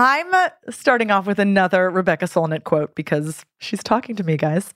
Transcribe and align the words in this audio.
I'm 0.00 0.32
uh, 0.32 0.50
starting 0.70 1.10
off 1.10 1.26
with 1.26 1.40
another 1.40 1.90
Rebecca 1.90 2.26
Solnit 2.26 2.62
quote 2.62 2.94
because 2.94 3.44
she's 3.58 3.82
talking 3.82 4.14
to 4.14 4.22
me, 4.22 4.36
guys. 4.36 4.72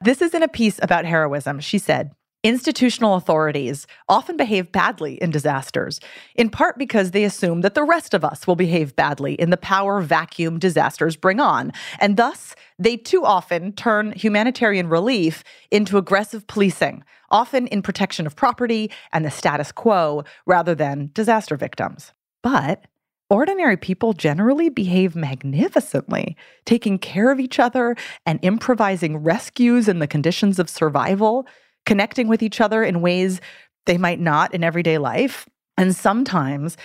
This 0.00 0.22
is 0.22 0.32
in 0.32 0.44
a 0.44 0.48
piece 0.48 0.78
about 0.80 1.04
heroism. 1.04 1.58
She 1.58 1.76
said, 1.76 2.12
Institutional 2.44 3.16
authorities 3.16 3.86
often 4.08 4.36
behave 4.36 4.70
badly 4.70 5.14
in 5.20 5.30
disasters, 5.30 6.00
in 6.36 6.48
part 6.48 6.78
because 6.78 7.10
they 7.10 7.24
assume 7.24 7.62
that 7.62 7.74
the 7.74 7.82
rest 7.82 8.14
of 8.14 8.24
us 8.24 8.46
will 8.46 8.56
behave 8.56 8.94
badly 8.94 9.34
in 9.34 9.50
the 9.50 9.58
power 9.58 10.00
vacuum 10.00 10.58
disasters 10.58 11.16
bring 11.16 11.40
on. 11.40 11.72
And 11.98 12.16
thus, 12.16 12.54
they 12.78 12.96
too 12.96 13.24
often 13.24 13.72
turn 13.72 14.12
humanitarian 14.12 14.88
relief 14.88 15.42
into 15.72 15.98
aggressive 15.98 16.46
policing, 16.46 17.04
often 17.30 17.66
in 17.66 17.82
protection 17.82 18.24
of 18.24 18.36
property 18.36 18.90
and 19.12 19.24
the 19.24 19.30
status 19.30 19.72
quo 19.72 20.22
rather 20.46 20.74
than 20.76 21.10
disaster 21.12 21.56
victims. 21.56 22.12
But 22.42 22.86
ordinary 23.30 23.76
people 23.76 24.12
generally 24.12 24.68
behave 24.68 25.16
magnificently, 25.16 26.36
taking 26.66 26.98
care 26.98 27.30
of 27.30 27.40
each 27.40 27.58
other 27.58 27.96
and 28.26 28.38
improvising 28.42 29.18
rescues 29.18 29.88
in 29.88 30.00
the 30.00 30.06
conditions 30.06 30.58
of 30.58 30.68
survival, 30.68 31.46
connecting 31.86 32.28
with 32.28 32.42
each 32.42 32.60
other 32.60 32.82
in 32.82 33.00
ways 33.00 33.40
they 33.86 33.96
might 33.96 34.20
not 34.20 34.52
in 34.52 34.62
everyday 34.62 34.98
life. 34.98 35.48
And 35.78 35.96
sometimes 35.96 36.76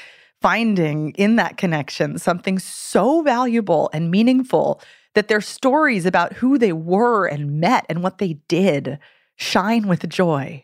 finding 0.41 1.11
in 1.11 1.35
that 1.37 1.57
connection 1.57 2.17
something 2.19 2.59
so 2.59 3.21
valuable 3.21 3.89
and 3.91 4.11
meaningful 4.11 4.79
that 5.15 5.27
their 5.27 5.41
stories 5.41 6.05
about 6.05 6.33
who 6.33 6.57
they 6.57 6.71
were 6.71 7.25
and 7.25 7.59
met 7.59 7.85
and 7.89 8.03
what 8.03 8.19
they 8.19 8.33
did 8.47 8.99
shine 9.37 9.87
with 9.87 10.07
joy. 10.07 10.63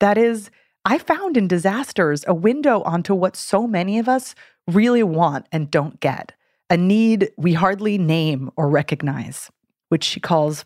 That 0.00 0.18
is, 0.18 0.50
I 0.84 0.98
found 0.98 1.36
in 1.36 1.48
disasters 1.48 2.24
a 2.26 2.34
window 2.34 2.82
onto 2.82 3.14
what 3.14 3.36
so 3.36 3.66
many 3.66 3.98
of 3.98 4.08
us 4.08 4.34
really 4.66 5.02
want 5.02 5.46
and 5.52 5.70
don't 5.70 6.00
get, 6.00 6.32
a 6.70 6.76
need 6.76 7.30
we 7.36 7.54
hardly 7.54 7.98
name 7.98 8.50
or 8.56 8.68
recognize, 8.68 9.50
which 9.88 10.04
she 10.04 10.20
calls 10.20 10.64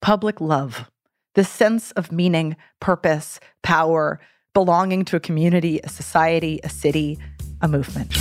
public 0.00 0.40
love. 0.40 0.90
The 1.34 1.44
sense 1.44 1.90
of 1.92 2.12
meaning, 2.12 2.56
purpose, 2.80 3.40
power, 3.62 4.20
belonging 4.52 5.04
to 5.06 5.16
a 5.16 5.20
community, 5.20 5.80
a 5.82 5.88
society, 5.88 6.60
a 6.62 6.68
city, 6.68 7.18
a 7.60 7.66
movement. 7.66 8.16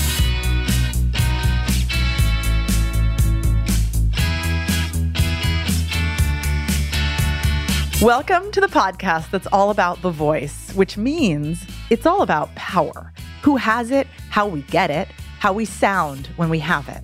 Welcome 8.04 8.52
to 8.52 8.60
the 8.60 8.68
podcast 8.68 9.32
that's 9.32 9.48
all 9.54 9.70
about 9.70 10.02
the 10.02 10.12
voice, 10.12 10.74
which 10.74 10.98
means 10.98 11.66
it's 11.90 12.06
all 12.06 12.22
about 12.22 12.54
power. 12.54 13.14
Who 13.44 13.56
has 13.56 13.92
it, 13.92 14.08
how 14.30 14.46
we 14.46 14.64
get 14.64 14.92
it, 14.92 15.08
how 15.40 15.54
we 15.54 15.64
sound 15.64 16.28
when 16.36 16.50
we 16.50 16.60
have 16.60 16.90
it. 16.90 17.02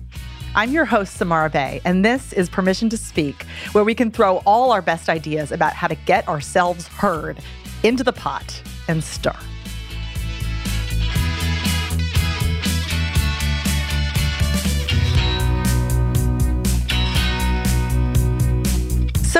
I'm 0.54 0.72
your 0.72 0.84
host, 0.84 1.14
Samara 1.16 1.48
Bay, 1.48 1.80
and 1.86 2.04
this 2.04 2.34
is 2.34 2.50
Permission 2.50 2.90
to 2.90 2.98
Speak, 2.98 3.44
where 3.72 3.82
we 3.82 3.94
can 3.94 4.10
throw 4.10 4.42
all 4.44 4.72
our 4.72 4.82
best 4.82 5.08
ideas 5.08 5.52
about 5.52 5.72
how 5.72 5.86
to 5.86 5.94
get 5.94 6.28
ourselves 6.28 6.86
heard 6.86 7.38
into 7.82 8.04
the 8.04 8.12
pot 8.12 8.62
and 8.86 9.02
stir. 9.02 9.32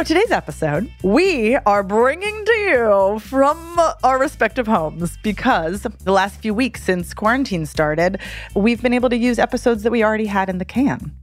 So, 0.01 0.05
today's 0.05 0.31
episode, 0.31 0.91
we 1.03 1.57
are 1.57 1.83
bringing 1.83 2.45
to 2.47 2.53
you 2.53 3.19
from 3.19 3.79
our 4.03 4.19
respective 4.19 4.67
homes 4.67 5.19
because 5.23 5.83
the 5.83 6.13
last 6.13 6.41
few 6.41 6.55
weeks 6.55 6.83
since 6.83 7.13
quarantine 7.13 7.67
started, 7.67 8.19
we've 8.55 8.81
been 8.81 8.95
able 8.95 9.11
to 9.11 9.17
use 9.19 9.39
episodes 9.39 9.83
that 9.83 9.91
we 9.91 10.03
already 10.03 10.25
had 10.25 10.49
in 10.49 10.57
the 10.57 10.65
can. 10.65 11.15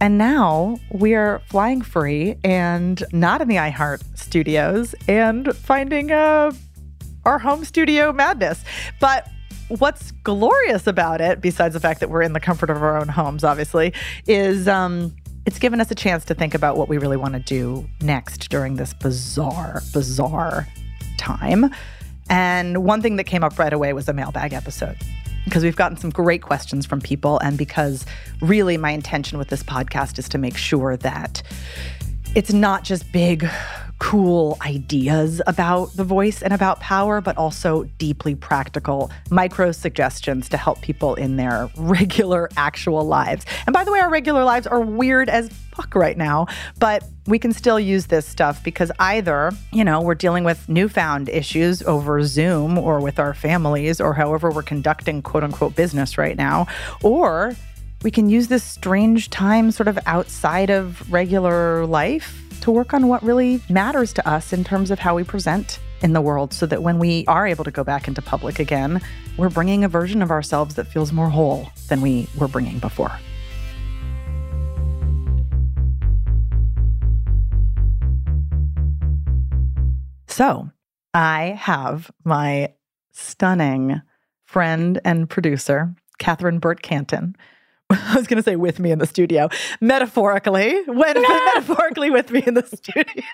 And 0.00 0.18
now 0.18 0.76
we 0.90 1.14
are 1.14 1.40
flying 1.46 1.82
free 1.82 2.34
and 2.42 3.00
not 3.12 3.42
in 3.42 3.46
the 3.46 3.54
iHeart 3.54 4.02
studios 4.18 4.96
and 5.06 5.54
finding 5.54 6.10
uh, 6.10 6.50
our 7.24 7.38
home 7.38 7.64
studio 7.64 8.12
madness. 8.12 8.64
But 8.98 9.30
what's 9.68 10.10
glorious 10.10 10.88
about 10.88 11.20
it, 11.20 11.40
besides 11.40 11.74
the 11.74 11.80
fact 11.80 12.00
that 12.00 12.10
we're 12.10 12.22
in 12.22 12.32
the 12.32 12.40
comfort 12.40 12.70
of 12.70 12.82
our 12.82 12.96
own 12.96 13.06
homes, 13.06 13.44
obviously, 13.44 13.92
is 14.26 14.66
um, 14.66 15.14
it's 15.46 15.60
given 15.60 15.80
us 15.80 15.90
a 15.90 15.94
chance 15.94 16.24
to 16.26 16.34
think 16.34 16.54
about 16.54 16.76
what 16.76 16.88
we 16.88 16.98
really 16.98 17.16
want 17.16 17.34
to 17.34 17.40
do 17.40 17.88
next 18.02 18.50
during 18.50 18.74
this 18.76 18.92
bizarre, 18.92 19.80
bizarre 19.92 20.66
time. 21.16 21.70
And 22.28 22.84
one 22.84 23.00
thing 23.00 23.16
that 23.16 23.24
came 23.24 23.44
up 23.44 23.56
right 23.56 23.72
away 23.72 23.92
was 23.92 24.08
a 24.08 24.12
mailbag 24.12 24.52
episode 24.52 24.96
because 25.44 25.62
we've 25.62 25.76
gotten 25.76 25.96
some 25.96 26.10
great 26.10 26.42
questions 26.42 26.84
from 26.84 27.00
people. 27.00 27.38
And 27.38 27.56
because 27.56 28.04
really 28.40 28.76
my 28.76 28.90
intention 28.90 29.38
with 29.38 29.46
this 29.48 29.62
podcast 29.62 30.18
is 30.18 30.28
to 30.30 30.38
make 30.38 30.56
sure 30.56 30.96
that 30.96 31.44
it's 32.34 32.52
not 32.52 32.82
just 32.82 33.10
big, 33.12 33.48
cool 33.98 34.58
ideas 34.60 35.40
about 35.46 35.92
the 35.96 36.04
voice 36.04 36.42
and 36.42 36.52
about 36.52 36.80
power, 36.80 37.20
but 37.20 37.36
also 37.36 37.84
deeply 37.98 38.34
practical 38.34 39.10
micro 39.30 39.72
suggestions 39.72 40.48
to 40.50 40.56
help 40.56 40.80
people 40.82 41.14
in 41.14 41.36
their 41.36 41.70
regular, 41.76 42.48
actual 42.56 43.04
lives. 43.04 43.46
And 43.66 43.72
by 43.72 43.84
the 43.84 43.92
way, 43.92 44.00
our 44.00 44.10
regular 44.10 44.44
lives 44.44 44.66
are 44.66 44.80
weird 44.80 45.28
as 45.28 45.48
fuck 45.74 45.94
right 45.94 46.16
now, 46.16 46.46
but 46.78 47.04
we 47.26 47.38
can 47.38 47.52
still 47.52 47.80
use 47.80 48.06
this 48.06 48.26
stuff 48.26 48.62
because 48.62 48.90
either, 48.98 49.52
you 49.72 49.84
know, 49.84 50.00
we're 50.00 50.14
dealing 50.14 50.44
with 50.44 50.68
newfound 50.68 51.28
issues 51.28 51.82
over 51.82 52.22
Zoom 52.22 52.78
or 52.78 53.00
with 53.00 53.18
our 53.18 53.34
families 53.34 54.00
or 54.00 54.14
however 54.14 54.50
we're 54.50 54.62
conducting 54.62 55.22
quote 55.22 55.44
unquote 55.44 55.74
business 55.74 56.18
right 56.18 56.36
now, 56.36 56.66
or 57.02 57.54
we 58.02 58.10
can 58.10 58.28
use 58.28 58.48
this 58.48 58.62
strange 58.62 59.30
time 59.30 59.70
sort 59.70 59.88
of 59.88 59.98
outside 60.06 60.70
of 60.70 61.10
regular 61.12 61.86
life 61.86 62.45
to 62.66 62.72
work 62.72 62.92
on 62.92 63.06
what 63.06 63.22
really 63.22 63.62
matters 63.68 64.12
to 64.12 64.28
us 64.28 64.52
in 64.52 64.64
terms 64.64 64.90
of 64.90 64.98
how 64.98 65.14
we 65.14 65.22
present 65.22 65.78
in 66.02 66.14
the 66.14 66.20
world 66.20 66.52
so 66.52 66.66
that 66.66 66.82
when 66.82 66.98
we 66.98 67.24
are 67.28 67.46
able 67.46 67.62
to 67.62 67.70
go 67.70 67.84
back 67.84 68.08
into 68.08 68.20
public 68.20 68.58
again, 68.58 69.00
we're 69.36 69.48
bringing 69.48 69.84
a 69.84 69.88
version 69.88 70.20
of 70.20 70.32
ourselves 70.32 70.74
that 70.74 70.88
feels 70.88 71.12
more 71.12 71.30
whole 71.30 71.70
than 71.86 72.00
we 72.00 72.26
were 72.36 72.48
bringing 72.48 72.80
before. 72.80 73.16
So, 80.26 80.68
I 81.14 81.56
have 81.56 82.10
my 82.24 82.72
stunning 83.12 84.02
friend 84.44 85.00
and 85.04 85.30
producer, 85.30 85.94
Catherine 86.18 86.58
Burt 86.58 86.82
Canton, 86.82 87.36
I 87.90 88.16
was 88.16 88.26
going 88.26 88.38
to 88.38 88.42
say 88.42 88.56
with 88.56 88.80
me 88.80 88.90
in 88.90 88.98
the 88.98 89.06
studio, 89.06 89.48
metaphorically, 89.80 90.82
when 90.86 91.22
metaphorically 91.22 92.10
with 92.10 92.32
me 92.32 92.42
in 92.44 92.54
the 92.54 92.66
studio. 92.66 93.24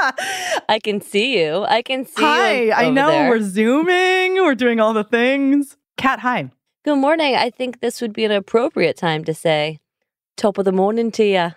I 0.68 0.78
can 0.82 1.00
see 1.02 1.38
you. 1.38 1.64
I 1.64 1.82
can 1.82 2.06
see 2.06 2.22
hi, 2.22 2.62
you. 2.62 2.72
I 2.72 2.90
know 2.90 3.08
there. 3.08 3.28
we're 3.28 3.42
zooming, 3.42 4.34
we're 4.36 4.54
doing 4.54 4.80
all 4.80 4.94
the 4.94 5.04
things. 5.04 5.76
Cat, 5.98 6.20
hi. 6.20 6.50
Good 6.84 6.96
morning. 6.96 7.34
I 7.34 7.50
think 7.50 7.80
this 7.80 8.00
would 8.00 8.14
be 8.14 8.24
an 8.24 8.32
appropriate 8.32 8.96
time 8.96 9.24
to 9.24 9.34
say, 9.34 9.80
top 10.36 10.56
of 10.56 10.64
the 10.64 10.72
morning 10.72 11.10
to 11.12 11.24
you. 11.24 11.50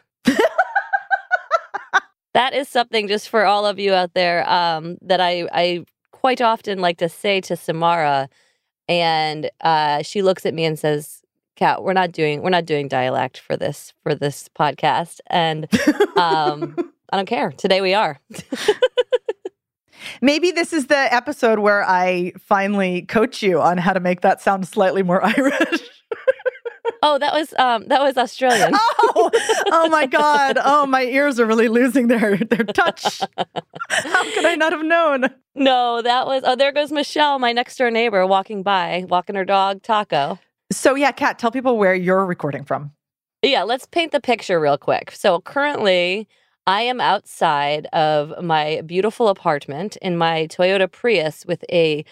that 2.34 2.54
is 2.54 2.68
something 2.68 3.08
just 3.08 3.30
for 3.30 3.46
all 3.46 3.66
of 3.66 3.80
you 3.80 3.94
out 3.94 4.14
there 4.14 4.50
um, 4.50 4.98
that 5.02 5.22
I, 5.22 5.48
I 5.54 5.86
quite 6.12 6.42
often 6.42 6.80
like 6.80 6.98
to 6.98 7.08
say 7.10 7.40
to 7.42 7.56
Samara. 7.56 8.28
And 8.90 9.50
uh, 9.62 10.02
she 10.02 10.22
looks 10.22 10.46
at 10.46 10.54
me 10.54 10.66
and 10.66 10.78
says, 10.78 11.22
Kat, 11.57 11.83
we're 11.83 11.94
not 11.94 12.12
doing 12.12 12.44
we're 12.44 12.51
not 12.51 12.65
doing 12.65 12.88
dialect 12.88 13.39
for 13.39 13.57
this 13.57 13.92
for 14.04 14.13
this 14.13 14.48
podcast. 14.57 15.19
And 15.25 15.68
um, 16.15 16.75
I 17.09 17.18
don't 17.18 17.25
care. 17.25 17.51
Today 17.51 17.81
we 17.81 17.95
are. 17.95 18.19
Maybe 20.21 20.51
this 20.51 20.71
is 20.71 20.86
the 20.86 21.12
episode 21.13 21.57
where 21.57 21.83
I 21.83 22.33
finally 22.39 23.01
coach 23.01 23.42
you 23.42 23.59
on 23.59 23.80
how 23.80 23.94
to 23.94 24.00
make 24.00 24.21
that 24.21 24.39
sound 24.39 24.68
slightly 24.68 25.01
more 25.01 25.25
Irish. 25.25 25.81
oh, 27.01 27.18
that 27.18 27.33
was 27.33 27.56
um 27.57 27.88
that 27.88 28.01
was 28.01 28.18
Australian. 28.18 28.74
oh, 28.75 29.31
oh 29.71 29.89
my 29.89 30.06
God. 30.06 30.59
Oh, 30.63 30.86
my 30.86 31.06
ears 31.06 31.39
are 31.39 31.48
really 31.48 31.69
losing 31.69 32.07
their 32.07 32.38
their 32.38 32.65
touch. 32.65 33.19
How 33.89 34.24
could 34.31 34.45
I 34.45 34.54
not 34.54 34.74
have 34.74 34.86
known? 34.86 35.25
No, 35.56 36.04
that 36.04 36.27
was 36.27 36.44
oh 36.45 36.56
there 36.56 36.71
goes 36.71 36.92
Michelle, 36.92 37.39
my 37.39 37.51
next 37.51 37.77
door 37.77 37.89
neighbor, 37.89 38.27
walking 38.27 38.62
by, 38.62 39.06
walking 39.09 39.36
her 39.36 39.45
dog 39.45 39.81
Taco. 39.81 40.38
So 40.72 40.96
yeah, 40.96 41.12
Kat, 41.12 41.40
tell 41.40 41.52
people 41.52 41.78
where 41.78 41.96
you're 41.96 42.25
recording 42.25 42.64
from. 42.66 42.92
Yeah, 43.42 43.64
let's 43.64 43.86
paint 43.86 44.12
the 44.12 44.19
picture 44.19 44.60
real 44.60 44.78
quick. 44.78 45.12
So 45.12 45.40
currently 45.40 46.28
I 46.66 46.81
am 46.81 47.00
outside 47.00 47.86
of 47.94 48.34
my 48.44 48.81
beautiful 48.86 49.30
apartment 49.30 49.96
in 49.98 50.18
my 50.18 50.48
Toyota 50.48 50.92
Prius 50.92 51.46
with 51.46 51.64
a 51.72 52.04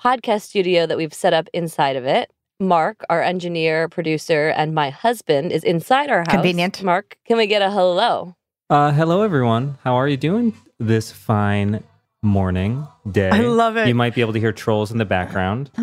podcast 0.00 0.42
studio 0.42 0.86
that 0.86 0.96
we've 0.96 1.12
set 1.12 1.34
up 1.34 1.48
inside 1.52 1.96
of 1.96 2.04
it. 2.04 2.30
Mark, 2.60 3.04
our 3.10 3.22
engineer, 3.22 3.88
producer, 3.88 4.48
and 4.48 4.74
my 4.74 4.90
husband 4.90 5.52
is 5.52 5.62
inside 5.62 6.10
our 6.10 6.20
house. 6.20 6.28
Convenient. 6.28 6.82
Mark, 6.82 7.18
can 7.26 7.36
we 7.36 7.46
get 7.46 7.62
a 7.62 7.70
hello? 7.70 8.34
Uh, 8.70 8.92
hello, 8.92 9.22
everyone. 9.22 9.78
How 9.84 9.94
are 9.94 10.08
you 10.08 10.16
doing 10.16 10.54
this 10.78 11.12
fine 11.12 11.84
morning, 12.22 12.86
day? 13.10 13.30
I 13.30 13.40
love 13.40 13.76
it. 13.76 13.86
You 13.88 13.94
might 13.94 14.14
be 14.14 14.22
able 14.22 14.32
to 14.32 14.40
hear 14.40 14.52
trolls 14.52 14.90
in 14.90 14.98
the 14.98 15.04
background. 15.04 15.70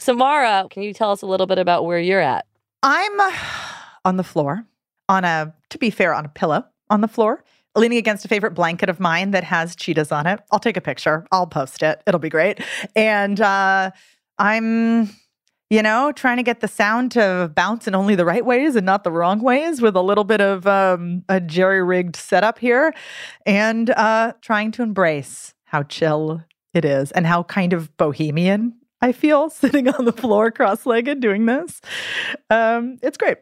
Samara, 0.00 0.66
can 0.70 0.82
you 0.82 0.94
tell 0.94 1.10
us 1.10 1.20
a 1.20 1.26
little 1.26 1.46
bit 1.46 1.58
about 1.58 1.84
where 1.84 1.98
you're 1.98 2.20
at? 2.20 2.46
I'm 2.82 3.20
uh, 3.20 3.32
on 4.06 4.16
the 4.16 4.24
floor, 4.24 4.64
on 5.10 5.24
a, 5.24 5.54
to 5.68 5.78
be 5.78 5.90
fair, 5.90 6.14
on 6.14 6.24
a 6.24 6.28
pillow 6.30 6.64
on 6.88 7.02
the 7.02 7.08
floor, 7.08 7.44
leaning 7.76 7.98
against 7.98 8.24
a 8.24 8.28
favorite 8.28 8.54
blanket 8.54 8.88
of 8.88 8.98
mine 8.98 9.32
that 9.32 9.44
has 9.44 9.76
cheetahs 9.76 10.10
on 10.10 10.26
it. 10.26 10.40
I'll 10.50 10.58
take 10.58 10.78
a 10.78 10.80
picture. 10.80 11.26
I'll 11.30 11.46
post 11.46 11.82
it. 11.82 12.02
It'll 12.06 12.18
be 12.18 12.30
great. 12.30 12.60
And 12.96 13.42
uh, 13.42 13.90
I'm, 14.38 15.10
you 15.68 15.82
know, 15.82 16.12
trying 16.12 16.38
to 16.38 16.42
get 16.42 16.60
the 16.60 16.68
sound 16.68 17.12
to 17.12 17.52
bounce 17.54 17.86
in 17.86 17.94
only 17.94 18.14
the 18.14 18.24
right 18.24 18.44
ways 18.44 18.76
and 18.76 18.86
not 18.86 19.04
the 19.04 19.12
wrong 19.12 19.42
ways 19.42 19.82
with 19.82 19.96
a 19.96 20.02
little 20.02 20.24
bit 20.24 20.40
of 20.40 20.66
um, 20.66 21.24
a 21.28 21.40
jerry 21.40 21.82
rigged 21.82 22.16
setup 22.16 22.58
here 22.58 22.94
and 23.44 23.90
uh, 23.90 24.32
trying 24.40 24.72
to 24.72 24.82
embrace 24.82 25.52
how 25.64 25.82
chill 25.82 26.42
it 26.72 26.86
is 26.86 27.12
and 27.12 27.26
how 27.26 27.42
kind 27.42 27.74
of 27.74 27.94
bohemian 27.98 28.79
I 29.02 29.12
feel 29.12 29.50
sitting 29.50 29.88
on 29.88 30.04
the 30.04 30.12
floor 30.12 30.50
cross 30.50 30.86
legged 30.86 31.20
doing 31.20 31.46
this. 31.46 31.80
Um, 32.48 32.98
it's 33.02 33.16
great. 33.16 33.38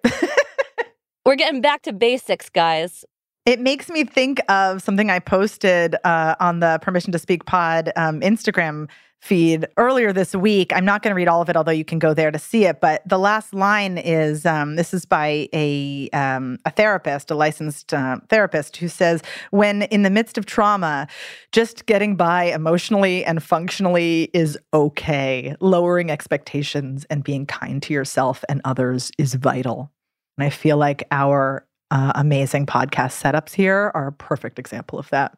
We're 1.26 1.36
getting 1.36 1.60
back 1.60 1.82
to 1.82 1.92
basics, 1.92 2.48
guys. 2.48 3.04
It 3.48 3.60
makes 3.60 3.88
me 3.88 4.04
think 4.04 4.42
of 4.50 4.82
something 4.82 5.08
I 5.08 5.20
posted 5.20 5.96
uh, 6.04 6.34
on 6.38 6.60
the 6.60 6.78
Permission 6.82 7.12
to 7.12 7.18
Speak 7.18 7.46
Pod 7.46 7.90
um, 7.96 8.20
Instagram 8.20 8.90
feed 9.22 9.66
earlier 9.78 10.12
this 10.12 10.34
week. 10.34 10.70
I'm 10.76 10.84
not 10.84 11.02
going 11.02 11.12
to 11.12 11.14
read 11.14 11.28
all 11.28 11.40
of 11.40 11.48
it, 11.48 11.56
although 11.56 11.72
you 11.72 11.82
can 11.82 11.98
go 11.98 12.12
there 12.12 12.30
to 12.30 12.38
see 12.38 12.66
it. 12.66 12.82
But 12.82 13.00
the 13.08 13.18
last 13.18 13.54
line 13.54 13.96
is 13.96 14.44
um, 14.44 14.76
this 14.76 14.92
is 14.92 15.06
by 15.06 15.48
a 15.54 16.10
um, 16.10 16.58
a 16.66 16.70
therapist, 16.70 17.30
a 17.30 17.34
licensed 17.34 17.94
uh, 17.94 18.18
therapist, 18.28 18.76
who 18.76 18.86
says, 18.86 19.22
"When 19.50 19.84
in 19.84 20.02
the 20.02 20.10
midst 20.10 20.36
of 20.36 20.44
trauma, 20.44 21.08
just 21.50 21.86
getting 21.86 22.16
by 22.16 22.52
emotionally 22.52 23.24
and 23.24 23.42
functionally 23.42 24.28
is 24.34 24.58
okay. 24.74 25.56
Lowering 25.58 26.10
expectations 26.10 27.06
and 27.08 27.24
being 27.24 27.46
kind 27.46 27.82
to 27.84 27.94
yourself 27.94 28.44
and 28.50 28.60
others 28.66 29.10
is 29.16 29.32
vital." 29.32 29.90
And 30.36 30.46
I 30.46 30.50
feel 30.50 30.76
like 30.76 31.02
our 31.10 31.64
uh, 31.90 32.12
amazing 32.14 32.66
podcast 32.66 33.20
setups 33.20 33.52
here 33.52 33.90
are 33.94 34.08
a 34.08 34.12
perfect 34.12 34.58
example 34.58 34.98
of 34.98 35.08
that. 35.10 35.36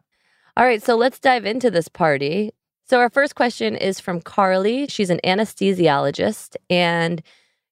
All 0.57 0.65
right, 0.65 0.83
so 0.83 0.95
let's 0.95 1.19
dive 1.19 1.45
into 1.45 1.71
this 1.71 1.87
party. 1.87 2.51
So, 2.87 2.99
our 2.99 3.09
first 3.09 3.35
question 3.35 3.75
is 3.75 4.01
from 4.01 4.19
Carly. 4.19 4.87
She's 4.87 5.09
an 5.09 5.21
anesthesiologist 5.23 6.57
and 6.69 7.23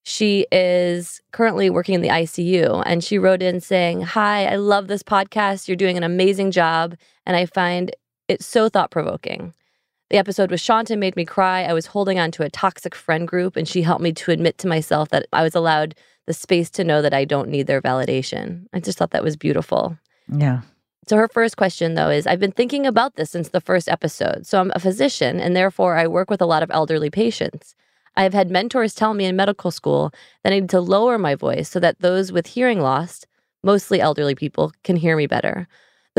she 0.03 0.47
is 0.51 1.21
currently 1.31 1.69
working 1.69 1.95
in 1.95 2.01
the 2.01 2.07
ICU. 2.07 2.81
And 2.85 3.03
she 3.03 3.19
wrote 3.19 3.41
in 3.41 3.59
saying, 3.59 4.01
Hi, 4.01 4.45
I 4.45 4.55
love 4.55 4.87
this 4.87 5.03
podcast. 5.03 5.67
You're 5.67 5.75
doing 5.75 5.97
an 5.97 6.03
amazing 6.03 6.51
job. 6.51 6.95
And 7.25 7.35
I 7.35 7.45
find 7.45 7.91
it 8.27 8.41
so 8.41 8.69
thought 8.69 8.91
provoking. 8.91 9.53
The 10.09 10.17
episode 10.17 10.49
with 10.49 10.61
Shanta 10.61 10.95
made 10.95 11.15
me 11.15 11.25
cry. 11.25 11.63
I 11.63 11.73
was 11.73 11.85
holding 11.85 12.17
on 12.17 12.31
to 12.31 12.43
a 12.43 12.49
toxic 12.49 12.95
friend 12.95 13.27
group, 13.27 13.55
and 13.55 13.67
she 13.67 13.83
helped 13.83 14.01
me 14.01 14.11
to 14.13 14.31
admit 14.31 14.57
to 14.59 14.67
myself 14.67 15.09
that 15.09 15.27
I 15.31 15.43
was 15.43 15.53
allowed 15.53 15.93
the 16.29 16.33
space 16.35 16.69
to 16.69 16.83
know 16.83 17.01
that 17.01 17.11
I 17.11 17.25
don't 17.25 17.49
need 17.49 17.65
their 17.65 17.81
validation. 17.81 18.67
I 18.71 18.79
just 18.79 18.99
thought 18.99 19.09
that 19.09 19.23
was 19.23 19.35
beautiful. 19.35 19.97
Yeah. 20.31 20.61
So, 21.07 21.17
her 21.17 21.27
first 21.27 21.57
question, 21.57 21.95
though, 21.95 22.11
is 22.11 22.27
I've 22.27 22.39
been 22.39 22.51
thinking 22.51 22.85
about 22.85 23.15
this 23.15 23.31
since 23.31 23.49
the 23.49 23.59
first 23.59 23.89
episode. 23.89 24.45
So, 24.45 24.61
I'm 24.61 24.71
a 24.75 24.79
physician, 24.79 25.39
and 25.39 25.55
therefore 25.55 25.97
I 25.97 26.05
work 26.05 26.29
with 26.29 26.39
a 26.39 26.45
lot 26.45 26.61
of 26.61 26.69
elderly 26.69 27.09
patients. 27.09 27.73
I 28.15 28.21
have 28.21 28.35
had 28.35 28.51
mentors 28.51 28.93
tell 28.93 29.15
me 29.15 29.25
in 29.25 29.35
medical 29.35 29.71
school 29.71 30.13
that 30.43 30.53
I 30.53 30.59
need 30.59 30.69
to 30.69 30.79
lower 30.79 31.17
my 31.17 31.33
voice 31.33 31.67
so 31.67 31.79
that 31.79 31.99
those 31.99 32.31
with 32.31 32.45
hearing 32.45 32.79
loss, 32.79 33.25
mostly 33.63 33.99
elderly 33.99 34.35
people, 34.35 34.71
can 34.83 34.97
hear 34.97 35.17
me 35.17 35.25
better. 35.25 35.67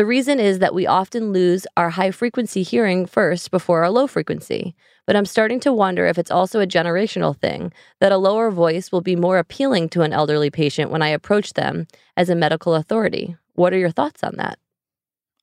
The 0.01 0.07
reason 0.07 0.41
is 0.41 0.61
that 0.61 0.73
we 0.73 0.87
often 0.87 1.31
lose 1.31 1.67
our 1.77 1.91
high 1.91 2.11
frequency 2.11 2.63
hearing 2.63 3.05
first 3.05 3.51
before 3.51 3.83
our 3.83 3.91
low 3.91 4.07
frequency. 4.07 4.75
But 5.07 5.15
I'm 5.15 5.27
starting 5.27 5.61
to 5.61 5.75
wonder 5.75 6.07
if 6.07 6.17
it's 6.17 6.31
also 6.31 6.59
a 6.59 6.67
generational 6.67 7.37
thing 7.37 7.71
that 7.99 8.11
a 8.11 8.17
lower 8.17 8.51
voice 8.51 8.91
will 8.91 9.03
be 9.03 9.15
more 9.15 9.37
appealing 9.37 9.91
to 9.91 10.01
an 10.01 10.15
elderly 10.15 10.49
patient 10.49 10.91
when 10.91 11.03
I 11.03 11.09
approach 11.09 11.53
them 11.53 11.87
as 12.17 12.31
a 12.31 12.35
medical 12.35 12.75
authority. 12.75 13.37
What 13.57 13.75
are 13.75 13.79
your 13.79 13.91
thoughts 13.91 14.25
on 14.25 14.37
that? 14.37 14.59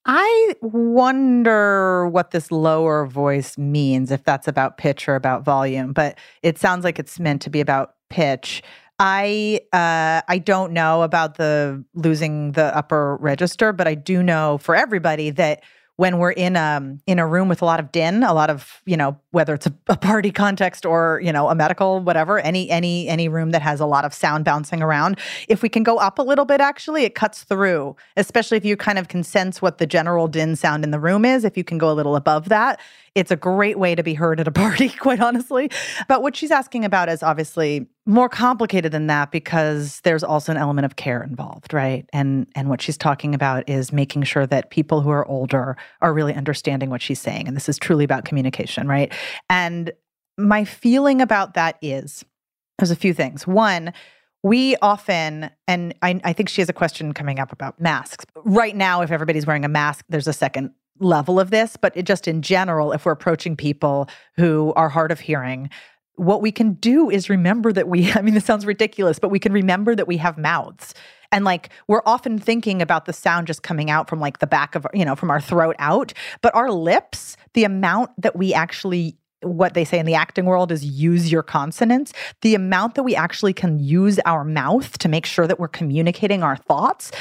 I 0.08 0.56
wonder 0.62 2.08
what 2.08 2.32
this 2.32 2.52
lower 2.52 3.06
voice 3.06 3.60
means, 3.60 4.10
if 4.10 4.24
that's 4.24 4.48
about 4.48 4.80
pitch 4.80 5.08
or 5.08 5.14
about 5.14 5.46
volume, 5.46 5.94
but 5.94 6.18
it 6.42 6.58
sounds 6.58 6.84
like 6.84 6.98
it's 6.98 7.20
meant 7.20 7.44
to 7.44 7.52
be 7.52 7.62
about 7.62 7.94
pitch. 8.10 8.64
I 9.00 9.62
uh, 9.74 10.22
I 10.28 10.40
don't 10.40 10.74
know 10.74 11.04
about 11.04 11.36
the 11.36 11.84
losing 11.94 12.54
the 12.54 12.76
upper 12.76 13.18
register, 13.18 13.72
but 13.72 13.88
I 13.88 13.94
do 13.94 14.24
know 14.24 14.58
for 14.58 14.76
everybody 14.76 15.30
that 15.32 15.64
when 15.98 16.20
we're 16.20 16.32
in 16.32 16.56
a 16.56 16.96
in 17.08 17.20
a 17.20 17.28
room 17.28 17.50
with 17.50 17.62
a 17.62 17.66
lot 17.66 17.80
of 17.80 17.92
din, 17.92 18.24
a 18.24 18.34
lot 18.34 18.50
of 18.50 18.82
you 18.86 18.96
know 18.96 19.18
whether 19.32 19.56
it's 19.56 19.66
a, 19.68 19.74
a, 19.88 19.98
party 19.98 20.32
context 20.32 20.86
or 20.86 21.20
you 21.24 21.34
know 21.34 21.50
a 21.50 21.56
medical 21.56 22.00
whatever, 22.00 22.40
any 22.40 22.70
any 22.70 23.08
any 23.08 23.28
room 23.28 23.52
that 23.52 23.64
has 23.64 23.80
a 23.80 23.86
lot 23.86 24.06
of 24.06 24.14
sound 24.14 24.46
bouncing 24.46 24.82
around, 24.82 25.20
if 25.48 25.62
we 25.62 25.70
can 25.70 25.84
go 25.84 25.98
up 25.98 26.18
a 26.18 26.22
little 26.22 26.46
bit, 26.46 26.62
actually, 26.62 27.04
it 27.04 27.14
cuts 27.16 27.44
through. 27.44 27.96
Especially 28.16 28.58
if 28.58 28.66
you 28.66 28.78
kind 28.78 29.00
of 29.00 29.08
can 29.08 29.24
sense 29.24 29.62
what 29.62 29.80
the 29.80 29.88
general 29.88 30.28
din 30.28 30.56
sound 30.56 30.84
in 30.84 30.92
the 30.92 31.00
room 31.00 31.26
is. 31.26 31.44
If 31.44 31.58
you 31.58 31.64
can 31.64 31.80
go 31.80 31.92
a 31.92 31.94
little 31.94 32.16
above 32.16 32.50
that, 32.50 32.80
it's 33.18 33.32
a 33.32 33.36
great 33.36 33.80
way 33.80 33.96
to 33.96 34.04
be 34.04 34.14
heard 34.14 34.40
at 34.40 34.48
a 34.48 34.52
party, 34.64 34.90
quite 34.90 35.20
honestly. 35.20 35.72
But 36.08 36.22
what 36.22 36.36
she's 36.36 36.52
asking 36.52 36.86
about 36.86 37.10
is 37.10 37.24
obviously 37.24 37.88
more 38.06 38.30
complicated 38.30 38.92
than 38.92 39.08
that 39.08 39.32
because 39.32 40.00
there's 40.02 40.24
also 40.24 40.52
an 40.52 40.58
element 40.58 40.86
of 40.86 40.96
care 40.96 41.24
involved, 41.24 41.74
right? 41.74 42.08
And 42.14 42.48
and 42.56 42.70
what 42.70 42.82
she's 42.82 42.98
talking 42.98 43.34
about 43.34 43.68
is 43.68 43.92
making 43.92 44.24
sure 44.24 44.46
that 44.46 44.70
people 44.70 45.02
who 45.02 45.10
are 45.10 45.26
older 45.26 45.76
are 46.02 46.14
really 46.14 46.36
understanding 46.36 46.90
what 46.92 47.02
she's 47.02 47.20
saying. 47.20 47.48
And 47.48 47.58
this 47.58 47.68
is 47.68 47.80
truly 47.80 48.06
about 48.06 48.24
communication, 48.24 48.88
right? 48.88 49.12
And 49.50 49.92
my 50.38 50.64
feeling 50.64 51.20
about 51.20 51.56
that 51.56 51.78
is 51.82 52.24
there's 52.78 52.92
a 52.92 52.96
few 52.96 53.14
things. 53.14 53.48
One, 53.48 53.92
we 54.44 54.76
often, 54.84 55.50
and 55.68 55.96
I, 56.04 56.22
I, 56.24 56.32
think 56.32 56.48
she 56.48 56.62
has 56.62 56.70
a 56.70 56.74
question 56.74 57.12
coming 57.12 57.40
up 57.40 57.52
about 57.52 57.82
masks. 57.82 58.24
Right 58.36 58.76
now, 58.76 59.02
if 59.02 59.12
everybody's 59.12 59.48
wearing 59.48 59.66
a 59.66 59.68
mask, 59.68 60.06
there's 60.10 60.28
a 60.28 60.34
second 60.34 60.72
level 61.00 61.40
of 61.40 61.50
this, 61.50 61.78
but 61.78 61.96
just 62.04 62.28
in 62.28 62.42
general, 62.42 62.92
if 62.92 63.06
we're 63.06 63.12
approaching 63.12 63.56
people 63.56 64.10
who 64.36 64.74
are 64.76 64.90
hard 64.90 65.12
of 65.12 65.20
hearing, 65.20 65.70
what 66.16 66.42
we 66.42 66.52
can 66.52 66.74
do 66.74 67.10
is 67.10 67.30
remember 67.30 67.72
that 67.72 67.88
we, 67.88 68.12
I 68.16 68.22
mean, 68.22 68.34
this 68.34 68.46
sounds 68.46 68.66
ridiculous, 68.66 69.20
but 69.20 69.30
we 69.30 69.40
can 69.40 69.54
remember 69.54 69.96
that 69.96 70.08
we 70.08 70.18
have 70.18 70.38
mouths. 70.38 70.94
And 71.32 71.44
like 71.46 71.70
we're 71.88 72.02
often 72.06 72.40
thinking 72.40 72.82
about 72.82 73.06
the 73.06 73.14
sound 73.14 73.48
just 73.48 73.64
coming 73.64 73.90
out 73.90 74.10
from 74.10 74.20
like 74.20 74.40
the 74.40 74.48
back 74.48 74.76
of, 74.76 74.88
you 74.94 75.06
know, 75.06 75.16
from 75.16 75.30
our 75.30 75.42
throat 75.42 75.76
out. 75.80 76.14
But 76.42 76.56
our 76.56 76.72
lips, 76.72 77.36
the 77.54 77.64
amount 77.64 78.12
that 78.18 78.36
we 78.36 78.54
actually 78.54 79.18
what 79.42 79.76
they 79.76 79.86
say 79.86 80.00
in 80.00 80.06
the 80.08 80.16
acting 80.16 80.46
world 80.46 80.72
is 80.72 80.84
use 80.84 81.32
your 81.32 81.44
consonants. 81.44 82.12
The 82.42 82.56
amount 82.56 82.96
that 82.96 83.04
we 83.04 83.16
actually 83.16 83.54
can 83.54 83.78
use 83.78 84.20
our 84.26 84.44
mouth 84.44 84.98
to 84.98 85.08
make 85.08 85.28
sure 85.28 85.46
that 85.46 85.60
we're 85.60 85.68
communicating 85.68 86.42
our 86.42 86.56
thoughts 86.58 87.12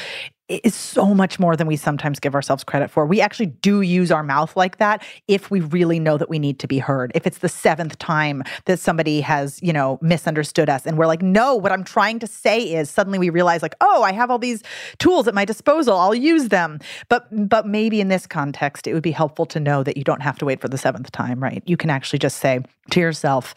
is 0.49 0.75
so 0.75 1.13
much 1.13 1.39
more 1.39 1.55
than 1.55 1.67
we 1.67 1.75
sometimes 1.75 2.19
give 2.19 2.33
ourselves 2.33 2.63
credit 2.63 2.89
for. 2.89 3.05
We 3.05 3.19
actually 3.19 3.47
do 3.47 3.81
use 3.81 4.11
our 4.11 4.23
mouth 4.23 4.55
like 4.55 4.77
that 4.77 5.03
if 5.27 5.51
we 5.51 5.59
really 5.59 5.99
know 5.99 6.17
that 6.17 6.29
we 6.29 6.39
need 6.39 6.59
to 6.59 6.67
be 6.67 6.79
heard. 6.79 7.11
If 7.15 7.27
it's 7.27 7.39
the 7.39 7.49
seventh 7.49 7.97
time 7.99 8.43
that 8.65 8.79
somebody 8.79 9.19
has, 9.21 9.61
you 9.61 9.73
know, 9.73 9.99
misunderstood 10.01 10.69
us 10.69 10.85
and 10.85 10.97
we're 10.97 11.07
like, 11.07 11.21
no, 11.21 11.55
what 11.55 11.71
I'm 11.71 11.83
trying 11.83 12.19
to 12.19 12.27
say 12.27 12.61
is 12.61 12.89
suddenly 12.89 13.19
we 13.19 13.29
realize 13.29 13.61
like, 13.61 13.75
oh, 13.81 14.03
I 14.03 14.13
have 14.13 14.31
all 14.31 14.39
these 14.39 14.63
tools 14.99 15.27
at 15.27 15.33
my 15.33 15.43
disposal. 15.43 15.97
I'll 15.97 16.15
use 16.15 16.47
them. 16.47 16.79
But 17.09 17.27
but 17.49 17.67
maybe 17.67 17.99
in 17.99 18.07
this 18.07 18.25
context, 18.25 18.87
it 18.87 18.93
would 18.93 19.03
be 19.03 19.11
helpful 19.11 19.45
to 19.47 19.59
know 19.59 19.83
that 19.83 19.97
you 19.97 20.03
don't 20.03 20.21
have 20.21 20.37
to 20.39 20.45
wait 20.45 20.61
for 20.61 20.69
the 20.69 20.77
seventh 20.77 21.11
time, 21.11 21.43
right? 21.43 21.61
You 21.65 21.77
can 21.77 21.89
actually 21.89 22.19
just 22.19 22.37
say 22.37 22.61
to 22.91 22.99
yourself, 22.99 23.53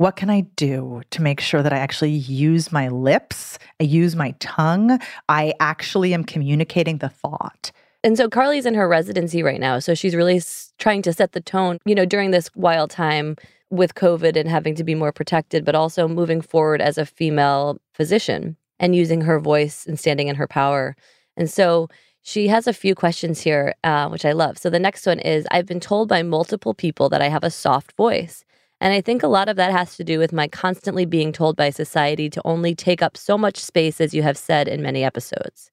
what 0.00 0.16
can 0.16 0.30
I 0.30 0.40
do 0.56 1.02
to 1.10 1.20
make 1.20 1.40
sure 1.40 1.62
that 1.62 1.74
I 1.74 1.76
actually 1.76 2.12
use 2.12 2.72
my 2.72 2.88
lips, 2.88 3.58
I 3.80 3.84
use 3.84 4.16
my 4.16 4.34
tongue, 4.40 4.98
I 5.28 5.52
actually 5.60 6.14
am 6.14 6.24
communicating 6.24 6.96
the 6.98 7.10
thought? 7.10 7.70
And 8.02 8.16
so 8.16 8.26
Carly's 8.26 8.64
in 8.64 8.72
her 8.72 8.88
residency 8.88 9.42
right 9.42 9.60
now. 9.60 9.78
So 9.78 9.94
she's 9.94 10.14
really 10.14 10.40
trying 10.78 11.02
to 11.02 11.12
set 11.12 11.32
the 11.32 11.42
tone, 11.42 11.76
you 11.84 11.94
know, 11.94 12.06
during 12.06 12.30
this 12.30 12.48
wild 12.54 12.88
time 12.88 13.36
with 13.68 13.94
COVID 13.94 14.36
and 14.36 14.48
having 14.48 14.74
to 14.76 14.84
be 14.84 14.94
more 14.94 15.12
protected, 15.12 15.66
but 15.66 15.74
also 15.74 16.08
moving 16.08 16.40
forward 16.40 16.80
as 16.80 16.96
a 16.96 17.04
female 17.04 17.78
physician 17.92 18.56
and 18.78 18.96
using 18.96 19.20
her 19.20 19.38
voice 19.38 19.84
and 19.84 19.98
standing 19.98 20.28
in 20.28 20.36
her 20.36 20.48
power. 20.48 20.96
And 21.36 21.50
so 21.50 21.88
she 22.22 22.48
has 22.48 22.66
a 22.66 22.72
few 22.72 22.94
questions 22.94 23.42
here, 23.42 23.74
uh, 23.84 24.08
which 24.08 24.24
I 24.24 24.32
love. 24.32 24.56
So 24.56 24.70
the 24.70 24.78
next 24.78 25.04
one 25.04 25.18
is 25.18 25.46
I've 25.50 25.66
been 25.66 25.78
told 25.78 26.08
by 26.08 26.22
multiple 26.22 26.72
people 26.72 27.10
that 27.10 27.20
I 27.20 27.28
have 27.28 27.44
a 27.44 27.50
soft 27.50 27.92
voice. 27.98 28.46
And 28.80 28.94
I 28.94 29.00
think 29.00 29.22
a 29.22 29.28
lot 29.28 29.48
of 29.48 29.56
that 29.56 29.72
has 29.72 29.96
to 29.96 30.04
do 30.04 30.18
with 30.18 30.32
my 30.32 30.48
constantly 30.48 31.04
being 31.04 31.32
told 31.32 31.54
by 31.56 31.70
society 31.70 32.30
to 32.30 32.42
only 32.44 32.74
take 32.74 33.02
up 33.02 33.16
so 33.16 33.36
much 33.36 33.58
space, 33.58 34.00
as 34.00 34.14
you 34.14 34.22
have 34.22 34.38
said 34.38 34.68
in 34.68 34.82
many 34.82 35.04
episodes. 35.04 35.70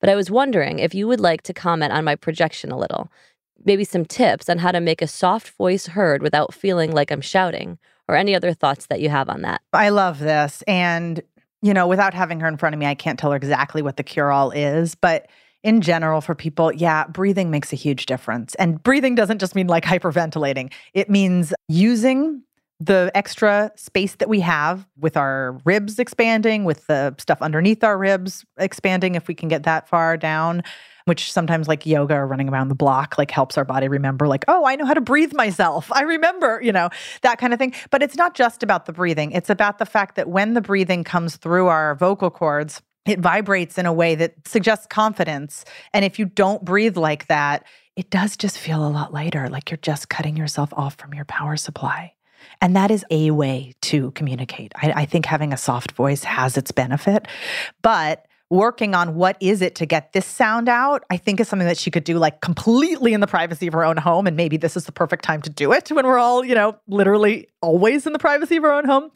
But 0.00 0.08
I 0.08 0.14
was 0.14 0.30
wondering 0.30 0.78
if 0.78 0.94
you 0.94 1.06
would 1.08 1.20
like 1.20 1.42
to 1.42 1.54
comment 1.54 1.92
on 1.92 2.04
my 2.04 2.16
projection 2.16 2.70
a 2.70 2.78
little, 2.78 3.10
maybe 3.64 3.84
some 3.84 4.04
tips 4.04 4.48
on 4.48 4.58
how 4.58 4.72
to 4.72 4.80
make 4.80 5.02
a 5.02 5.06
soft 5.06 5.50
voice 5.50 5.86
heard 5.86 6.22
without 6.22 6.54
feeling 6.54 6.92
like 6.92 7.10
I'm 7.10 7.20
shouting, 7.20 7.78
or 8.08 8.16
any 8.16 8.34
other 8.34 8.54
thoughts 8.54 8.86
that 8.86 9.00
you 9.00 9.08
have 9.08 9.28
on 9.28 9.42
that. 9.42 9.60
I 9.72 9.88
love 9.88 10.20
this. 10.20 10.62
And, 10.66 11.22
you 11.60 11.74
know, 11.74 11.88
without 11.88 12.14
having 12.14 12.40
her 12.40 12.48
in 12.48 12.56
front 12.56 12.74
of 12.74 12.78
me, 12.78 12.86
I 12.86 12.94
can't 12.94 13.18
tell 13.18 13.32
her 13.32 13.36
exactly 13.36 13.82
what 13.82 13.96
the 13.96 14.02
cure 14.02 14.30
all 14.30 14.50
is. 14.52 14.94
But 14.94 15.28
in 15.64 15.80
general, 15.80 16.20
for 16.20 16.34
people, 16.34 16.72
yeah, 16.72 17.06
breathing 17.08 17.50
makes 17.50 17.72
a 17.72 17.76
huge 17.76 18.06
difference. 18.06 18.54
And 18.54 18.80
breathing 18.82 19.16
doesn't 19.16 19.40
just 19.40 19.56
mean 19.56 19.66
like 19.66 19.84
hyperventilating, 19.84 20.72
it 20.94 21.10
means 21.10 21.52
using 21.68 22.42
the 22.78 23.10
extra 23.14 23.72
space 23.76 24.16
that 24.16 24.28
we 24.28 24.40
have 24.40 24.86
with 24.98 25.16
our 25.16 25.58
ribs 25.64 25.98
expanding, 25.98 26.64
with 26.64 26.86
the 26.86 27.14
stuff 27.18 27.40
underneath 27.40 27.82
our 27.82 27.96
ribs 27.96 28.44
expanding, 28.58 29.14
if 29.14 29.28
we 29.28 29.34
can 29.34 29.48
get 29.48 29.62
that 29.62 29.88
far 29.88 30.16
down, 30.16 30.62
which 31.06 31.32
sometimes 31.32 31.68
like 31.68 31.86
yoga 31.86 32.14
or 32.14 32.26
running 32.26 32.48
around 32.48 32.68
the 32.68 32.74
block 32.74 33.16
like 33.16 33.30
helps 33.30 33.56
our 33.56 33.64
body 33.64 33.88
remember, 33.88 34.28
like, 34.28 34.44
oh, 34.48 34.66
I 34.66 34.76
know 34.76 34.84
how 34.84 34.94
to 34.94 35.00
breathe 35.00 35.32
myself. 35.32 35.90
I 35.92 36.02
remember, 36.02 36.60
you 36.62 36.72
know, 36.72 36.90
that 37.22 37.38
kind 37.38 37.52
of 37.52 37.58
thing. 37.58 37.72
But 37.90 38.02
it's 38.02 38.16
not 38.16 38.34
just 38.34 38.62
about 38.62 38.86
the 38.86 38.92
breathing, 38.92 39.32
it's 39.32 39.48
about 39.48 39.78
the 39.78 39.86
fact 39.86 40.16
that 40.16 40.28
when 40.28 40.54
the 40.54 40.60
breathing 40.60 41.04
comes 41.04 41.36
through 41.36 41.68
our 41.68 41.94
vocal 41.94 42.30
cords, 42.30 42.82
it 43.06 43.20
vibrates 43.20 43.78
in 43.78 43.86
a 43.86 43.92
way 43.92 44.16
that 44.16 44.34
suggests 44.46 44.86
confidence. 44.86 45.64
And 45.94 46.04
if 46.04 46.18
you 46.18 46.26
don't 46.26 46.64
breathe 46.64 46.96
like 46.96 47.28
that, 47.28 47.64
it 47.94 48.10
does 48.10 48.36
just 48.36 48.58
feel 48.58 48.86
a 48.86 48.90
lot 48.90 49.14
lighter, 49.14 49.48
like 49.48 49.70
you're 49.70 49.78
just 49.78 50.08
cutting 50.08 50.36
yourself 50.36 50.70
off 50.74 50.96
from 50.96 51.14
your 51.14 51.24
power 51.24 51.56
supply. 51.56 52.15
And 52.60 52.74
that 52.76 52.90
is 52.90 53.04
a 53.10 53.30
way 53.30 53.74
to 53.82 54.10
communicate. 54.12 54.72
I, 54.76 54.92
I, 54.92 55.06
think 55.06 55.26
having 55.26 55.52
a 55.52 55.56
soft 55.56 55.92
voice 55.92 56.24
has 56.24 56.56
its 56.56 56.72
benefit, 56.72 57.28
but 57.82 58.26
working 58.48 58.94
on 58.94 59.16
what 59.16 59.36
is 59.40 59.60
it 59.60 59.74
to 59.74 59.86
get 59.86 60.12
this 60.12 60.24
sound 60.24 60.68
out, 60.68 61.04
I 61.10 61.16
think 61.16 61.40
is 61.40 61.48
something 61.48 61.66
that 61.66 61.78
she 61.78 61.90
could 61.90 62.04
do 62.04 62.18
like 62.18 62.40
completely 62.40 63.12
in 63.12 63.20
the 63.20 63.26
privacy 63.26 63.66
of 63.66 63.72
her 63.72 63.84
own 63.84 63.96
home. 63.96 64.26
And 64.26 64.36
maybe 64.36 64.56
this 64.56 64.76
is 64.76 64.84
the 64.84 64.92
perfect 64.92 65.24
time 65.24 65.42
to 65.42 65.50
do 65.50 65.72
it 65.72 65.88
when 65.90 66.06
we're 66.06 66.18
all, 66.18 66.44
you 66.44 66.54
know, 66.54 66.78
literally 66.86 67.48
always 67.60 68.06
in 68.06 68.12
the 68.12 68.18
privacy 68.18 68.56
of 68.56 68.64
our 68.64 68.72
own 68.72 68.84
home, 68.84 69.10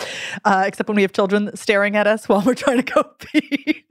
uh, 0.44 0.64
except 0.66 0.88
when 0.88 0.96
we 0.96 1.02
have 1.02 1.12
children 1.12 1.54
staring 1.56 1.96
at 1.96 2.06
us 2.06 2.28
while 2.28 2.42
we're 2.44 2.54
trying 2.54 2.82
to 2.82 2.92
go 2.92 3.02
pee. 3.18 3.84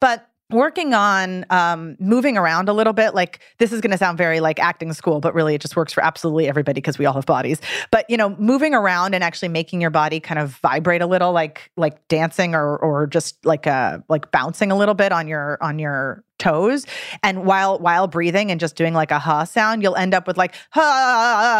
but 0.00 0.28
working 0.50 0.94
on 0.94 1.44
um, 1.50 1.96
moving 1.98 2.36
around 2.36 2.68
a 2.68 2.72
little 2.72 2.92
bit 2.92 3.14
like 3.14 3.40
this 3.58 3.72
is 3.72 3.80
going 3.80 3.90
to 3.90 3.98
sound 3.98 4.16
very 4.16 4.38
like 4.38 4.60
acting 4.60 4.92
school 4.92 5.18
but 5.20 5.34
really 5.34 5.56
it 5.56 5.60
just 5.60 5.74
works 5.74 5.92
for 5.92 6.04
absolutely 6.04 6.46
everybody 6.48 6.80
because 6.80 6.98
we 6.98 7.06
all 7.06 7.14
have 7.14 7.26
bodies. 7.26 7.60
But 7.90 8.08
you 8.08 8.16
know 8.16 8.36
moving 8.36 8.72
around 8.74 9.14
and 9.14 9.24
actually 9.24 9.48
making 9.48 9.80
your 9.80 9.90
body 9.90 10.20
kind 10.20 10.38
of 10.38 10.50
vibrate 10.62 11.02
a 11.02 11.06
little 11.06 11.32
like 11.32 11.72
like 11.76 12.06
dancing 12.08 12.54
or 12.54 12.76
or 12.78 13.08
just 13.08 13.44
like 13.44 13.66
uh 13.66 13.98
like 14.08 14.30
bouncing 14.30 14.70
a 14.70 14.76
little 14.76 14.94
bit 14.94 15.10
on 15.10 15.26
your 15.26 15.58
on 15.60 15.80
your 15.80 16.22
toes 16.38 16.86
and 17.22 17.44
while 17.44 17.78
while 17.78 18.06
breathing 18.06 18.50
and 18.50 18.60
just 18.60 18.76
doing 18.76 18.94
like 18.94 19.10
a 19.10 19.18
ha 19.18 19.42
sound 19.44 19.82
you'll 19.82 19.96
end 19.96 20.14
up 20.14 20.26
with 20.26 20.36
like 20.36 20.54
ha 20.70 21.56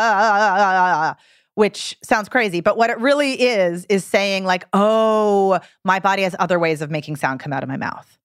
which 1.55 1.97
sounds 2.03 2.29
crazy, 2.29 2.61
but 2.61 2.77
what 2.77 2.91
it 2.91 2.99
really 2.99 3.33
is, 3.33 3.87
is 3.87 4.05
saying, 4.05 4.45
like, 4.45 4.67
oh, 4.75 5.59
my 5.85 5.99
body 5.99 6.23
has 6.23 6.37
other 6.39 6.59
ways 6.59 6.83
of 6.83 6.91
making 6.91 7.17
sound 7.17 7.41
come 7.41 7.51
out 7.51 7.63
of 7.63 7.69
my 7.71 7.79
mouth 7.79 8.19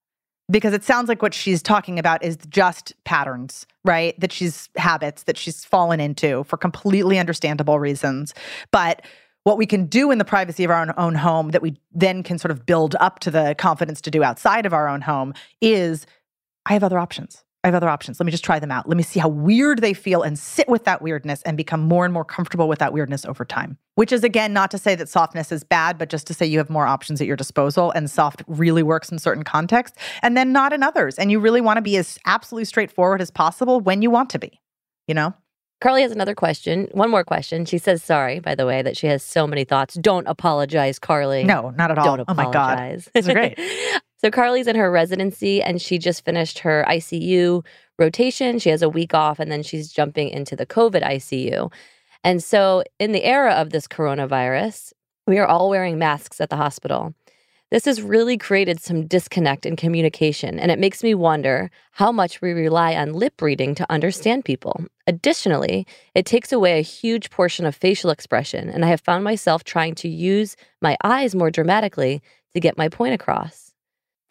because 0.51 0.73
it 0.73 0.83
sounds 0.83 1.09
like 1.09 1.21
what 1.21 1.33
she's 1.33 1.63
talking 1.63 1.97
about 1.97 2.23
is 2.23 2.37
just 2.49 2.93
patterns, 3.05 3.65
right? 3.85 4.19
That 4.19 4.31
she's 4.31 4.69
habits 4.75 5.23
that 5.23 5.37
she's 5.37 5.65
fallen 5.65 5.99
into 5.99 6.43
for 6.43 6.57
completely 6.57 7.17
understandable 7.17 7.79
reasons. 7.79 8.33
But 8.71 9.03
what 9.43 9.57
we 9.57 9.65
can 9.65 9.85
do 9.85 10.11
in 10.11 10.17
the 10.19 10.25
privacy 10.25 10.63
of 10.63 10.69
our 10.69 10.93
own, 10.99 11.15
home 11.15 11.49
that 11.49 11.61
we 11.61 11.75
then 11.91 12.21
can 12.21 12.37
sort 12.37 12.51
of 12.51 12.65
build 12.65 12.95
up 12.99 13.19
to 13.19 13.31
the 13.31 13.55
confidence 13.57 14.01
to 14.01 14.11
do 14.11 14.23
outside 14.23 14.65
of 14.65 14.73
our 14.73 14.87
own 14.87 15.01
home 15.01 15.33
is 15.61 16.05
I 16.65 16.73
have 16.73 16.83
other 16.83 16.99
options. 16.99 17.43
I 17.63 17.67
have 17.67 17.75
other 17.75 17.89
options. 17.89 18.19
Let 18.19 18.25
me 18.25 18.31
just 18.31 18.43
try 18.43 18.57
them 18.57 18.71
out. 18.71 18.89
Let 18.89 18.97
me 18.97 19.03
see 19.03 19.19
how 19.19 19.29
weird 19.29 19.81
they 19.81 19.93
feel 19.93 20.23
and 20.23 20.37
sit 20.37 20.67
with 20.67 20.83
that 20.85 21.01
weirdness 21.01 21.43
and 21.43 21.55
become 21.55 21.81
more 21.81 22.05
and 22.05 22.13
more 22.13 22.25
comfortable 22.25 22.67
with 22.67 22.79
that 22.79 22.91
weirdness 22.91 23.23
over 23.23 23.45
time. 23.45 23.77
Which 23.95 24.11
is, 24.11 24.23
again, 24.23 24.51
not 24.51 24.71
to 24.71 24.79
say 24.79 24.95
that 24.95 25.09
softness 25.09 25.51
is 25.51 25.63
bad, 25.63 25.99
but 25.99 26.09
just 26.09 26.25
to 26.27 26.33
say 26.33 26.45
you 26.45 26.57
have 26.57 26.71
more 26.71 26.87
options 26.87 27.21
at 27.21 27.27
your 27.27 27.35
disposal 27.35 27.91
and 27.91 28.09
soft 28.09 28.41
really 28.47 28.81
works 28.81 29.11
in 29.11 29.19
certain 29.19 29.43
contexts 29.43 29.95
and 30.23 30.35
then 30.35 30.51
not 30.51 30.73
in 30.73 30.81
others. 30.81 31.19
And 31.19 31.29
you 31.29 31.39
really 31.39 31.61
want 31.61 31.77
to 31.77 31.81
be 31.81 31.97
as 31.97 32.17
absolutely 32.25 32.65
straightforward 32.65 33.21
as 33.21 33.29
possible 33.29 33.79
when 33.79 34.01
you 34.01 34.09
want 34.09 34.31
to 34.31 34.39
be, 34.39 34.59
you 35.07 35.13
know? 35.13 35.35
Carly 35.81 36.03
has 36.03 36.11
another 36.11 36.35
question. 36.35 36.87
One 36.91 37.09
more 37.09 37.23
question. 37.23 37.65
She 37.65 37.79
says, 37.79 38.03
sorry, 38.03 38.39
by 38.39 38.53
the 38.53 38.67
way, 38.67 38.83
that 38.83 38.95
she 38.95 39.07
has 39.07 39.23
so 39.23 39.47
many 39.47 39.65
thoughts. 39.65 39.95
Don't 39.95 40.27
apologize, 40.27 40.99
Carly. 40.99 41.43
No, 41.43 41.71
not 41.71 41.89
at 41.89 41.97
all. 41.97 42.17
Don't 42.17 42.25
oh 42.27 42.33
my 42.35 42.43
God. 42.45 42.73
apologize. 42.73 43.09
Is 43.15 43.27
great. 43.27 43.59
so 44.21 44.29
Carly's 44.29 44.67
in 44.67 44.75
her 44.75 44.91
residency 44.91 45.63
and 45.63 45.81
she 45.81 45.97
just 45.97 46.23
finished 46.23 46.59
her 46.59 46.85
ICU 46.87 47.65
rotation. 47.97 48.59
She 48.59 48.69
has 48.69 48.83
a 48.83 48.89
week 48.89 49.15
off 49.15 49.39
and 49.39 49.51
then 49.51 49.63
she's 49.63 49.91
jumping 49.91 50.29
into 50.29 50.55
the 50.55 50.67
COVID 50.67 51.01
ICU. 51.01 51.71
And 52.23 52.43
so, 52.43 52.83
in 52.99 53.13
the 53.13 53.23
era 53.23 53.53
of 53.53 53.71
this 53.71 53.87
coronavirus, 53.87 54.93
we 55.25 55.39
are 55.39 55.47
all 55.47 55.71
wearing 55.71 55.97
masks 55.97 56.39
at 56.39 56.51
the 56.51 56.55
hospital. 56.55 57.15
This 57.71 57.85
has 57.85 58.01
really 58.01 58.37
created 58.37 58.79
some 58.79 59.07
disconnect 59.07 59.65
in 59.65 59.75
communication, 59.75 60.59
and 60.59 60.69
it 60.69 60.77
makes 60.77 61.03
me 61.03 61.15
wonder 61.15 61.71
how 61.91 62.11
much 62.11 62.41
we 62.41 62.51
rely 62.51 62.95
on 62.95 63.13
lip 63.13 63.41
reading 63.41 63.73
to 63.75 63.89
understand 63.89 64.45
people. 64.45 64.85
Additionally, 65.07 65.87
it 66.13 66.27
takes 66.27 66.51
away 66.51 66.77
a 66.77 66.83
huge 66.83 67.31
portion 67.31 67.65
of 67.65 67.73
facial 67.73 68.11
expression, 68.11 68.69
and 68.69 68.85
I 68.85 68.89
have 68.89 69.01
found 69.01 69.23
myself 69.23 69.63
trying 69.63 69.95
to 69.95 70.09
use 70.09 70.57
my 70.79 70.95
eyes 71.03 71.33
more 71.33 71.49
dramatically 71.49 72.21
to 72.53 72.59
get 72.59 72.77
my 72.77 72.87
point 72.89 73.15
across. 73.15 73.70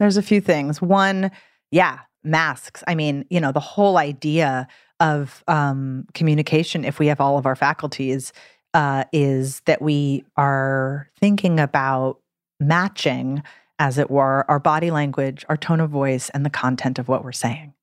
There's 0.01 0.17
a 0.17 0.23
few 0.23 0.41
things. 0.41 0.81
One, 0.81 1.31
yeah, 1.71 2.01
masks. 2.25 2.83
I 2.89 2.95
mean, 2.95 3.27
you 3.29 3.39
know, 3.39 3.53
the 3.53 3.61
whole 3.61 3.99
idea 3.99 4.67
of 4.99 5.45
um, 5.47 6.07
communication, 6.15 6.87
if 6.87 6.99
we 6.99 7.07
have 7.09 7.21
all 7.21 7.37
of 7.37 7.45
our 7.45 7.55
faculties, 7.55 8.33
uh, 8.73 9.05
is 9.13 9.61
that 9.67 9.83
we 9.83 10.25
are 10.39 11.09
thinking 11.21 11.61
about 11.61 12.19
matching, 12.59 13.43
as 13.79 13.99
it 13.99 14.11
were, 14.11 14.51
our 14.51 14.59
body 14.59 14.91
language, 14.91 15.45
our 15.51 15.57
tone 15.57 15.81
of 15.81 15.91
voice, 15.91 16.31
and 16.31 16.47
the 16.47 16.51
content 16.51 16.99
of 16.99 17.09
what 17.09 17.23
we're 17.23 17.31
saying. 17.31 17.75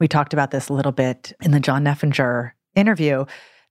We 0.00 0.08
talked 0.08 0.32
about 0.32 0.52
this 0.52 0.70
a 0.70 0.72
little 0.72 0.92
bit 0.92 1.34
in 1.42 1.50
the 1.50 1.60
John 1.60 1.84
Neffinger 1.84 2.52
interview. 2.74 3.26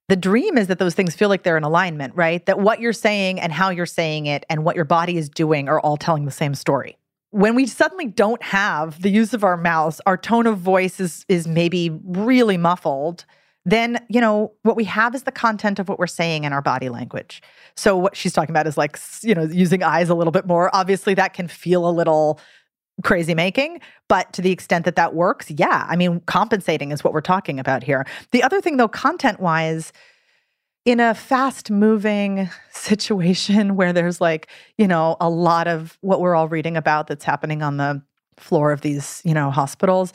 The 0.08 0.16
dream 0.16 0.56
is 0.56 0.68
that 0.68 0.78
those 0.78 0.94
things 0.94 1.16
feel 1.16 1.28
like 1.28 1.42
they're 1.42 1.56
in 1.56 1.64
alignment, 1.64 2.14
right? 2.14 2.44
That 2.46 2.60
what 2.60 2.80
you're 2.80 2.92
saying 2.92 3.40
and 3.40 3.52
how 3.52 3.70
you're 3.70 3.84
saying 3.84 4.26
it 4.26 4.46
and 4.48 4.62
what 4.62 4.76
your 4.76 4.84
body 4.84 5.16
is 5.16 5.28
doing 5.28 5.68
are 5.68 5.80
all 5.80 5.96
telling 5.96 6.24
the 6.24 6.30
same 6.30 6.54
story 6.54 6.98
when 7.36 7.54
we 7.54 7.66
suddenly 7.66 8.06
don't 8.06 8.42
have 8.42 9.02
the 9.02 9.10
use 9.10 9.34
of 9.34 9.44
our 9.44 9.58
mouths, 9.58 10.00
our 10.06 10.16
tone 10.16 10.46
of 10.46 10.56
voice 10.56 10.98
is 10.98 11.26
is 11.28 11.46
maybe 11.46 11.90
really 12.02 12.56
muffled, 12.56 13.26
then, 13.66 13.98
you 14.08 14.22
know, 14.22 14.52
what 14.62 14.74
we 14.74 14.84
have 14.84 15.14
is 15.14 15.24
the 15.24 15.32
content 15.32 15.78
of 15.78 15.86
what 15.86 15.98
we're 15.98 16.06
saying 16.06 16.44
in 16.44 16.54
our 16.54 16.62
body 16.62 16.88
language. 16.88 17.42
So 17.76 17.94
what 17.94 18.16
she's 18.16 18.32
talking 18.32 18.54
about 18.54 18.66
is 18.66 18.78
like, 18.78 18.98
you 19.20 19.34
know, 19.34 19.42
using 19.42 19.82
eyes 19.82 20.08
a 20.08 20.14
little 20.14 20.30
bit 20.30 20.46
more. 20.46 20.74
Obviously 20.74 21.12
that 21.14 21.34
can 21.34 21.46
feel 21.46 21.86
a 21.86 21.90
little 21.90 22.40
crazy 23.04 23.34
making, 23.34 23.80
but 24.08 24.32
to 24.32 24.40
the 24.40 24.50
extent 24.50 24.86
that 24.86 24.96
that 24.96 25.14
works, 25.14 25.50
yeah. 25.50 25.84
I 25.90 25.96
mean, 25.96 26.20
compensating 26.20 26.90
is 26.90 27.04
what 27.04 27.12
we're 27.12 27.20
talking 27.20 27.60
about 27.60 27.82
here. 27.82 28.06
The 28.30 28.42
other 28.42 28.62
thing 28.62 28.78
though, 28.78 28.88
content-wise, 28.88 29.92
in 30.86 31.00
a 31.00 31.14
fast 31.14 31.70
moving 31.70 32.48
situation 32.70 33.76
where 33.76 33.92
there's 33.92 34.20
like, 34.20 34.48
you 34.78 34.88
know, 34.88 35.16
a 35.20 35.28
lot 35.28 35.68
of 35.68 35.98
what 36.00 36.20
we're 36.20 36.34
all 36.34 36.48
reading 36.48 36.76
about 36.78 37.08
that's 37.08 37.24
happening 37.24 37.60
on 37.60 37.76
the 37.76 38.00
floor 38.38 38.72
of 38.72 38.80
these, 38.80 39.20
you 39.24 39.34
know, 39.34 39.50
hospitals. 39.50 40.12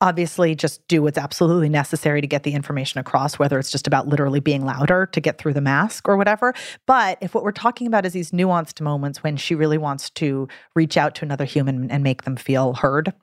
Obviously, 0.00 0.54
just 0.54 0.86
do 0.88 1.02
what's 1.02 1.16
absolutely 1.16 1.70
necessary 1.70 2.20
to 2.20 2.26
get 2.26 2.42
the 2.42 2.52
information 2.52 3.00
across, 3.00 3.38
whether 3.38 3.58
it's 3.58 3.70
just 3.70 3.86
about 3.86 4.06
literally 4.06 4.40
being 4.40 4.64
louder 4.64 5.06
to 5.06 5.20
get 5.20 5.38
through 5.38 5.54
the 5.54 5.60
mask 5.60 6.06
or 6.06 6.16
whatever. 6.16 6.54
But 6.86 7.18
if 7.22 7.34
what 7.34 7.44
we're 7.44 7.52
talking 7.52 7.86
about 7.86 8.04
is 8.04 8.12
these 8.12 8.30
nuanced 8.30 8.80
moments 8.80 9.22
when 9.22 9.36
she 9.36 9.54
really 9.54 9.78
wants 9.78 10.10
to 10.10 10.48
reach 10.74 10.98
out 10.98 11.14
to 11.16 11.24
another 11.24 11.46
human 11.46 11.90
and 11.90 12.02
make 12.02 12.22
them 12.22 12.36
feel 12.36 12.74
heard, 12.74 13.14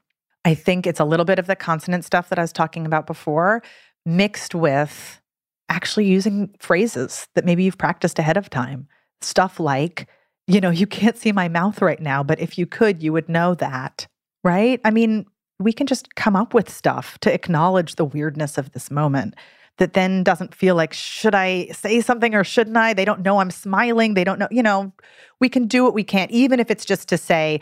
I 0.45 0.55
think 0.55 0.87
it's 0.87 0.99
a 0.99 1.05
little 1.05 1.25
bit 1.25 1.39
of 1.39 1.45
the 1.45 1.55
consonant 1.55 2.05
stuff 2.05 2.29
that 2.29 2.39
I 2.39 2.41
was 2.41 2.53
talking 2.53 2.87
about 2.87 3.05
before, 3.05 3.61
mixed 4.03 4.55
with 4.55 5.21
actually 5.69 6.05
using 6.05 6.53
phrases 6.59 7.27
that 7.35 7.45
maybe 7.45 7.63
you've 7.63 7.77
practiced 7.77 8.19
ahead 8.19 8.37
of 8.37 8.49
time. 8.49 8.87
Stuff 9.21 9.59
like, 9.59 10.07
you 10.47 10.59
know, 10.59 10.69
you 10.69 10.85
can't 10.85 11.17
see 11.17 11.31
my 11.31 11.47
mouth 11.47 11.81
right 11.81 11.99
now, 11.99 12.23
but 12.23 12.39
if 12.39 12.57
you 12.57 12.65
could, 12.65 13.01
you 13.01 13.13
would 13.13 13.29
know 13.29 13.55
that, 13.55 14.07
right? 14.43 14.79
I 14.83 14.91
mean, 14.91 15.25
we 15.59 15.71
can 15.71 15.87
just 15.87 16.15
come 16.15 16.35
up 16.35 16.53
with 16.53 16.69
stuff 16.69 17.17
to 17.19 17.33
acknowledge 17.33 17.95
the 17.95 18.05
weirdness 18.05 18.57
of 18.57 18.71
this 18.71 18.91
moment 18.91 19.35
that 19.77 19.93
then 19.93 20.23
doesn't 20.23 20.53
feel 20.53 20.75
like, 20.75 20.93
should 20.93 21.33
I 21.33 21.67
say 21.67 22.01
something 22.01 22.35
or 22.35 22.43
shouldn't 22.43 22.77
I? 22.77 22.93
They 22.93 23.05
don't 23.05 23.21
know 23.21 23.39
I'm 23.39 23.49
smiling. 23.49 24.13
They 24.13 24.23
don't 24.23 24.39
know, 24.39 24.47
you 24.51 24.61
know, 24.61 24.93
we 25.39 25.49
can 25.49 25.67
do 25.67 25.83
what 25.83 25.93
we 25.93 26.03
can, 26.03 26.29
even 26.29 26.59
if 26.59 26.69
it's 26.69 26.85
just 26.85 27.09
to 27.09 27.17
say, 27.17 27.59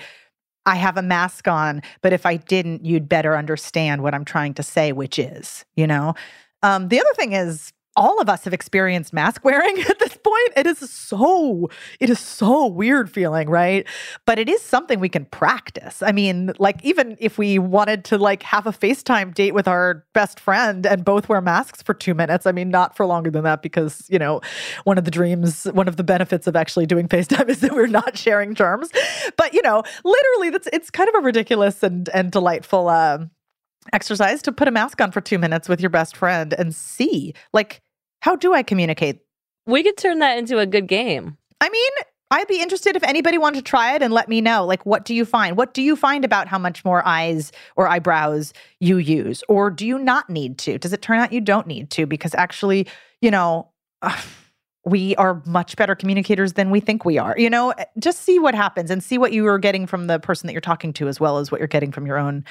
I 0.66 0.76
have 0.76 0.98
a 0.98 1.02
mask 1.02 1.48
on, 1.48 1.82
but 2.02 2.14
if 2.14 2.26
I 2.26 2.36
didn't, 2.36 2.86
you'd 2.86 3.10
better 3.10 3.36
understand 3.36 4.04
what 4.04 4.14
I'm 4.14 4.26
trying 4.26 4.54
to 4.56 4.64
say, 4.64 4.92
which 4.92 5.18
is, 5.18 5.66
you 5.76 5.88
know. 5.88 6.14
Um, 6.62 6.90
the 6.90 7.00
other 7.00 7.14
thing 7.16 7.34
is, 7.34 7.74
all 7.96 8.22
of 8.22 8.30
us 8.30 8.46
have 8.46 8.54
experienced 8.54 9.12
mask 9.14 9.44
wearing 9.44 9.80
at 9.90 10.00
this 10.00 10.18
point. 10.18 10.54
It 10.56 10.66
is 10.66 10.80
so, 10.90 11.70
it 12.00 12.10
is 12.10 12.20
so 12.20 12.68
weird 12.68 13.12
feeling, 13.12 13.50
right? 13.50 13.86
But 14.26 14.40
it 14.40 14.50
is 14.50 14.62
something 14.62 15.00
we 15.00 15.10
can 15.10 15.26
practice. 15.26 16.02
I 16.02 16.12
mean, 16.12 16.54
like 16.58 16.84
even 16.84 17.18
if 17.20 17.38
we 17.38 17.60
wanted 17.60 18.06
to 18.06 18.18
like 18.18 18.44
have 18.44 18.66
a 18.66 18.72
FaceTime 18.72 19.34
date 19.34 19.54
with 19.54 19.68
our 19.68 20.06
best 20.14 20.40
friend 20.40 20.86
and 20.86 21.04
both 21.04 21.28
wear 21.28 21.42
masks 21.42 21.82
for 21.82 21.94
two 21.94 22.14
minutes, 22.14 22.46
I 22.46 22.52
mean, 22.52 22.70
not 22.70 22.96
for 22.96 23.06
longer 23.06 23.30
than 23.30 23.44
that, 23.44 23.62
because, 23.62 24.08
you 24.10 24.20
know, 24.20 24.42
one 24.84 24.98
of 24.98 25.04
the 25.04 25.12
dreams, 25.12 25.66
one 25.66 25.88
of 25.88 25.98
the 25.98 26.04
benefits 26.04 26.48
of 26.48 26.56
actually 26.56 26.86
doing 26.86 27.08
FaceTime 27.10 27.50
is 27.50 27.60
that 27.60 27.74
we're 27.74 27.88
not 27.88 28.18
sharing 28.18 28.56
germs. 28.56 28.90
But, 29.38 29.54
you 29.54 29.62
know, 29.62 29.84
literally 30.04 30.50
that's 30.50 30.68
it's 30.72 30.90
kind 30.90 31.10
of 31.10 31.16
a 31.16 31.20
ridiculous 31.20 31.84
and 31.84 32.10
and 32.10 32.32
delightful 32.32 32.88
uh, 32.88 33.26
exercise 33.94 34.42
to 34.44 34.52
put 34.52 34.68
a 34.68 34.72
mask 34.72 35.02
on 35.02 35.12
for 35.12 35.22
two 35.22 35.40
minutes 35.40 35.68
with 35.68 35.82
your 35.82 35.90
best 35.90 36.16
friend 36.16 36.54
and 36.54 36.74
see 36.76 37.34
like 37.54 37.82
how 38.22 38.36
do 38.36 38.54
I 38.54 38.64
communicate? 38.64 39.20
We 39.66 39.84
could 39.84 39.98
turn 39.98 40.20
that 40.20 40.38
into 40.38 40.60
a 40.60 40.66
good 40.66 40.88
game. 40.88 41.38
I 41.60 41.70
mean, 41.70 41.92
I'd 42.32 42.48
be 42.48 42.62
interested 42.62 42.96
if 42.96 43.04
anybody 43.04 43.38
wanted 43.38 43.58
to 43.58 43.70
try 43.70 43.94
it 43.94 44.02
and 44.02 44.14
let 44.14 44.30
me 44.30 44.40
know. 44.40 44.66
Like, 44.66 44.86
what 44.86 45.04
do 45.04 45.14
you 45.14 45.26
find? 45.26 45.58
What 45.58 45.74
do 45.74 45.82
you 45.82 45.96
find 45.96 46.24
about 46.24 46.48
how 46.48 46.58
much 46.58 46.86
more 46.86 47.06
eyes 47.06 47.52
or 47.76 47.88
eyebrows 47.88 48.54
you 48.80 48.98
use? 48.98 49.44
Or 49.50 49.70
do 49.70 49.86
you 49.86 50.00
not 50.00 50.30
need 50.30 50.58
to? 50.60 50.78
Does 50.78 50.94
it 50.94 51.02
turn 51.02 51.20
out 51.20 51.34
you 51.34 51.42
don't 51.42 51.68
need 51.68 51.90
to? 51.92 52.06
Because 52.06 52.34
actually, 52.36 52.88
you 53.22 53.32
know, 53.32 53.70
we 54.86 55.16
are 55.18 55.42
much 55.46 55.76
better 55.76 55.96
communicators 55.96 56.54
than 56.54 56.72
we 56.72 56.80
think 56.80 57.06
we 57.06 57.18
are. 57.18 57.36
You 57.38 57.50
know, 57.50 57.72
eh, 57.72 57.86
just 58.00 58.22
see 58.22 58.40
what 58.40 58.56
happens 58.56 58.90
and 58.90 59.04
see 59.04 59.18
what 59.18 59.32
you 59.32 59.46
are 59.48 59.60
getting 59.60 59.86
from 59.86 60.08
the 60.08 60.20
person 60.20 60.48
that 60.48 60.54
you're 60.54 60.62
talking 60.62 60.94
to 60.94 61.08
as 61.08 61.20
well 61.20 61.38
as 61.38 61.52
what 61.52 61.60
you're 61.60 61.68
getting 61.68 61.92
from 61.92 62.06
your 62.06 62.18
own, 62.18 62.44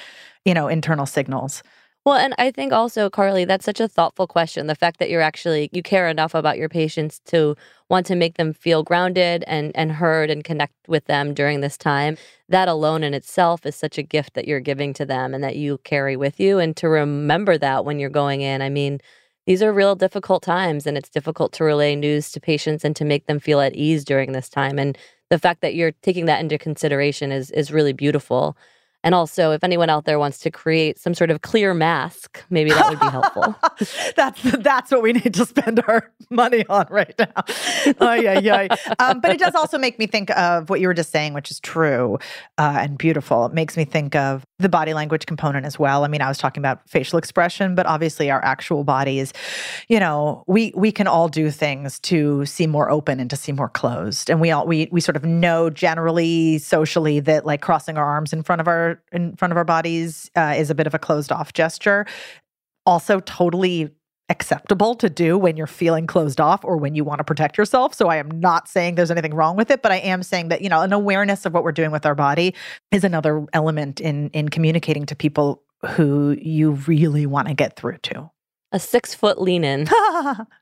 you 0.45 0.53
know, 0.53 0.67
internal 0.67 1.05
signals. 1.05 1.61
Well, 2.03 2.15
and 2.15 2.33
I 2.39 2.49
think 2.49 2.73
also, 2.73 3.11
Carly, 3.11 3.45
that's 3.45 3.63
such 3.65 3.79
a 3.79 3.87
thoughtful 3.87 4.25
question. 4.25 4.65
The 4.65 4.73
fact 4.73 4.97
that 4.97 5.11
you're 5.11 5.21
actually 5.21 5.69
you 5.71 5.83
care 5.83 6.07
enough 6.07 6.33
about 6.33 6.57
your 6.57 6.69
patients 6.69 7.19
to 7.25 7.55
want 7.89 8.07
to 8.07 8.15
make 8.15 8.37
them 8.37 8.53
feel 8.53 8.81
grounded 8.81 9.43
and 9.45 9.71
and 9.75 9.91
heard 9.91 10.31
and 10.31 10.43
connect 10.43 10.73
with 10.87 11.05
them 11.05 11.35
during 11.35 11.61
this 11.61 11.77
time. 11.77 12.17
That 12.49 12.67
alone 12.67 13.03
in 13.03 13.13
itself 13.13 13.67
is 13.67 13.75
such 13.75 13.99
a 13.99 14.03
gift 14.03 14.33
that 14.33 14.47
you're 14.47 14.59
giving 14.59 14.93
to 14.95 15.05
them 15.05 15.35
and 15.35 15.43
that 15.43 15.57
you 15.57 15.77
carry 15.83 16.15
with 16.15 16.39
you. 16.39 16.57
And 16.57 16.75
to 16.77 16.89
remember 16.89 17.57
that 17.59 17.85
when 17.85 17.99
you're 17.99 18.09
going 18.09 18.41
in, 18.41 18.63
I 18.63 18.69
mean, 18.69 18.99
these 19.45 19.61
are 19.63 19.73
real 19.73 19.95
difficult 19.95 20.43
times 20.43 20.85
and 20.85 20.97
it's 20.97 21.09
difficult 21.09 21.51
to 21.53 21.63
relay 21.63 21.95
news 21.95 22.31
to 22.31 22.39
patients 22.39 22.85
and 22.85 22.95
to 22.95 23.05
make 23.05 23.25
them 23.25 23.39
feel 23.39 23.59
at 23.59 23.75
ease 23.75 24.05
during 24.05 24.31
this 24.31 24.49
time. 24.49 24.77
And 24.79 24.97
the 25.29 25.39
fact 25.39 25.61
that 25.61 25.75
you're 25.75 25.93
taking 26.03 26.25
that 26.25 26.41
into 26.41 26.57
consideration 26.57 27.31
is 27.31 27.51
is 27.51 27.71
really 27.71 27.93
beautiful. 27.93 28.57
And 29.03 29.15
also, 29.15 29.51
if 29.51 29.63
anyone 29.63 29.89
out 29.89 30.05
there 30.05 30.19
wants 30.19 30.37
to 30.39 30.51
create 30.51 30.99
some 30.99 31.13
sort 31.13 31.31
of 31.31 31.41
clear 31.41 31.73
mask, 31.73 32.43
maybe 32.49 32.69
that 32.69 32.89
would 32.89 32.99
be 32.99 33.07
helpful. 33.07 33.55
that's 34.15 34.41
that's 34.59 34.91
what 34.91 35.01
we 35.01 35.13
need 35.13 35.33
to 35.33 35.45
spend 35.45 35.83
our 35.87 36.11
money 36.29 36.65
on 36.69 36.85
right 36.89 37.13
now. 37.17 37.43
oh 37.99 38.13
yeah, 38.13 38.39
yeah. 38.39 38.75
Um, 38.99 39.19
but 39.19 39.31
it 39.31 39.39
does 39.39 39.55
also 39.55 39.77
make 39.79 39.97
me 39.97 40.05
think 40.05 40.29
of 40.31 40.69
what 40.69 40.79
you 40.79 40.87
were 40.87 40.93
just 40.93 41.11
saying, 41.11 41.33
which 41.33 41.49
is 41.49 41.59
true 41.59 42.19
uh, 42.59 42.77
and 42.79 42.97
beautiful. 42.97 43.45
It 43.45 43.53
makes 43.53 43.75
me 43.75 43.85
think 43.85 44.15
of 44.15 44.43
the 44.59 44.69
body 44.69 44.93
language 44.93 45.25
component 45.25 45.65
as 45.65 45.79
well. 45.79 46.03
I 46.03 46.07
mean, 46.07 46.21
I 46.21 46.27
was 46.27 46.37
talking 46.37 46.61
about 46.61 46.87
facial 46.87 47.17
expression, 47.17 47.73
but 47.73 47.87
obviously 47.87 48.29
our 48.29 48.43
actual 48.45 48.83
bodies, 48.83 49.33
you 49.87 49.99
know, 49.99 50.43
we 50.47 50.73
we 50.75 50.91
can 50.91 51.07
all 51.07 51.27
do 51.27 51.49
things 51.49 51.99
to 52.01 52.45
seem 52.45 52.69
more 52.69 52.91
open 52.91 53.19
and 53.19 53.29
to 53.31 53.35
seem 53.35 53.55
more 53.55 53.69
closed. 53.69 54.29
And 54.29 54.39
we 54.39 54.51
all 54.51 54.67
we 54.67 54.89
we 54.91 55.01
sort 55.01 55.15
of 55.15 55.25
know 55.25 55.71
generally 55.71 56.59
socially 56.59 57.19
that 57.21 57.47
like 57.47 57.61
crossing 57.61 57.97
our 57.97 58.05
arms 58.05 58.31
in 58.31 58.43
front 58.43 58.61
of 58.61 58.67
our 58.67 58.90
in 59.11 59.35
front 59.35 59.51
of 59.51 59.57
our 59.57 59.63
bodies 59.63 60.29
uh, 60.35 60.55
is 60.57 60.69
a 60.69 60.75
bit 60.75 60.87
of 60.87 60.93
a 60.93 60.99
closed 60.99 61.31
off 61.31 61.53
gesture. 61.53 62.05
Also, 62.85 63.19
totally 63.19 63.91
acceptable 64.29 64.95
to 64.95 65.09
do 65.09 65.37
when 65.37 65.57
you're 65.57 65.67
feeling 65.67 66.07
closed 66.07 66.39
off 66.39 66.63
or 66.63 66.77
when 66.77 66.95
you 66.95 67.03
want 67.03 67.19
to 67.19 67.23
protect 67.23 67.57
yourself. 67.57 67.93
So 67.93 68.07
I 68.07 68.15
am 68.15 68.31
not 68.31 68.67
saying 68.69 68.95
there's 68.95 69.11
anything 69.11 69.33
wrong 69.33 69.57
with 69.57 69.69
it, 69.69 69.81
but 69.81 69.91
I 69.91 69.97
am 69.97 70.23
saying 70.23 70.47
that, 70.47 70.61
you 70.61 70.69
know, 70.69 70.81
an 70.81 70.93
awareness 70.93 71.45
of 71.45 71.53
what 71.53 71.63
we're 71.63 71.73
doing 71.73 71.91
with 71.91 72.05
our 72.05 72.15
body 72.15 72.55
is 72.91 73.03
another 73.03 73.45
element 73.53 73.99
in 73.99 74.29
in 74.29 74.49
communicating 74.49 75.05
to 75.07 75.15
people 75.15 75.63
who 75.85 76.37
you 76.41 76.71
really 76.71 77.25
want 77.25 77.49
to 77.49 77.53
get 77.53 77.75
through 77.75 77.97
to. 78.03 78.31
A 78.71 78.79
six 78.79 79.13
foot 79.13 79.41
lean 79.41 79.63
in. 79.63 79.87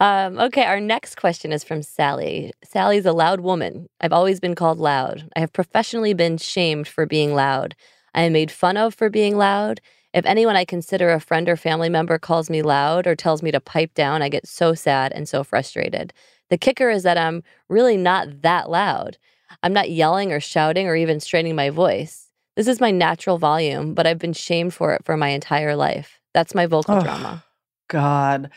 Um, 0.00 0.38
okay, 0.38 0.64
our 0.64 0.80
next 0.80 1.16
question 1.16 1.52
is 1.52 1.64
from 1.64 1.82
Sally. 1.82 2.52
Sally's 2.64 3.06
a 3.06 3.12
loud 3.12 3.40
woman. 3.40 3.88
I've 4.00 4.12
always 4.12 4.40
been 4.40 4.54
called 4.54 4.78
loud. 4.78 5.28
I 5.36 5.40
have 5.40 5.52
professionally 5.52 6.14
been 6.14 6.38
shamed 6.38 6.88
for 6.88 7.06
being 7.06 7.34
loud. 7.34 7.74
I 8.14 8.22
am 8.22 8.32
made 8.32 8.50
fun 8.50 8.76
of 8.76 8.94
for 8.94 9.10
being 9.10 9.36
loud. 9.36 9.80
If 10.14 10.24
anyone 10.24 10.56
I 10.56 10.64
consider 10.64 11.10
a 11.12 11.20
friend 11.20 11.48
or 11.48 11.56
family 11.56 11.88
member 11.88 12.18
calls 12.18 12.48
me 12.48 12.62
loud 12.62 13.06
or 13.06 13.14
tells 13.14 13.42
me 13.42 13.50
to 13.50 13.60
pipe 13.60 13.94
down, 13.94 14.22
I 14.22 14.28
get 14.28 14.46
so 14.48 14.74
sad 14.74 15.12
and 15.12 15.28
so 15.28 15.44
frustrated. 15.44 16.12
The 16.50 16.58
kicker 16.58 16.88
is 16.88 17.02
that 17.02 17.18
I'm 17.18 17.42
really 17.68 17.96
not 17.96 18.42
that 18.42 18.70
loud. 18.70 19.18
I'm 19.62 19.72
not 19.72 19.90
yelling 19.90 20.32
or 20.32 20.40
shouting 20.40 20.88
or 20.88 20.96
even 20.96 21.20
straining 21.20 21.54
my 21.54 21.70
voice. 21.70 22.30
This 22.56 22.66
is 22.68 22.80
my 22.80 22.90
natural 22.90 23.38
volume, 23.38 23.94
but 23.94 24.06
I've 24.06 24.18
been 24.18 24.32
shamed 24.32 24.74
for 24.74 24.94
it 24.94 25.04
for 25.04 25.16
my 25.16 25.28
entire 25.28 25.76
life. 25.76 26.20
That's 26.34 26.54
my 26.54 26.66
vocal 26.66 26.96
Oh, 26.96 27.00
drama. 27.02 27.44
God. 27.88 28.50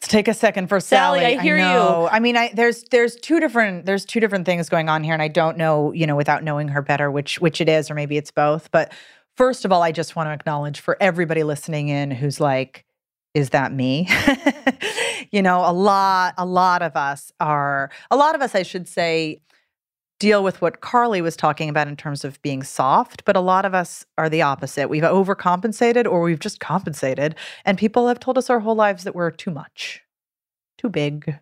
Let's 0.00 0.12
take 0.12 0.28
a 0.28 0.34
second 0.34 0.68
for 0.68 0.78
Sally, 0.78 1.20
Sally. 1.20 1.36
I 1.36 1.42
hear 1.42 1.56
you. 1.56 1.62
know. 1.62 2.08
I 2.10 2.20
mean, 2.20 2.36
I 2.36 2.52
there's 2.54 2.84
there's 2.84 3.16
two 3.16 3.40
different 3.40 3.84
there's 3.84 4.04
two 4.04 4.20
different 4.20 4.46
things 4.46 4.68
going 4.68 4.88
on 4.88 5.02
here, 5.02 5.12
and 5.12 5.22
I 5.22 5.28
don't 5.28 5.56
know, 5.56 5.92
you 5.92 6.06
know, 6.06 6.14
without 6.14 6.44
knowing 6.44 6.68
her 6.68 6.82
better, 6.82 7.10
which 7.10 7.40
which 7.40 7.60
it 7.60 7.68
is, 7.68 7.90
or 7.90 7.94
maybe 7.94 8.16
it's 8.16 8.30
both. 8.30 8.70
But 8.70 8.92
first 9.36 9.64
of 9.64 9.72
all, 9.72 9.82
I 9.82 9.90
just 9.90 10.14
want 10.14 10.28
to 10.28 10.32
acknowledge 10.32 10.80
for 10.80 10.96
everybody 11.00 11.42
listening 11.42 11.88
in 11.88 12.12
who's 12.12 12.38
like, 12.40 12.84
is 13.34 13.50
that 13.50 13.72
me? 13.72 14.08
you 15.30 15.42
know, 15.42 15.60
a 15.60 15.72
lot, 15.72 16.34
a 16.36 16.44
lot 16.44 16.82
of 16.82 16.96
us 16.96 17.32
are, 17.40 17.90
a 18.10 18.16
lot 18.16 18.34
of 18.34 18.42
us, 18.42 18.54
I 18.54 18.62
should 18.62 18.88
say, 18.88 19.40
deal 20.18 20.42
with 20.42 20.60
what 20.60 20.80
Carly 20.80 21.20
was 21.20 21.36
talking 21.36 21.68
about 21.68 21.88
in 21.88 21.96
terms 21.96 22.24
of 22.24 22.40
being 22.42 22.62
soft, 22.62 23.24
but 23.24 23.36
a 23.36 23.40
lot 23.40 23.64
of 23.64 23.74
us 23.74 24.04
are 24.16 24.28
the 24.28 24.42
opposite. 24.42 24.88
We've 24.88 25.02
overcompensated 25.02 26.06
or 26.06 26.22
we've 26.22 26.40
just 26.40 26.60
compensated. 26.60 27.34
And 27.64 27.78
people 27.78 28.08
have 28.08 28.18
told 28.18 28.38
us 28.38 28.50
our 28.50 28.60
whole 28.60 28.74
lives 28.74 29.04
that 29.04 29.14
we're 29.14 29.30
too 29.30 29.50
much, 29.50 30.02
too 30.76 30.88
big, 30.88 31.38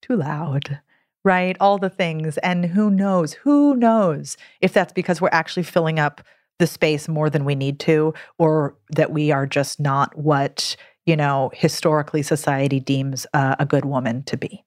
too 0.00 0.16
loud, 0.16 0.80
right? 1.24 1.56
All 1.60 1.78
the 1.78 1.90
things. 1.90 2.38
And 2.38 2.64
who 2.64 2.90
knows, 2.90 3.34
who 3.34 3.76
knows 3.76 4.36
if 4.60 4.72
that's 4.72 4.92
because 4.92 5.20
we're 5.20 5.28
actually 5.32 5.64
filling 5.64 5.98
up 5.98 6.22
the 6.58 6.66
space 6.66 7.06
more 7.06 7.28
than 7.28 7.44
we 7.44 7.54
need 7.54 7.78
to, 7.80 8.14
or 8.38 8.76
that 8.90 9.12
we 9.12 9.30
are 9.30 9.46
just 9.46 9.78
not 9.78 10.16
what, 10.16 10.74
you 11.04 11.14
know, 11.14 11.50
historically 11.52 12.22
society 12.22 12.80
deems 12.80 13.26
uh, 13.34 13.56
a 13.58 13.66
good 13.66 13.84
woman 13.84 14.22
to 14.22 14.38
be. 14.38 14.65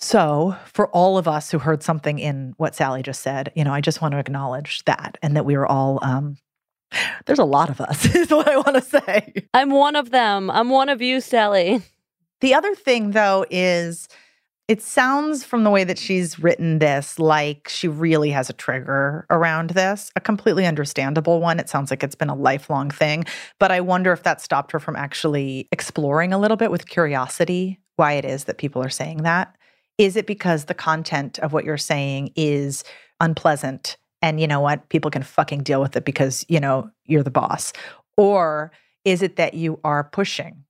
So, 0.00 0.56
for 0.64 0.88
all 0.88 1.18
of 1.18 1.28
us 1.28 1.50
who 1.50 1.58
heard 1.58 1.82
something 1.82 2.18
in 2.18 2.54
what 2.56 2.74
Sally 2.74 3.02
just 3.02 3.20
said, 3.20 3.52
you 3.54 3.64
know, 3.64 3.74
I 3.74 3.82
just 3.82 4.00
want 4.00 4.12
to 4.12 4.18
acknowledge 4.18 4.82
that 4.86 5.18
and 5.22 5.36
that 5.36 5.44
we 5.44 5.56
are 5.56 5.66
all, 5.66 5.98
um, 6.02 6.38
there's 7.26 7.38
a 7.38 7.44
lot 7.44 7.68
of 7.68 7.82
us, 7.82 8.06
is 8.14 8.30
what 8.30 8.48
I 8.48 8.56
want 8.56 8.76
to 8.76 8.82
say. 8.82 9.34
I'm 9.52 9.70
one 9.70 9.96
of 9.96 10.10
them. 10.10 10.50
I'm 10.50 10.70
one 10.70 10.88
of 10.88 11.02
you, 11.02 11.20
Sally. 11.20 11.82
The 12.40 12.54
other 12.54 12.74
thing, 12.74 13.10
though, 13.10 13.44
is 13.50 14.08
it 14.68 14.80
sounds 14.80 15.44
from 15.44 15.64
the 15.64 15.70
way 15.70 15.84
that 15.84 15.98
she's 15.98 16.38
written 16.38 16.78
this 16.78 17.18
like 17.18 17.68
she 17.68 17.86
really 17.86 18.30
has 18.30 18.48
a 18.48 18.54
trigger 18.54 19.26
around 19.28 19.70
this, 19.70 20.10
a 20.16 20.20
completely 20.20 20.64
understandable 20.64 21.40
one. 21.40 21.60
It 21.60 21.68
sounds 21.68 21.90
like 21.90 22.02
it's 22.02 22.14
been 22.14 22.30
a 22.30 22.34
lifelong 22.34 22.90
thing. 22.90 23.24
But 23.58 23.70
I 23.70 23.82
wonder 23.82 24.12
if 24.12 24.22
that 24.22 24.40
stopped 24.40 24.72
her 24.72 24.78
from 24.78 24.96
actually 24.96 25.68
exploring 25.72 26.32
a 26.32 26.38
little 26.38 26.56
bit 26.56 26.70
with 26.70 26.88
curiosity 26.88 27.80
why 27.96 28.14
it 28.14 28.24
is 28.24 28.44
that 28.44 28.56
people 28.56 28.82
are 28.82 28.88
saying 28.88 29.24
that. 29.24 29.54
Is 30.00 30.16
it 30.16 30.26
because 30.26 30.64
the 30.64 30.72
content 30.72 31.38
of 31.40 31.52
what 31.52 31.66
you're 31.66 31.76
saying 31.76 32.32
is 32.34 32.84
unpleasant 33.20 33.98
and 34.22 34.40
you 34.40 34.46
know 34.46 34.60
what? 34.60 34.88
People 34.88 35.10
can 35.10 35.22
fucking 35.22 35.62
deal 35.62 35.82
with 35.82 35.94
it 35.94 36.06
because, 36.06 36.42
you 36.48 36.58
know, 36.58 36.90
you're 37.04 37.22
the 37.22 37.30
boss. 37.30 37.74
Or 38.16 38.72
is 39.04 39.20
it 39.20 39.36
that 39.36 39.52
you 39.52 39.78
are 39.84 40.04
pushing 40.04 40.64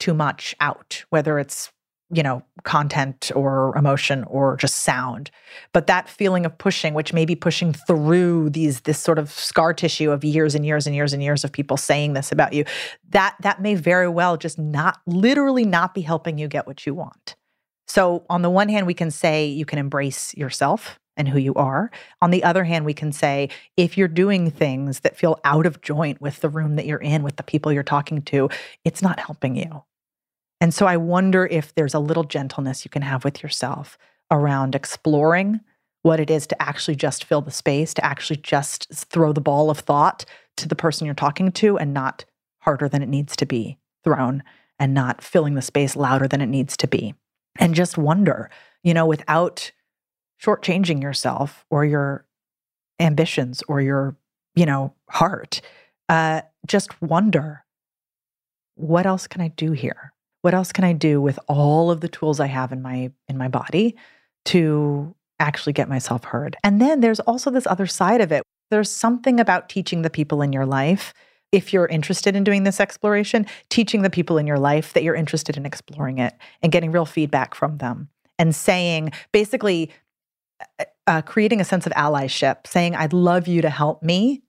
too 0.00 0.14
much 0.14 0.54
out, 0.58 1.04
whether 1.10 1.38
it's 1.38 1.70
you 2.08 2.22
know, 2.22 2.40
content 2.62 3.32
or 3.34 3.76
emotion 3.76 4.22
or 4.24 4.56
just 4.56 4.76
sound. 4.84 5.28
But 5.72 5.88
that 5.88 6.08
feeling 6.08 6.46
of 6.46 6.56
pushing, 6.56 6.94
which 6.94 7.12
may 7.12 7.24
be 7.24 7.34
pushing 7.34 7.72
through 7.72 8.50
these 8.50 8.82
this 8.82 9.00
sort 9.00 9.18
of 9.18 9.30
scar 9.32 9.74
tissue 9.74 10.12
of 10.12 10.22
years 10.22 10.54
and 10.54 10.64
years 10.64 10.86
and 10.86 10.94
years 10.94 11.12
and 11.12 11.20
years 11.20 11.42
of 11.42 11.50
people 11.50 11.76
saying 11.76 12.12
this 12.12 12.30
about 12.30 12.52
you, 12.52 12.64
that 13.08 13.34
that 13.40 13.60
may 13.60 13.74
very 13.74 14.08
well 14.08 14.36
just 14.36 14.56
not 14.56 15.00
literally 15.04 15.64
not 15.64 15.94
be 15.94 16.00
helping 16.00 16.38
you 16.38 16.46
get 16.46 16.66
what 16.66 16.86
you 16.86 16.94
want. 16.94 17.34
So 17.86 18.24
on 18.28 18.42
the 18.42 18.50
one 18.50 18.68
hand, 18.68 18.86
we 18.86 18.94
can 18.94 19.10
say 19.10 19.46
you 19.46 19.64
can 19.64 19.78
embrace 19.78 20.34
yourself 20.34 20.98
and 21.16 21.28
who 21.28 21.38
you 21.38 21.54
are. 21.54 21.90
On 22.20 22.30
the 22.30 22.44
other 22.44 22.64
hand, 22.64 22.84
we 22.84 22.94
can 22.94 23.12
say 23.12 23.48
if 23.76 23.96
you're 23.96 24.08
doing 24.08 24.50
things 24.50 25.00
that 25.00 25.16
feel 25.16 25.40
out 25.44 25.66
of 25.66 25.80
joint 25.80 26.20
with 26.20 26.40
the 26.40 26.48
room 26.48 26.76
that 26.76 26.86
you're 26.86 26.98
in, 26.98 27.22
with 27.22 27.36
the 27.36 27.42
people 27.42 27.72
you're 27.72 27.82
talking 27.82 28.22
to, 28.22 28.50
it's 28.84 29.02
not 29.02 29.20
helping 29.20 29.56
you. 29.56 29.82
And 30.60 30.72
so 30.72 30.86
I 30.86 30.96
wonder 30.96 31.46
if 31.46 31.74
there's 31.74 31.94
a 31.94 31.98
little 31.98 32.24
gentleness 32.24 32.84
you 32.84 32.90
can 32.90 33.02
have 33.02 33.24
with 33.24 33.42
yourself 33.42 33.98
around 34.30 34.74
exploring 34.74 35.60
what 36.02 36.20
it 36.20 36.30
is 36.30 36.46
to 36.46 36.62
actually 36.62 36.96
just 36.96 37.24
fill 37.24 37.40
the 37.40 37.50
space, 37.50 37.92
to 37.94 38.04
actually 38.04 38.36
just 38.36 38.92
throw 38.92 39.32
the 39.32 39.40
ball 39.40 39.70
of 39.70 39.80
thought 39.80 40.24
to 40.56 40.68
the 40.68 40.76
person 40.76 41.04
you're 41.04 41.14
talking 41.14 41.50
to 41.52 41.76
and 41.76 41.92
not 41.92 42.24
harder 42.60 42.88
than 42.88 43.02
it 43.02 43.08
needs 43.08 43.36
to 43.36 43.46
be 43.46 43.78
thrown 44.04 44.42
and 44.78 44.94
not 44.94 45.22
filling 45.22 45.54
the 45.54 45.62
space 45.62 45.96
louder 45.96 46.28
than 46.28 46.40
it 46.40 46.46
needs 46.46 46.76
to 46.76 46.86
be. 46.86 47.14
And 47.58 47.74
just 47.74 47.98
wonder, 47.98 48.50
you 48.82 48.94
know, 48.94 49.06
without 49.06 49.70
shortchanging 50.42 51.02
yourself 51.02 51.64
or 51.70 51.84
your 51.84 52.26
ambitions 53.00 53.62
or 53.68 53.80
your, 53.80 54.16
you 54.54 54.66
know, 54.66 54.94
heart, 55.10 55.60
uh, 56.08 56.42
just 56.66 57.00
wonder 57.02 57.64
what 58.74 59.06
else 59.06 59.26
can 59.26 59.40
I 59.40 59.48
do 59.48 59.72
here? 59.72 60.12
what 60.46 60.54
else 60.54 60.70
can 60.70 60.84
I 60.84 60.92
do 60.92 61.20
with 61.20 61.40
all 61.48 61.90
of 61.90 62.02
the 62.02 62.08
tools 62.08 62.38
I 62.38 62.46
have 62.46 62.70
in 62.70 62.80
my 62.80 63.10
in 63.26 63.36
my 63.36 63.48
body 63.48 63.96
to 64.44 65.12
actually 65.40 65.72
get 65.72 65.88
myself 65.88 66.22
heard? 66.22 66.56
And 66.62 66.80
then 66.80 67.00
there's 67.00 67.18
also 67.18 67.50
this 67.50 67.66
other 67.66 67.88
side 67.88 68.20
of 68.20 68.30
it. 68.30 68.44
There's 68.70 68.88
something 68.88 69.40
about 69.40 69.68
teaching 69.68 70.02
the 70.02 70.08
people 70.08 70.42
in 70.42 70.52
your 70.52 70.64
life 70.64 71.12
if 71.52 71.72
you're 71.72 71.86
interested 71.86 72.36
in 72.36 72.44
doing 72.44 72.64
this 72.64 72.80
exploration, 72.80 73.46
teaching 73.68 74.02
the 74.02 74.10
people 74.10 74.38
in 74.38 74.46
your 74.46 74.58
life 74.58 74.92
that 74.92 75.02
you're 75.02 75.14
interested 75.14 75.56
in 75.56 75.64
exploring 75.64 76.18
it 76.18 76.34
and 76.62 76.72
getting 76.72 76.92
real 76.92 77.06
feedback 77.06 77.54
from 77.54 77.78
them 77.78 78.08
and 78.38 78.54
saying 78.54 79.12
basically 79.32 79.90
uh, 80.78 80.84
uh 81.06 81.22
creating 81.22 81.60
a 81.60 81.64
sense 81.64 81.86
of 81.86 81.92
allyship, 81.92 82.66
saying, 82.66 82.94
I'd 82.94 83.12
love 83.12 83.46
you 83.46 83.62
to 83.62 83.70
help 83.70 84.02
me 84.02 84.42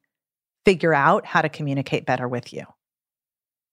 figure 0.65 0.93
out 0.93 1.25
how 1.25 1.41
to 1.41 1.49
communicate 1.49 2.05
better 2.05 2.27
with 2.27 2.53
you 2.53 2.65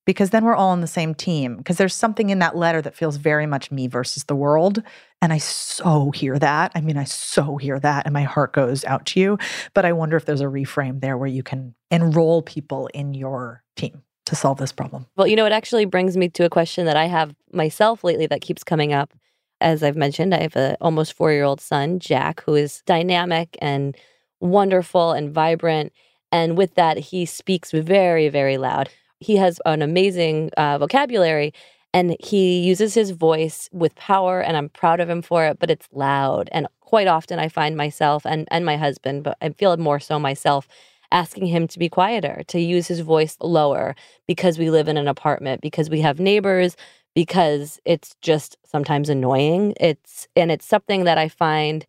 because 0.04 0.30
then 0.30 0.44
we're 0.44 0.54
all 0.54 0.70
on 0.70 0.80
the 0.80 0.86
same 0.86 1.14
team. 1.14 1.56
Because 1.56 1.76
there's 1.76 1.94
something 1.94 2.30
in 2.30 2.38
that 2.40 2.56
letter 2.56 2.82
that 2.82 2.94
feels 2.94 3.16
very 3.16 3.46
much 3.46 3.70
me 3.70 3.86
versus 3.86 4.24
the 4.24 4.34
world. 4.34 4.82
And 5.22 5.32
I 5.32 5.38
so 5.38 6.10
hear 6.10 6.38
that. 6.38 6.72
I 6.74 6.80
mean, 6.80 6.96
I 6.96 7.04
so 7.04 7.56
hear 7.56 7.80
that. 7.80 8.04
And 8.04 8.12
my 8.12 8.22
heart 8.22 8.52
goes 8.52 8.84
out 8.84 9.06
to 9.06 9.20
you. 9.20 9.38
But 9.72 9.84
I 9.84 9.92
wonder 9.92 10.16
if 10.16 10.26
there's 10.26 10.40
a 10.40 10.44
reframe 10.44 11.00
there 11.00 11.16
where 11.16 11.28
you 11.28 11.42
can 11.42 11.74
enroll 11.90 12.42
people 12.42 12.88
in 12.88 13.14
your 13.14 13.62
team 13.76 14.02
to 14.26 14.34
solve 14.34 14.58
this 14.58 14.72
problem. 14.72 15.06
Well, 15.16 15.26
you 15.26 15.36
know, 15.36 15.46
it 15.46 15.52
actually 15.52 15.84
brings 15.84 16.16
me 16.16 16.28
to 16.30 16.44
a 16.44 16.50
question 16.50 16.86
that 16.86 16.96
I 16.96 17.06
have 17.06 17.34
myself 17.52 18.04
lately 18.04 18.26
that 18.26 18.40
keeps 18.40 18.64
coming 18.64 18.92
up. 18.92 19.12
As 19.60 19.82
I've 19.82 19.96
mentioned, 19.96 20.34
I 20.34 20.42
have 20.42 20.56
an 20.56 20.76
almost 20.80 21.14
four 21.14 21.32
year 21.32 21.44
old 21.44 21.60
son, 21.60 21.98
Jack, 21.98 22.42
who 22.44 22.54
is 22.54 22.82
dynamic 22.84 23.56
and 23.60 23.96
wonderful 24.40 25.12
and 25.12 25.32
vibrant. 25.32 25.92
And 26.32 26.58
with 26.58 26.74
that, 26.74 26.98
he 26.98 27.24
speaks 27.24 27.70
very, 27.70 28.28
very 28.28 28.58
loud 28.58 28.90
he 29.24 29.36
has 29.36 29.60
an 29.66 29.82
amazing 29.82 30.50
uh, 30.56 30.78
vocabulary 30.78 31.52
and 31.92 32.16
he 32.20 32.60
uses 32.60 32.94
his 32.94 33.10
voice 33.10 33.68
with 33.72 33.94
power 33.94 34.40
and 34.40 34.56
i'm 34.56 34.68
proud 34.68 35.00
of 35.00 35.08
him 35.08 35.22
for 35.22 35.44
it 35.46 35.58
but 35.58 35.70
it's 35.70 35.88
loud 35.92 36.48
and 36.52 36.66
quite 36.80 37.06
often 37.06 37.38
i 37.38 37.48
find 37.48 37.76
myself 37.76 38.24
and 38.26 38.46
and 38.50 38.64
my 38.64 38.76
husband 38.76 39.24
but 39.24 39.36
i 39.40 39.48
feel 39.50 39.76
more 39.76 40.00
so 40.00 40.18
myself 40.18 40.68
asking 41.12 41.46
him 41.46 41.68
to 41.68 41.78
be 41.78 41.88
quieter 41.88 42.42
to 42.48 42.60
use 42.60 42.88
his 42.88 43.00
voice 43.00 43.36
lower 43.40 43.94
because 44.26 44.58
we 44.58 44.70
live 44.70 44.88
in 44.88 44.96
an 44.96 45.08
apartment 45.08 45.60
because 45.60 45.88
we 45.88 46.00
have 46.00 46.18
neighbors 46.18 46.76
because 47.14 47.80
it's 47.84 48.16
just 48.20 48.56
sometimes 48.64 49.08
annoying. 49.08 49.74
It's 49.80 50.26
and 50.36 50.50
it's 50.50 50.66
something 50.66 51.04
that 51.04 51.16
i 51.18 51.28
find 51.28 51.86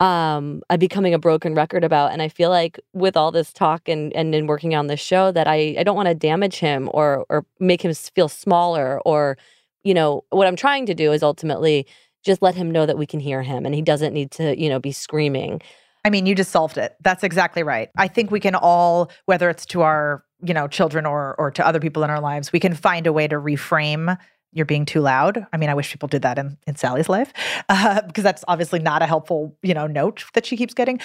um 0.00 0.62
I'm 0.70 0.78
becoming 0.78 1.12
a 1.12 1.18
broken 1.18 1.54
record 1.54 1.82
about 1.82 2.12
and 2.12 2.22
I 2.22 2.28
feel 2.28 2.50
like 2.50 2.78
with 2.92 3.16
all 3.16 3.32
this 3.32 3.52
talk 3.52 3.88
and 3.88 4.12
and 4.12 4.34
in 4.34 4.46
working 4.46 4.74
on 4.74 4.86
this 4.86 5.00
show 5.00 5.32
that 5.32 5.48
I 5.48 5.74
I 5.78 5.82
don't 5.82 5.96
want 5.96 6.08
to 6.08 6.14
damage 6.14 6.56
him 6.56 6.88
or 6.94 7.26
or 7.28 7.44
make 7.58 7.84
him 7.84 7.92
feel 7.94 8.28
smaller 8.28 9.00
or 9.04 9.36
you 9.82 9.94
know 9.94 10.24
what 10.30 10.46
I'm 10.46 10.56
trying 10.56 10.86
to 10.86 10.94
do 10.94 11.12
is 11.12 11.22
ultimately 11.22 11.86
just 12.24 12.42
let 12.42 12.54
him 12.54 12.70
know 12.70 12.86
that 12.86 12.98
we 12.98 13.06
can 13.06 13.20
hear 13.20 13.42
him 13.42 13.66
and 13.66 13.74
he 13.74 13.82
doesn't 13.82 14.12
need 14.12 14.30
to 14.32 14.58
you 14.60 14.68
know 14.68 14.78
be 14.78 14.92
screaming. 14.92 15.60
I 16.04 16.10
mean, 16.10 16.26
you 16.26 16.34
just 16.34 16.52
solved 16.52 16.78
it. 16.78 16.96
That's 17.02 17.24
exactly 17.24 17.62
right. 17.62 17.90
I 17.96 18.08
think 18.08 18.30
we 18.30 18.40
can 18.40 18.54
all 18.54 19.10
whether 19.26 19.50
it's 19.50 19.66
to 19.66 19.82
our, 19.82 20.24
you 20.40 20.54
know, 20.54 20.68
children 20.68 21.06
or 21.06 21.34
or 21.38 21.50
to 21.50 21.66
other 21.66 21.80
people 21.80 22.04
in 22.04 22.10
our 22.10 22.20
lives, 22.20 22.52
we 22.52 22.60
can 22.60 22.74
find 22.74 23.06
a 23.06 23.12
way 23.12 23.26
to 23.28 23.36
reframe 23.36 24.16
you're 24.52 24.66
being 24.66 24.84
too 24.84 25.00
loud. 25.00 25.46
I 25.52 25.56
mean, 25.56 25.68
I 25.68 25.74
wish 25.74 25.90
people 25.90 26.08
did 26.08 26.22
that 26.22 26.38
in, 26.38 26.56
in 26.66 26.76
Sally's 26.76 27.08
life 27.08 27.32
uh, 27.68 28.02
because 28.02 28.24
that's 28.24 28.44
obviously 28.48 28.78
not 28.78 29.02
a 29.02 29.06
helpful, 29.06 29.56
you 29.62 29.74
know, 29.74 29.86
note 29.86 30.24
that 30.34 30.46
she 30.46 30.56
keeps 30.56 30.74
getting. 30.74 31.00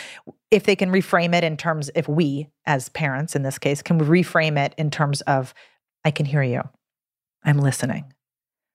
If 0.51 0.63
they 0.63 0.75
can 0.75 0.89
reframe 0.89 1.35
it 1.35 1.43
in 1.43 1.57
terms, 1.57 1.89
if 1.95 2.07
we 2.07 2.47
as 2.65 2.89
parents 2.89 3.35
in 3.35 3.43
this 3.43 3.59
case 3.59 3.81
can 3.81 3.99
reframe 3.99 4.57
it 4.57 4.73
in 4.77 4.89
terms 4.91 5.21
of, 5.21 5.53
I 6.05 6.11
can 6.11 6.25
hear 6.25 6.43
you, 6.43 6.61
I'm 7.43 7.59
listening. 7.59 8.13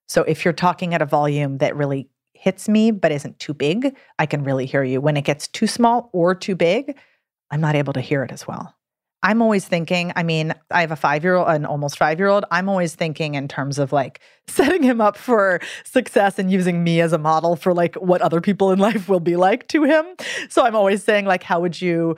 So 0.08 0.22
if 0.22 0.44
you're 0.44 0.54
talking 0.54 0.94
at 0.94 1.02
a 1.02 1.06
volume 1.06 1.58
that 1.58 1.76
really 1.76 2.08
hits 2.32 2.68
me 2.68 2.90
but 2.90 3.12
isn't 3.12 3.38
too 3.38 3.54
big, 3.54 3.96
I 4.18 4.26
can 4.26 4.44
really 4.44 4.66
hear 4.66 4.84
you. 4.84 5.00
When 5.00 5.16
it 5.16 5.24
gets 5.24 5.48
too 5.48 5.66
small 5.66 6.08
or 6.12 6.34
too 6.34 6.54
big, 6.54 6.96
I'm 7.50 7.60
not 7.60 7.74
able 7.74 7.92
to 7.94 8.00
hear 8.00 8.22
it 8.22 8.32
as 8.32 8.46
well. 8.46 8.74
I'm 9.22 9.42
always 9.42 9.66
thinking, 9.66 10.12
I 10.14 10.22
mean, 10.22 10.54
I 10.70 10.80
have 10.80 10.92
a 10.92 10.96
five 10.96 11.24
year 11.24 11.34
old, 11.34 11.48
an 11.48 11.66
almost 11.66 11.98
five 11.98 12.18
year 12.18 12.28
old. 12.28 12.44
I'm 12.50 12.68
always 12.68 12.94
thinking 12.94 13.34
in 13.34 13.48
terms 13.48 13.78
of 13.78 13.92
like 13.92 14.20
setting 14.48 14.82
him 14.82 15.00
up 15.00 15.16
for 15.16 15.60
success 15.84 16.38
and 16.38 16.50
using 16.50 16.84
me 16.84 17.00
as 17.00 17.12
a 17.12 17.18
model 17.18 17.56
for 17.56 17.74
like 17.74 17.96
what 17.96 18.22
other 18.22 18.40
people 18.40 18.70
in 18.70 18.78
life 18.88 19.08
will 19.08 19.20
be 19.20 19.36
like 19.36 19.68
to 19.68 19.84
him. 19.84 20.06
So 20.48 20.64
I'm 20.64 20.76
always 20.76 21.02
saying, 21.02 21.26
like, 21.26 21.42
how 21.42 21.60
would 21.60 21.80
you? 21.80 22.16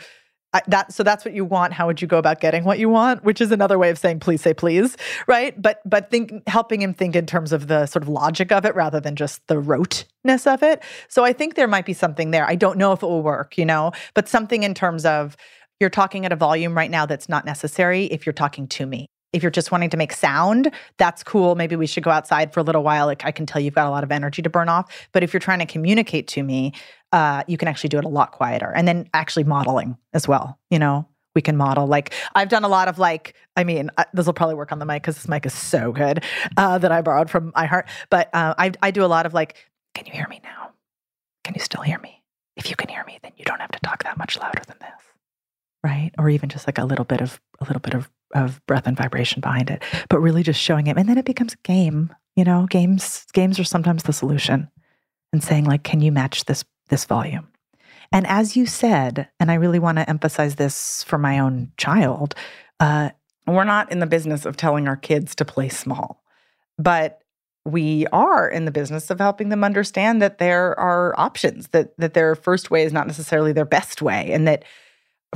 I, 0.52 0.62
that 0.66 0.92
so 0.92 1.04
that's 1.04 1.24
what 1.24 1.32
you 1.32 1.44
want 1.44 1.72
how 1.72 1.86
would 1.86 2.02
you 2.02 2.08
go 2.08 2.18
about 2.18 2.40
getting 2.40 2.64
what 2.64 2.80
you 2.80 2.88
want 2.88 3.22
which 3.22 3.40
is 3.40 3.52
another 3.52 3.78
way 3.78 3.88
of 3.88 3.98
saying 3.98 4.18
please 4.18 4.40
say 4.40 4.52
please 4.52 4.96
right 5.28 5.54
but 5.62 5.80
but 5.88 6.10
think 6.10 6.32
helping 6.48 6.82
him 6.82 6.92
think 6.92 7.14
in 7.14 7.24
terms 7.24 7.52
of 7.52 7.68
the 7.68 7.86
sort 7.86 8.02
of 8.02 8.08
logic 8.08 8.50
of 8.50 8.64
it 8.64 8.74
rather 8.74 8.98
than 8.98 9.14
just 9.14 9.46
the 9.46 9.60
roteness 9.60 10.48
of 10.48 10.60
it 10.64 10.82
so 11.06 11.24
i 11.24 11.32
think 11.32 11.54
there 11.54 11.68
might 11.68 11.86
be 11.86 11.92
something 11.92 12.32
there 12.32 12.44
i 12.48 12.56
don't 12.56 12.78
know 12.78 12.90
if 12.90 13.00
it 13.00 13.06
will 13.06 13.22
work 13.22 13.56
you 13.56 13.64
know 13.64 13.92
but 14.14 14.28
something 14.28 14.64
in 14.64 14.74
terms 14.74 15.06
of 15.06 15.36
you're 15.80 15.90
talking 15.90 16.26
at 16.26 16.32
a 16.32 16.36
volume 16.36 16.76
right 16.76 16.90
now 16.90 17.06
that's 17.06 17.28
not 17.28 17.44
necessary 17.44 18.04
if 18.04 18.26
you're 18.26 18.34
talking 18.34 18.68
to 18.68 18.86
me. 18.86 19.06
If 19.32 19.42
you're 19.42 19.50
just 19.50 19.70
wanting 19.70 19.90
to 19.90 19.96
make 19.96 20.12
sound, 20.12 20.72
that's 20.98 21.22
cool. 21.22 21.54
Maybe 21.54 21.76
we 21.76 21.86
should 21.86 22.02
go 22.02 22.10
outside 22.10 22.52
for 22.52 22.60
a 22.60 22.62
little 22.62 22.82
while. 22.82 23.06
Like 23.06 23.24
I 23.24 23.30
can 23.30 23.46
tell 23.46 23.60
you've 23.60 23.74
got 23.74 23.86
a 23.86 23.90
lot 23.90 24.04
of 24.04 24.12
energy 24.12 24.42
to 24.42 24.50
burn 24.50 24.68
off. 24.68 25.08
But 25.12 25.22
if 25.22 25.32
you're 25.32 25.40
trying 25.40 25.60
to 25.60 25.66
communicate 25.66 26.26
to 26.28 26.42
me, 26.42 26.72
uh, 27.12 27.44
you 27.46 27.56
can 27.56 27.68
actually 27.68 27.88
do 27.88 27.98
it 27.98 28.04
a 28.04 28.08
lot 28.08 28.32
quieter. 28.32 28.72
And 28.74 28.86
then 28.86 29.08
actually 29.14 29.44
modeling 29.44 29.96
as 30.12 30.26
well. 30.26 30.58
You 30.68 30.80
know, 30.80 31.08
we 31.36 31.42
can 31.42 31.56
model. 31.56 31.86
Like 31.86 32.12
I've 32.34 32.48
done 32.48 32.64
a 32.64 32.68
lot 32.68 32.88
of 32.88 32.98
like, 32.98 33.34
I 33.56 33.62
mean, 33.62 33.90
uh, 33.96 34.04
this 34.12 34.26
will 34.26 34.32
probably 34.32 34.56
work 34.56 34.72
on 34.72 34.80
the 34.80 34.84
mic 34.84 35.02
because 35.02 35.14
this 35.14 35.28
mic 35.28 35.46
is 35.46 35.54
so 35.54 35.92
good 35.92 36.24
uh, 36.56 36.78
that 36.78 36.90
I 36.90 37.00
borrowed 37.00 37.30
from 37.30 37.52
iHeart. 37.52 37.84
But 38.10 38.30
uh, 38.34 38.54
I, 38.58 38.72
I 38.82 38.90
do 38.90 39.04
a 39.04 39.06
lot 39.06 39.26
of 39.26 39.32
like, 39.32 39.56
can 39.94 40.06
you 40.06 40.12
hear 40.12 40.26
me 40.28 40.40
now? 40.42 40.72
Can 41.44 41.54
you 41.54 41.60
still 41.60 41.82
hear 41.82 42.00
me? 42.00 42.22
If 42.56 42.68
you 42.68 42.74
can 42.74 42.88
hear 42.88 43.04
me, 43.04 43.20
then 43.22 43.32
you 43.36 43.44
don't 43.44 43.60
have 43.60 43.70
to 43.70 43.80
talk 43.80 44.02
that 44.02 44.18
much 44.18 44.36
louder 44.38 44.62
than 44.66 44.76
this 44.80 45.00
right? 45.82 46.10
Or 46.18 46.28
even 46.28 46.48
just 46.48 46.66
like 46.66 46.78
a 46.78 46.84
little 46.84 47.04
bit 47.04 47.20
of 47.20 47.40
a 47.60 47.64
little 47.64 47.80
bit 47.80 47.94
of 47.94 48.10
of 48.34 48.64
breath 48.66 48.86
and 48.86 48.96
vibration 48.96 49.40
behind 49.40 49.70
it, 49.70 49.82
but 50.08 50.20
really 50.20 50.42
just 50.42 50.60
showing 50.60 50.86
him. 50.86 50.96
And 50.96 51.08
then 51.08 51.18
it 51.18 51.24
becomes 51.24 51.54
a 51.54 51.66
game. 51.66 52.14
You 52.36 52.44
know, 52.44 52.66
games 52.66 53.26
games 53.32 53.58
are 53.58 53.64
sometimes 53.64 54.04
the 54.04 54.12
solution. 54.12 54.68
And 55.32 55.44
saying 55.44 55.64
like, 55.64 55.84
can 55.84 56.00
you 56.00 56.10
match 56.12 56.46
this 56.46 56.64
this 56.88 57.04
volume? 57.04 57.48
And 58.12 58.26
as 58.26 58.56
you 58.56 58.66
said, 58.66 59.28
and 59.38 59.50
I 59.50 59.54
really 59.54 59.78
want 59.78 59.98
to 59.98 60.08
emphasize 60.08 60.56
this 60.56 61.04
for 61.04 61.18
my 61.18 61.38
own 61.38 61.70
child, 61.76 62.34
uh, 62.80 63.10
we're 63.46 63.64
not 63.64 63.92
in 63.92 64.00
the 64.00 64.06
business 64.06 64.44
of 64.44 64.56
telling 64.56 64.88
our 64.88 64.96
kids 64.96 65.34
to 65.36 65.44
play 65.44 65.68
small, 65.68 66.22
but 66.78 67.22
we 67.64 68.06
are 68.08 68.48
in 68.48 68.64
the 68.64 68.70
business 68.70 69.10
of 69.10 69.20
helping 69.20 69.50
them 69.50 69.62
understand 69.62 70.20
that 70.22 70.38
there 70.38 70.78
are 70.78 71.14
options, 71.18 71.68
that 71.68 71.96
that 71.98 72.14
their 72.14 72.34
first 72.34 72.70
way 72.70 72.82
is 72.82 72.92
not 72.92 73.06
necessarily 73.06 73.52
their 73.52 73.64
best 73.64 74.02
way, 74.02 74.32
and 74.32 74.48
that 74.48 74.64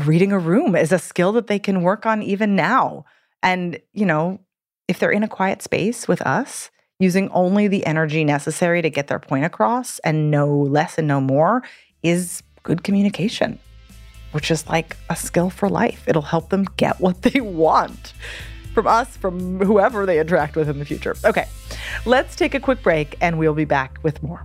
reading 0.01 0.33
a 0.33 0.39
room 0.39 0.75
is 0.75 0.93
a 0.93 0.99
skill 0.99 1.33
that 1.33 1.47
they 1.47 1.59
can 1.59 1.83
work 1.83 2.07
on 2.07 2.23
even 2.23 2.57
now. 2.57 3.05
And, 3.43 3.81
you 3.93 4.07
know, 4.07 4.41
if 4.89 4.99
they're 4.99 5.11
in 5.11 5.23
a 5.23 5.29
quiet 5.29 5.63
space 5.63 6.09
with 6.09 6.21
us, 6.23 6.71
using 6.99 7.29
only 7.31 7.69
the 7.69 7.85
energy 7.87 8.25
necessary 8.25 8.81
to 8.83 8.91
get 8.91 9.09
their 9.09 9.19
point 9.19 9.45
across 9.45 9.99
and 10.01 10.31
no 10.31 10.49
less 10.49 10.97
and 10.99 11.09
no 11.09 11.21
more 11.21 11.63
is 12.03 12.43
good 12.63 12.83
communication. 12.83 13.59
which 14.33 14.51
is 14.51 14.67
like 14.67 14.97
a 15.11 15.15
skill 15.15 15.49
for 15.49 15.69
life. 15.69 16.03
It'll 16.09 16.21
help 16.21 16.49
them 16.49 16.65
get 16.77 17.01
what 17.01 17.23
they 17.23 17.41
want 17.65 18.15
from 18.75 18.89
us, 18.89 19.17
from 19.17 19.61
whoever 19.61 20.05
they 20.07 20.19
interact 20.19 20.57
with 20.57 20.69
in 20.69 20.81
the 20.81 20.85
future. 20.85 21.15
Okay, 21.25 21.47
let's 22.05 22.35
take 22.35 22.53
a 22.53 22.59
quick 22.59 22.83
break 22.83 23.17
and 23.21 23.39
we'll 23.39 23.55
be 23.55 23.65
back 23.65 23.99
with 24.03 24.21
more. 24.25 24.45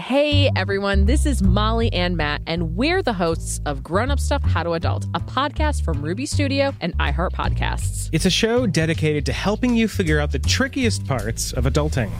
Hey 0.00 0.50
everyone, 0.56 1.04
this 1.04 1.26
is 1.26 1.42
Molly 1.42 1.92
and 1.92 2.16
Matt, 2.16 2.40
and 2.46 2.74
we're 2.74 3.02
the 3.02 3.12
hosts 3.12 3.60
of 3.66 3.82
Grown 3.82 4.10
Up 4.10 4.18
Stuff 4.18 4.42
How 4.42 4.62
to 4.62 4.72
Adult, 4.72 5.04
a 5.12 5.20
podcast 5.20 5.84
from 5.84 6.00
Ruby 6.00 6.24
Studio 6.24 6.72
and 6.80 6.96
iHeart 6.96 7.32
Podcasts. 7.32 8.08
It's 8.10 8.24
a 8.24 8.30
show 8.30 8.66
dedicated 8.66 9.26
to 9.26 9.34
helping 9.34 9.74
you 9.74 9.88
figure 9.88 10.18
out 10.18 10.32
the 10.32 10.38
trickiest 10.38 11.06
parts 11.06 11.52
of 11.52 11.64
adulting. 11.64 12.10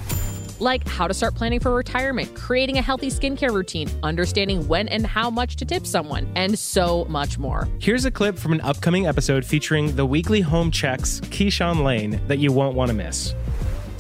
Like 0.61 0.87
how 0.87 1.09
to 1.09 1.15
start 1.15 1.35
planning 1.35 1.59
for 1.59 1.75
retirement, 1.75 2.35
creating 2.35 2.77
a 2.77 2.83
healthy 2.83 3.09
skincare 3.09 3.51
routine, 3.51 3.89
understanding 4.03 4.69
when 4.69 4.87
and 4.89 5.07
how 5.07 5.31
much 5.31 5.57
to 5.57 5.65
tip 5.65 5.87
someone, 5.87 6.31
and 6.37 6.59
so 6.59 7.07
much 7.07 7.39
more. 7.39 7.67
Here's 7.81 8.05
a 8.05 8.11
clip 8.11 8.39
from 8.39 8.53
an 8.53 8.61
upcoming 8.61 9.07
episode 9.07 9.43
featuring 9.43 9.97
the 9.97 10.05
weekly 10.05 10.43
home 10.43 10.71
checks, 10.71 11.21
Keyshawn 11.21 11.83
Lane, 11.83 12.21
that 12.29 12.41
you 12.41 12.53
won't 12.53 12.77
want 12.77 12.91
to 12.91 12.95
miss. 12.95 13.35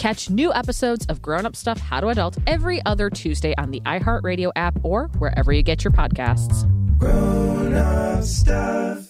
Catch 0.00 0.30
new 0.30 0.50
episodes 0.54 1.04
of 1.10 1.20
Grown 1.20 1.44
Up 1.44 1.54
Stuff 1.54 1.78
How 1.78 2.00
to 2.00 2.08
Adult 2.08 2.38
every 2.46 2.82
other 2.86 3.10
Tuesday 3.10 3.54
on 3.58 3.70
the 3.70 3.80
iHeartRadio 3.80 4.50
app 4.56 4.82
or 4.82 5.08
wherever 5.18 5.52
you 5.52 5.62
get 5.62 5.84
your 5.84 5.90
podcasts. 5.90 6.66
Grown 6.98 7.74
up 7.74 8.24
stuff. 8.24 9.09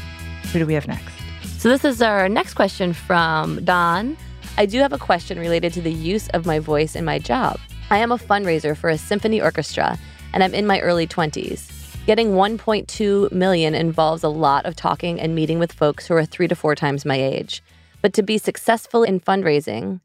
who 0.51 0.59
do 0.59 0.65
we 0.65 0.73
have 0.73 0.87
next? 0.87 1.13
So 1.57 1.69
this 1.69 1.85
is 1.85 2.01
our 2.01 2.27
next 2.27 2.53
question 2.55 2.93
from 2.93 3.63
Don. 3.63 4.17
I 4.57 4.65
do 4.65 4.79
have 4.79 4.93
a 4.93 4.97
question 4.97 5.39
related 5.39 5.73
to 5.73 5.81
the 5.81 5.91
use 5.91 6.27
of 6.29 6.45
my 6.45 6.59
voice 6.59 6.95
in 6.95 7.05
my 7.05 7.19
job. 7.19 7.59
I 7.89 7.97
am 7.97 8.11
a 8.11 8.17
fundraiser 8.17 8.75
for 8.75 8.89
a 8.89 8.97
symphony 8.97 9.41
orchestra 9.41 9.97
and 10.33 10.43
I'm 10.43 10.53
in 10.53 10.67
my 10.67 10.79
early 10.81 11.07
20s. 11.07 12.05
Getting 12.05 12.31
1.2 12.31 13.31
million 13.31 13.75
involves 13.75 14.23
a 14.23 14.29
lot 14.29 14.65
of 14.65 14.75
talking 14.75 15.19
and 15.19 15.35
meeting 15.35 15.59
with 15.59 15.71
folks 15.71 16.07
who 16.07 16.15
are 16.15 16.25
3 16.25 16.47
to 16.47 16.55
4 16.55 16.75
times 16.75 17.05
my 17.05 17.15
age. 17.15 17.63
But 18.01 18.13
to 18.13 18.23
be 18.23 18.37
successful 18.37 19.03
in 19.03 19.19
fundraising, 19.19 20.01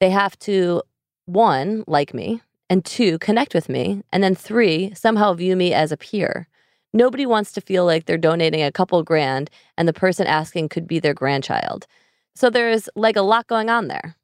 they 0.00 0.10
have 0.10 0.38
to 0.40 0.82
one, 1.26 1.84
like 1.86 2.14
me, 2.14 2.40
and 2.70 2.84
two, 2.84 3.18
connect 3.18 3.54
with 3.54 3.68
me, 3.68 4.02
and 4.12 4.22
then 4.22 4.34
three, 4.34 4.92
somehow 4.94 5.34
view 5.34 5.54
me 5.54 5.72
as 5.74 5.92
a 5.92 5.96
peer. 5.96 6.48
Nobody 6.94 7.26
wants 7.26 7.50
to 7.52 7.60
feel 7.60 7.84
like 7.84 8.06
they're 8.06 8.16
donating 8.16 8.62
a 8.62 8.70
couple 8.70 9.02
grand 9.02 9.50
and 9.76 9.88
the 9.88 9.92
person 9.92 10.28
asking 10.28 10.68
could 10.68 10.86
be 10.86 11.00
their 11.00 11.12
grandchild. 11.12 11.88
So 12.36 12.50
there's 12.50 12.88
like 12.94 13.16
a 13.16 13.22
lot 13.22 13.48
going 13.48 13.68
on 13.68 13.88
there. 13.88 14.16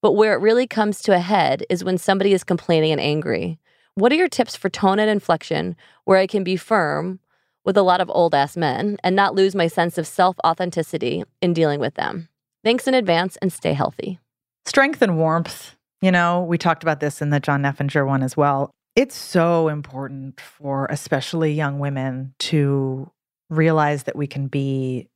But 0.00 0.12
where 0.12 0.32
it 0.32 0.40
really 0.40 0.66
comes 0.66 1.02
to 1.02 1.14
a 1.14 1.18
head 1.18 1.64
is 1.68 1.84
when 1.84 1.98
somebody 1.98 2.32
is 2.32 2.42
complaining 2.42 2.90
and 2.90 3.00
angry. 3.00 3.58
What 3.96 4.12
are 4.12 4.16
your 4.16 4.28
tips 4.28 4.56
for 4.56 4.70
tone 4.70 4.98
and 4.98 5.10
inflection 5.10 5.76
where 6.04 6.18
I 6.18 6.26
can 6.26 6.42
be 6.42 6.56
firm 6.56 7.20
with 7.66 7.76
a 7.76 7.82
lot 7.82 8.00
of 8.00 8.10
old 8.10 8.34
ass 8.34 8.56
men 8.56 8.96
and 9.04 9.14
not 9.14 9.34
lose 9.34 9.54
my 9.54 9.66
sense 9.66 9.98
of 9.98 10.06
self 10.06 10.36
authenticity 10.44 11.22
in 11.42 11.52
dealing 11.52 11.80
with 11.80 11.94
them? 11.94 12.30
Thanks 12.64 12.88
in 12.88 12.94
advance 12.94 13.36
and 13.42 13.52
stay 13.52 13.74
healthy. 13.74 14.18
Strength 14.64 15.02
and 15.02 15.18
warmth. 15.18 15.76
You 16.00 16.12
know, 16.12 16.44
we 16.44 16.56
talked 16.56 16.82
about 16.82 17.00
this 17.00 17.20
in 17.20 17.30
the 17.30 17.40
John 17.40 17.62
Neffinger 17.62 18.06
one 18.06 18.22
as 18.22 18.36
well. 18.36 18.70
It's 18.96 19.14
so 19.14 19.68
important 19.68 20.40
for 20.40 20.86
especially 20.86 21.52
young 21.52 21.78
women 21.78 22.34
to 22.40 23.10
realize 23.50 24.04
that 24.04 24.16
we 24.16 24.26
can 24.26 24.48
be 24.48 25.08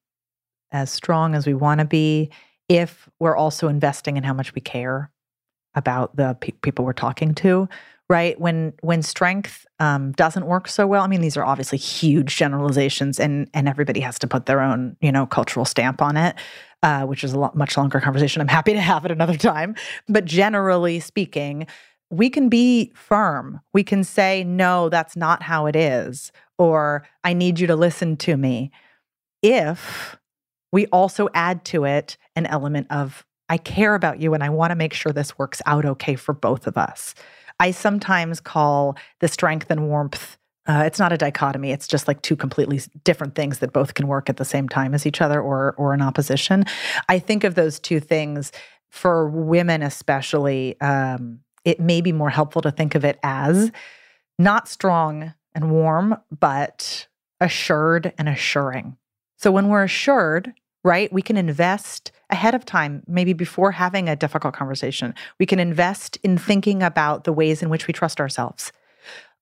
as 0.71 0.93
strong 0.93 1.35
as 1.35 1.47
we 1.47 1.55
want 1.55 1.81
to 1.81 1.87
be 1.87 2.31
if 2.69 3.09
we're 3.19 3.37
also 3.37 3.69
investing 3.69 4.19
in 4.19 4.23
how 4.23 4.35
much 4.35 4.55
we 4.55 4.61
care 4.61 5.11
about 5.75 6.15
the 6.15 6.37
pe- 6.41 6.53
people 6.63 6.85
we're 6.85 6.93
talking 6.93 7.35
to 7.37 7.69
right? 8.09 8.41
When 8.41 8.73
when 8.81 9.03
strength 9.03 9.65
um, 9.79 10.11
doesn't 10.13 10.45
work 10.45 10.67
so 10.67 10.85
well 10.85 11.05
i 11.05 11.07
mean 11.07 11.21
these 11.21 11.37
are 11.37 11.45
obviously 11.45 11.79
huge 11.79 12.37
generalizations 12.37 13.21
and 13.21 13.49
and 13.55 13.69
everybody 13.69 14.01
has 14.01 14.19
to 14.19 14.27
put 14.27 14.47
their 14.47 14.61
own 14.61 14.97
you 15.01 15.13
know 15.13 15.27
cultural 15.27 15.65
stamp 15.65 16.03
on 16.03 16.17
it 16.17 16.35
uh, 16.83 17.05
which 17.05 17.25
is 17.25 17.33
a 17.33 17.39
lot 17.39 17.55
much 17.57 17.77
longer 17.77 18.01
conversation. 18.01 18.41
I'm 18.41 18.49
happy 18.49 18.73
to 18.73 18.81
have 18.81 19.05
it 19.05 19.11
another 19.11 19.37
time. 19.53 19.75
But 20.09 20.25
generally 20.25 21.01
speaking 21.01 21.67
we 22.11 22.29
can 22.29 22.49
be 22.49 22.93
firm 22.95 23.61
we 23.73 23.85
can 23.85 24.05
say 24.05 24.45
no 24.45 24.89
that's 24.89 25.17
not 25.17 25.43
how 25.43 25.67
it 25.67 25.77
is 25.77 26.33
or 26.59 27.07
i 27.25 27.33
need 27.33 27.59
you 27.59 27.67
to 27.67 27.77
listen 27.77 28.17
to 28.17 28.37
me 28.37 28.71
if 29.43 30.17
we 30.73 30.87
also 30.89 31.29
add 31.35 31.65
to 31.65 31.85
it 31.85 32.17
an 32.37 32.47
element 32.47 32.87
of 32.91 33.25
I 33.49 33.59
care 33.59 33.97
about 33.97 34.21
you 34.21 34.33
and 34.33 34.45
I 34.45 34.49
want 34.49 34.71
to 34.71 34.77
make 34.77 34.95
sure 34.95 35.13
this 35.13 35.37
works 35.37 35.61
out 35.67 35.85
okay 35.85 36.15
for 36.15 36.33
both 36.33 36.69
of 36.69 36.79
us. 36.79 37.17
I 37.59 37.73
sometimes 37.73 38.41
call 38.41 38.97
the 39.19 39.27
strength 39.27 39.71
and 39.71 39.89
warmth 39.89 40.39
uh, 40.67 40.85
it's 40.85 40.99
not 41.01 41.13
a 41.13 41.17
dichotomy. 41.17 41.73
It's 41.73 41.89
just 41.89 42.07
like 42.07 42.23
two 42.23 42.37
completely 42.37 42.81
different 43.03 43.35
things 43.35 43.59
that 43.59 43.73
both 43.73 43.95
can 43.95 44.07
work 44.07 44.29
at 44.29 44.37
the 44.37 44.45
same 44.45 44.69
time 44.69 44.95
as 44.95 45.05
each 45.05 45.21
other 45.21 45.41
or 45.41 45.75
or 45.79 45.95
in 45.95 46.03
opposition. 46.03 46.65
I 47.09 47.19
think 47.19 47.43
of 47.45 47.55
those 47.57 47.81
two 47.81 47.99
things 47.99 48.53
for 48.89 49.29
women, 49.29 49.83
especially. 49.83 50.81
Um, 50.81 51.41
it 51.65 51.81
may 51.81 52.01
be 52.01 52.13
more 52.13 52.31
helpful 52.31 52.63
to 52.63 52.71
think 52.71 52.95
of 52.95 53.05
it 53.05 53.19
as 53.23 53.71
not 54.39 54.69
strong 54.69 55.35
and 55.55 55.71
warm, 55.71 56.17
but 56.39 57.07
assured 57.41 58.13
and 58.19 58.29
assuring. 58.29 58.97
So 59.37 59.51
when 59.51 59.69
we're 59.69 59.85
assured, 59.85 60.53
right, 60.85 61.13
we 61.13 61.23
can 61.23 61.37
invest 61.37 62.13
ahead 62.31 62.55
of 62.55 62.65
time, 62.65 63.03
maybe 63.07 63.33
before 63.33 63.73
having 63.73 64.09
a 64.09 64.17
difficult 64.17 64.55
conversation. 64.55 65.15
We 65.39 65.47
can 65.47 65.59
invest 65.59 66.17
in 66.23 66.39
thinking 66.39 66.83
about 66.83 67.25
the 67.25 67.33
ways 67.33 67.63
in 67.63 67.69
which 67.69 67.87
we 67.87 67.93
trust 67.93 68.21
ourselves. 68.21 68.73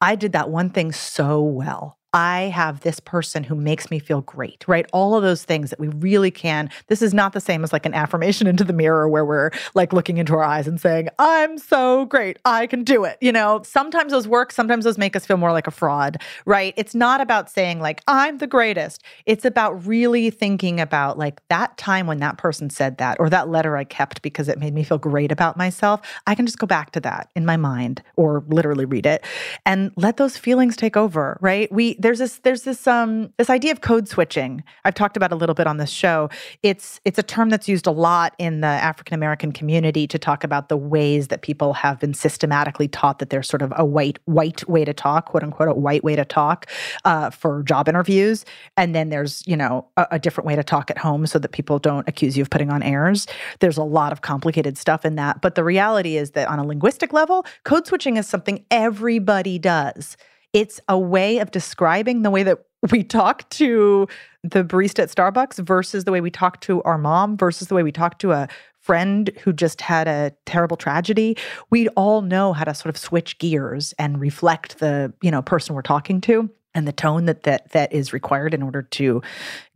I 0.01 0.15
did 0.15 0.33
that 0.33 0.51
one 0.51 0.71
thing 0.71 0.93
so 0.93 1.43
well. 1.43 1.98
I 2.19 2.51
have 2.53 2.81
this 2.81 2.99
person 2.99 3.45
who 3.45 3.55
makes 3.55 3.93
me 3.93 4.01
feel 4.01 4.23
great, 4.23 4.65
right? 4.67 4.85
All 4.93 5.15
of 5.15 5.23
those 5.23 5.45
things 5.45 5.71
that 5.71 5.79
we 5.79 5.87
really 5.87 6.33
can. 6.33 6.69
This 6.89 7.01
is 7.01 7.15
not 7.15 7.33
the 7.33 7.41
same 7.41 7.63
as 7.63 7.73
like 7.73 7.87
an 7.87 7.95
affirmation 7.95 8.47
into 8.49 8.65
the 8.65 8.73
mirror 8.73 9.09
where 9.09 9.25
we're 9.25 9.53
like 9.77 9.93
looking 9.93 10.19
into 10.19 10.33
our 10.33 10.43
eyes 10.43 10.67
and 10.67 10.81
saying, 10.81 11.11
I'm 11.21 11.59
so 11.59 12.07
great. 12.07 12.39
I 12.45 12.67
can 12.67 12.83
do 12.83 13.05
it. 13.05 13.19
You 13.21 13.31
know, 13.31 13.63
sometimes 13.65 14.11
those 14.11 14.27
work, 14.27 14.51
sometimes 14.51 14.85
those 14.85 14.99
make 14.99 15.15
us 15.15 15.27
feel 15.27 15.37
more 15.37 15.53
like 15.53 15.69
a 15.69 15.71
fraud, 15.71 16.21
right? 16.45 16.75
It's 16.77 16.93
not 16.93 17.21
about 17.21 17.49
saying 17.49 17.79
like, 17.79 18.01
I'm 18.09 18.39
the 18.39 18.49
greatest. 18.49 19.05
It's 19.25 19.45
about 19.45 19.87
really 19.87 20.31
thinking 20.31 20.81
about 20.81 21.19
like 21.19 21.41
that 21.47 21.79
time 21.79 22.09
when 22.09 22.19
that 22.19 22.37
person 22.37 22.69
said 22.69 22.99
that 22.99 23.19
or 23.21 23.31
that 23.31 23.49
letter 23.49 23.77
I 23.77 23.85
kept 23.85 24.23
because 24.23 24.49
it 24.49 24.59
made 24.59 24.75
me 24.75 24.83
feel 24.83 24.99
great 24.99 25.31
about 25.31 25.57
myself. 25.57 26.01
I 26.27 26.35
can 26.35 26.47
just 26.47 26.59
go 26.59 26.67
back 26.67 26.91
to 26.93 27.01
that 27.01 27.31
in 27.37 27.47
my 27.47 27.57
mind 27.57 28.03
or 28.17 28.43
literally 28.49 28.87
read 28.87 29.07
it 29.07 29.25
and 29.65 29.93
let 29.95 30.17
those 30.17 30.37
feelings 30.37 30.75
take 30.75 30.97
over, 30.97 31.39
right? 31.41 31.71
We 31.71 31.95
there's 32.09 32.21
this 32.21 32.39
there's 32.39 32.63
this 32.63 32.87
um 32.87 33.35
this 33.37 33.51
idea 33.51 33.71
of 33.71 33.83
code 33.83 34.09
switching. 34.09 34.65
I've 34.87 34.95
talked 34.95 35.15
about 35.19 35.31
a 35.31 35.35
little 35.35 35.55
bit 35.55 35.67
on 35.67 35.77
this 35.77 35.91
show. 35.91 36.31
It's 36.63 37.03
it's 37.05 37.19
a 37.19 37.23
term 37.23 37.51
that's 37.51 37.69
used 37.69 37.87
a 37.87 37.91
lot 37.91 38.35
in 38.39 38.63
the 38.63 38.67
African 38.67 39.13
American 39.13 39.53
community 39.53 40.07
to 40.07 40.19
talk 40.19 40.43
about 40.43 40.71
the 40.71 40.77
ways 40.79 41.29
that 41.29 41.43
people 41.43 41.75
have 41.75 42.01
been 42.01 42.15
systematically 42.15 42.89
taught 42.89 43.19
that 43.19 43.29
there's 43.29 43.47
sort 43.47 43.61
of 43.61 43.75
a 43.77 43.85
white 43.85 44.19
white 44.25 44.67
way 44.67 44.87
to 44.87 44.95
talk, 44.95 45.27
quote 45.27 45.43
unquote, 45.43 45.69
a 45.69 45.75
white 45.75 46.03
way 46.03 46.17
to 46.17 46.25
talk 46.25 46.65
uh, 47.05 47.29
for 47.29 47.63
job 47.65 47.91
interviews, 47.91 48.47
and 48.79 48.95
then 48.95 49.11
there's 49.11 49.47
you 49.47 49.55
know 49.55 49.87
a, 49.99 50.07
a 50.13 50.19
different 50.19 50.47
way 50.47 50.57
to 50.57 50.65
talk 50.65 50.91
at 50.91 50.97
home 50.97 51.27
so 51.27 51.39
that 51.39 51.53
people 51.53 51.79
don't 51.79 52.09
accuse 52.09 52.39
you 52.39 52.43
of 52.43 52.49
putting 52.49 52.71
on 52.71 52.83
airs. 52.83 53.27
There's 53.61 53.77
a 53.77 53.85
lot 53.85 54.13
of 54.13 54.23
complicated 54.23 54.79
stuff 54.79 55.05
in 55.05 55.17
that, 55.17 55.43
but 55.43 55.57
the 55.57 55.65
reality 55.65 56.17
is 56.17 56.31
that 56.31 56.49
on 56.49 56.59
a 56.59 56.65
linguistic 56.65 57.13
level, 57.13 57.45
code 57.65 57.87
switching 57.87 58.17
is 58.17 58.27
something 58.27 58.65
everybody 58.71 59.59
does. 59.59 60.17
It's 60.53 60.81
a 60.89 60.99
way 60.99 61.39
of 61.39 61.51
describing 61.51 62.23
the 62.23 62.31
way 62.31 62.43
that 62.43 62.59
we 62.91 63.03
talk 63.03 63.49
to 63.51 64.07
the 64.43 64.65
barista 64.65 65.01
at 65.01 65.11
Starbucks 65.11 65.65
versus 65.67 66.05
the 66.05 66.13
way 66.13 66.21
we 66.21 66.31
talk 66.31 66.61
to 66.63 66.83
our 66.83 66.99
mom 66.99 67.37
versus 67.37 67.69
the 67.69 67.75
way 67.75 67.83
we 67.83 67.93
talk 67.93 68.19
to 68.21 68.33
a 68.33 68.49
friend 68.81 69.31
who 69.43 69.53
just 69.53 69.81
had 69.81 70.09
a 70.09 70.33
terrible 70.47 70.77
tragedy. 70.77 71.37
We 71.71 71.89
all 71.89 72.23
know 72.23 72.53
how 72.53 72.65
to 72.65 72.75
sort 72.75 72.95
of 72.95 72.99
switch 72.99 73.39
gears 73.39 73.93
and 73.99 74.21
reflect 74.21 74.79
the, 74.79 75.13
you 75.23 75.31
know, 75.31 75.43
person 75.43 75.75
we're 75.75 75.83
talking 75.83 76.21
to 76.23 76.49
and 76.75 76.87
the 76.87 76.93
tone 76.93 77.25
that 77.25 77.43
that 77.43 77.73
that 77.73 77.93
is 77.93 78.13
required 78.13 78.55
in 78.55 78.63
order 78.63 78.83
to 78.83 79.21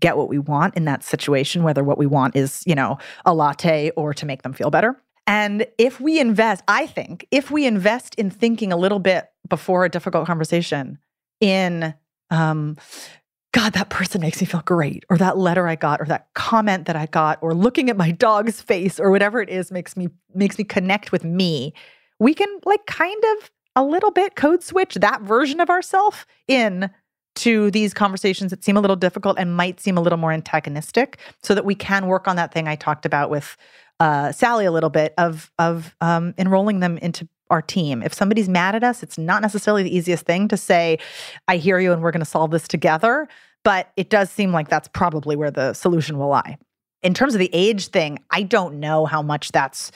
get 0.00 0.16
what 0.16 0.28
we 0.28 0.38
want 0.38 0.76
in 0.76 0.84
that 0.84 1.02
situation 1.02 1.62
whether 1.62 1.82
what 1.82 1.98
we 1.98 2.06
want 2.06 2.36
is, 2.36 2.62
you 2.66 2.74
know, 2.74 2.98
a 3.24 3.34
latte 3.34 3.90
or 3.96 4.14
to 4.14 4.24
make 4.24 4.42
them 4.42 4.52
feel 4.52 4.70
better. 4.70 4.96
And 5.26 5.66
if 5.78 6.00
we 6.00 6.18
invest, 6.18 6.64
I 6.68 6.86
think, 6.86 7.26
if 7.30 7.50
we 7.50 7.66
invest 7.66 8.14
in 8.16 8.30
thinking 8.30 8.72
a 8.72 8.76
little 8.76 8.98
bit 8.98 9.26
before 9.48 9.84
a 9.84 9.88
difficult 9.88 10.26
conversation 10.26 10.98
in, 11.40 11.94
um, 12.30 12.76
God, 13.52 13.74
that 13.74 13.90
person 13.90 14.20
makes 14.20 14.40
me 14.40 14.46
feel 14.46 14.62
great, 14.64 15.04
or 15.10 15.18
that 15.18 15.36
letter 15.36 15.68
I 15.68 15.76
got, 15.76 16.00
or 16.00 16.06
that 16.06 16.28
comment 16.34 16.86
that 16.86 16.96
I 16.96 17.06
got, 17.06 17.38
or 17.42 17.54
looking 17.54 17.90
at 17.90 17.96
my 17.96 18.10
dog's 18.10 18.60
face, 18.60 18.98
or 18.98 19.10
whatever 19.10 19.40
it 19.40 19.50
is 19.50 19.70
makes 19.70 19.96
me 19.96 20.08
makes 20.34 20.58
me 20.58 20.64
connect 20.64 21.12
with 21.12 21.22
me. 21.22 21.74
We 22.18 22.34
can 22.34 22.48
like 22.64 22.86
kind 22.86 23.22
of 23.36 23.50
a 23.76 23.84
little 23.84 24.10
bit 24.10 24.36
code 24.36 24.62
switch 24.62 24.94
that 24.94 25.22
version 25.22 25.60
of 25.60 25.70
ourselves 25.70 26.24
in 26.48 26.90
to 27.34 27.70
these 27.70 27.94
conversations 27.94 28.50
that 28.50 28.62
seem 28.62 28.76
a 28.76 28.80
little 28.80 28.96
difficult 28.96 29.38
and 29.38 29.56
might 29.56 29.80
seem 29.80 29.96
a 29.96 30.00
little 30.00 30.18
more 30.18 30.32
antagonistic 30.32 31.18
so 31.42 31.54
that 31.54 31.64
we 31.64 31.74
can 31.74 32.06
work 32.06 32.28
on 32.28 32.36
that 32.36 32.52
thing 32.52 32.68
I 32.68 32.76
talked 32.76 33.06
about 33.06 33.30
with 33.30 33.56
uh, 34.02 34.32
Sally 34.32 34.64
a 34.64 34.72
little 34.72 34.90
bit 34.90 35.14
of 35.16 35.52
of 35.60 35.94
um, 36.00 36.34
enrolling 36.36 36.80
them 36.80 36.98
into 36.98 37.28
our 37.50 37.62
team. 37.62 38.02
If 38.02 38.12
somebody's 38.12 38.48
mad 38.48 38.74
at 38.74 38.82
us, 38.82 39.02
it's 39.04 39.16
not 39.16 39.42
necessarily 39.42 39.84
the 39.84 39.96
easiest 39.96 40.26
thing 40.26 40.48
to 40.48 40.56
say, 40.56 40.98
"I 41.46 41.56
hear 41.56 41.78
you, 41.78 41.92
and 41.92 42.02
we're 42.02 42.10
going 42.10 42.20
to 42.20 42.26
solve 42.26 42.50
this 42.50 42.66
together." 42.66 43.28
But 43.62 43.92
it 43.96 44.10
does 44.10 44.28
seem 44.28 44.50
like 44.50 44.68
that's 44.68 44.88
probably 44.88 45.36
where 45.36 45.52
the 45.52 45.72
solution 45.72 46.18
will 46.18 46.26
lie. 46.26 46.58
In 47.04 47.14
terms 47.14 47.32
of 47.36 47.38
the 47.38 47.50
age 47.52 47.88
thing, 47.88 48.18
I 48.32 48.42
don't 48.42 48.80
know 48.80 49.06
how 49.06 49.22
much 49.22 49.52
that's 49.52 49.92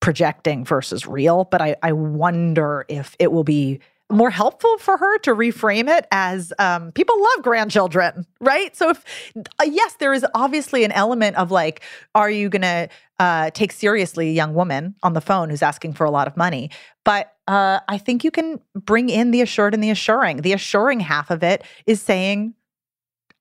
projecting 0.00 0.66
versus 0.66 1.06
real, 1.06 1.44
but 1.44 1.62
I, 1.62 1.76
I 1.82 1.92
wonder 1.92 2.84
if 2.88 3.16
it 3.18 3.32
will 3.32 3.44
be 3.44 3.80
more 4.12 4.30
helpful 4.30 4.78
for 4.78 4.96
her 4.96 5.18
to 5.18 5.34
reframe 5.34 5.88
it 5.88 6.06
as 6.10 6.52
um, 6.58 6.92
people 6.92 7.20
love 7.20 7.42
grandchildren, 7.42 8.26
right? 8.40 8.74
So, 8.76 8.90
if 8.90 9.04
uh, 9.36 9.64
yes, 9.64 9.94
there 9.94 10.12
is 10.12 10.24
obviously 10.34 10.84
an 10.84 10.92
element 10.92 11.36
of 11.36 11.50
like, 11.50 11.82
are 12.14 12.30
you 12.30 12.48
going 12.48 12.62
to 12.62 12.88
uh, 13.18 13.50
take 13.50 13.72
seriously 13.72 14.28
a 14.28 14.32
young 14.32 14.54
woman 14.54 14.94
on 15.02 15.12
the 15.14 15.20
phone 15.20 15.50
who's 15.50 15.62
asking 15.62 15.94
for 15.94 16.04
a 16.04 16.10
lot 16.10 16.26
of 16.26 16.36
money? 16.36 16.70
But 17.04 17.34
uh, 17.48 17.80
I 17.88 17.98
think 17.98 18.24
you 18.24 18.30
can 18.30 18.60
bring 18.74 19.08
in 19.08 19.30
the 19.30 19.40
assured 19.40 19.74
and 19.74 19.82
the 19.82 19.90
assuring. 19.90 20.38
The 20.38 20.52
assuring 20.52 21.00
half 21.00 21.30
of 21.30 21.42
it 21.42 21.64
is 21.86 22.00
saying, 22.00 22.54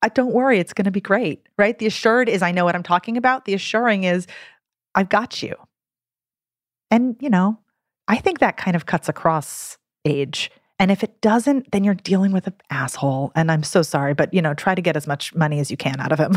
uh, 0.01 0.09
don't 0.13 0.33
worry, 0.33 0.59
it's 0.59 0.73
going 0.73 0.85
to 0.85 0.91
be 0.91 1.01
great, 1.01 1.47
right? 1.57 1.77
The 1.77 1.85
assured 1.85 2.27
is, 2.27 2.41
I 2.41 2.51
know 2.51 2.65
what 2.65 2.75
I'm 2.75 2.83
talking 2.83 3.17
about. 3.17 3.45
The 3.45 3.53
assuring 3.53 4.03
is, 4.03 4.25
I've 4.95 5.09
got 5.09 5.43
you. 5.43 5.55
And, 6.89 7.15
you 7.19 7.29
know, 7.29 7.59
I 8.07 8.17
think 8.17 8.39
that 8.39 8.57
kind 8.57 8.75
of 8.75 8.85
cuts 8.85 9.07
across 9.07 9.77
age 10.05 10.51
and 10.81 10.89
if 10.89 11.03
it 11.03 11.21
doesn't, 11.21 11.71
then 11.71 11.83
you're 11.83 11.93
dealing 11.93 12.31
with 12.31 12.47
an 12.47 12.55
asshole. 12.71 13.31
And 13.35 13.51
I'm 13.51 13.61
so 13.61 13.83
sorry, 13.83 14.15
but 14.15 14.33
you 14.33 14.41
know, 14.41 14.55
try 14.55 14.73
to 14.73 14.81
get 14.81 14.97
as 14.97 15.05
much 15.05 15.35
money 15.35 15.59
as 15.59 15.69
you 15.69 15.77
can 15.77 15.99
out 15.99 16.11
of 16.11 16.19
him. 16.19 16.35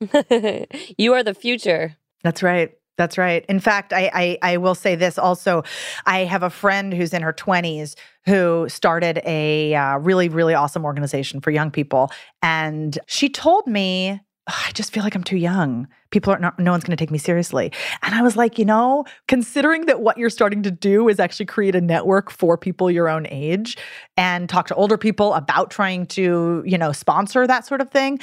you 0.98 1.14
are 1.14 1.22
the 1.22 1.32
future. 1.32 1.96
That's 2.24 2.42
right. 2.42 2.72
That's 2.98 3.16
right. 3.16 3.44
In 3.48 3.60
fact, 3.60 3.92
I, 3.92 4.10
I, 4.12 4.38
I 4.54 4.56
will 4.56 4.74
say 4.74 4.96
this 4.96 5.18
also. 5.18 5.62
I 6.04 6.24
have 6.24 6.42
a 6.42 6.50
friend 6.50 6.92
who's 6.92 7.14
in 7.14 7.22
her 7.22 7.32
20s 7.32 7.94
who 8.24 8.68
started 8.68 9.20
a 9.24 9.76
uh, 9.76 9.98
really 9.98 10.28
really 10.28 10.54
awesome 10.54 10.84
organization 10.84 11.40
for 11.40 11.52
young 11.52 11.70
people, 11.70 12.10
and 12.42 12.98
she 13.06 13.28
told 13.28 13.68
me 13.68 14.20
I 14.46 14.70
just 14.74 14.92
feel 14.92 15.02
like 15.02 15.16
I'm 15.16 15.24
too 15.24 15.36
young. 15.36 15.88
People 16.10 16.32
are 16.32 16.38
not, 16.38 16.58
no 16.58 16.70
one's 16.70 16.84
going 16.84 16.96
to 16.96 17.02
take 17.02 17.10
me 17.10 17.18
seriously. 17.18 17.72
And 18.02 18.14
I 18.14 18.22
was 18.22 18.36
like, 18.36 18.58
you 18.58 18.64
know, 18.64 19.04
considering 19.26 19.86
that 19.86 20.00
what 20.00 20.18
you're 20.18 20.30
starting 20.30 20.62
to 20.62 20.70
do 20.70 21.08
is 21.08 21.18
actually 21.18 21.46
create 21.46 21.74
a 21.74 21.80
network 21.80 22.30
for 22.30 22.56
people 22.56 22.88
your 22.88 23.08
own 23.08 23.26
age 23.28 23.76
and 24.16 24.48
talk 24.48 24.68
to 24.68 24.74
older 24.76 24.96
people 24.96 25.34
about 25.34 25.70
trying 25.70 26.06
to, 26.06 26.62
you 26.64 26.78
know, 26.78 26.92
sponsor 26.92 27.44
that 27.46 27.66
sort 27.66 27.80
of 27.80 27.90
thing. 27.90 28.20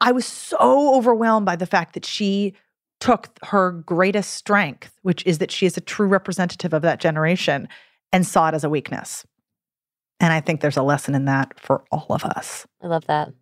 I 0.00 0.12
was 0.12 0.24
so 0.24 0.94
overwhelmed 0.94 1.44
by 1.44 1.56
the 1.56 1.66
fact 1.66 1.92
that 1.94 2.06
she 2.06 2.54
took 2.98 3.36
her 3.42 3.72
greatest 3.72 4.34
strength, 4.34 4.96
which 5.02 5.26
is 5.26 5.38
that 5.38 5.50
she 5.50 5.66
is 5.66 5.76
a 5.76 5.80
true 5.80 6.06
representative 6.06 6.72
of 6.72 6.82
that 6.82 7.00
generation, 7.00 7.68
and 8.12 8.26
saw 8.26 8.48
it 8.48 8.54
as 8.54 8.64
a 8.64 8.70
weakness. 8.70 9.26
And 10.20 10.32
I 10.32 10.40
think 10.40 10.60
there's 10.60 10.76
a 10.76 10.82
lesson 10.82 11.14
in 11.14 11.24
that 11.24 11.58
for 11.58 11.82
all 11.90 12.06
of 12.10 12.24
us. 12.24 12.64
I 12.80 12.86
love 12.86 13.04
that. 13.06 13.32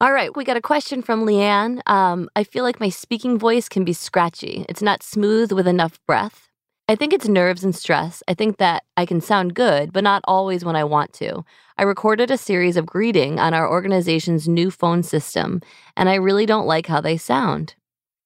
All 0.00 0.12
right, 0.12 0.34
we 0.36 0.44
got 0.44 0.56
a 0.56 0.60
question 0.60 1.02
from 1.02 1.24
Leanne. 1.24 1.80
Um, 1.86 2.28
I 2.34 2.44
feel 2.44 2.64
like 2.64 2.80
my 2.80 2.88
speaking 2.88 3.38
voice 3.38 3.68
can 3.68 3.84
be 3.84 3.92
scratchy. 3.92 4.66
It's 4.68 4.82
not 4.82 5.02
smooth 5.02 5.52
with 5.52 5.66
enough 5.68 5.98
breath. 6.06 6.48
I 6.88 6.96
think 6.96 7.12
it's 7.14 7.28
nerves 7.28 7.64
and 7.64 7.74
stress. 7.74 8.22
I 8.28 8.34
think 8.34 8.58
that 8.58 8.82
I 8.96 9.06
can 9.06 9.20
sound 9.20 9.54
good, 9.54 9.92
but 9.92 10.04
not 10.04 10.22
always 10.26 10.64
when 10.64 10.76
I 10.76 10.84
want 10.84 11.12
to. 11.14 11.44
I 11.78 11.84
recorded 11.84 12.30
a 12.30 12.36
series 12.36 12.76
of 12.76 12.84
greeting 12.84 13.38
on 13.38 13.54
our 13.54 13.70
organization's 13.70 14.46
new 14.48 14.70
phone 14.70 15.02
system, 15.02 15.62
and 15.96 16.08
I 16.08 16.16
really 16.16 16.44
don't 16.44 16.66
like 16.66 16.86
how 16.86 17.00
they 17.00 17.16
sound. 17.16 17.74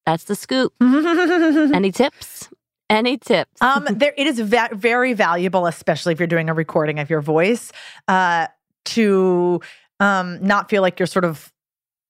That's 0.05 0.25
the 0.25 0.35
scoop. 0.35 0.73
Any 0.81 1.91
tips? 1.91 2.49
Any 2.89 3.17
tips? 3.17 3.61
um, 3.61 3.85
there, 3.89 4.13
it 4.17 4.25
is 4.25 4.39
va- 4.39 4.69
very 4.73 5.13
valuable, 5.13 5.67
especially 5.67 6.13
if 6.13 6.19
you're 6.19 6.27
doing 6.27 6.49
a 6.49 6.53
recording 6.53 6.99
of 6.99 7.09
your 7.09 7.21
voice, 7.21 7.71
uh, 8.07 8.47
to 8.85 9.61
um, 9.99 10.43
not 10.43 10.69
feel 10.69 10.81
like 10.81 10.99
you're 10.99 11.05
sort 11.07 11.25
of 11.25 11.53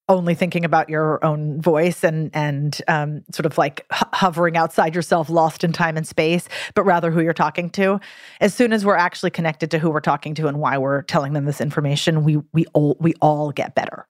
only 0.09 0.33
thinking 0.33 0.65
about 0.65 0.89
your 0.89 1.23
own 1.23 1.61
voice 1.61 2.03
and 2.03 2.31
and 2.33 2.81
um, 2.87 3.23
sort 3.31 3.45
of 3.45 3.57
like 3.57 3.85
hovering 3.91 4.57
outside 4.57 4.95
yourself, 4.95 5.29
lost 5.29 5.63
in 5.63 5.71
time 5.71 5.95
and 5.95 6.05
space, 6.05 6.49
but 6.73 6.83
rather 6.83 7.11
who 7.11 7.21
you're 7.21 7.33
talking 7.33 7.69
to. 7.69 7.99
As 8.41 8.53
soon 8.53 8.73
as 8.73 8.83
we're 8.83 8.95
actually 8.95 9.29
connected 9.29 9.71
to 9.71 9.79
who 9.79 9.89
we're 9.91 10.01
talking 10.01 10.33
to 10.35 10.47
and 10.47 10.59
why 10.59 10.77
we're 10.77 11.03
telling 11.03 11.33
them 11.33 11.45
this 11.45 11.61
information, 11.61 12.23
we 12.23 12.37
we 12.51 12.65
all 12.73 12.97
we 12.99 13.13
all 13.21 13.51
get 13.51 13.75
better. 13.75 14.07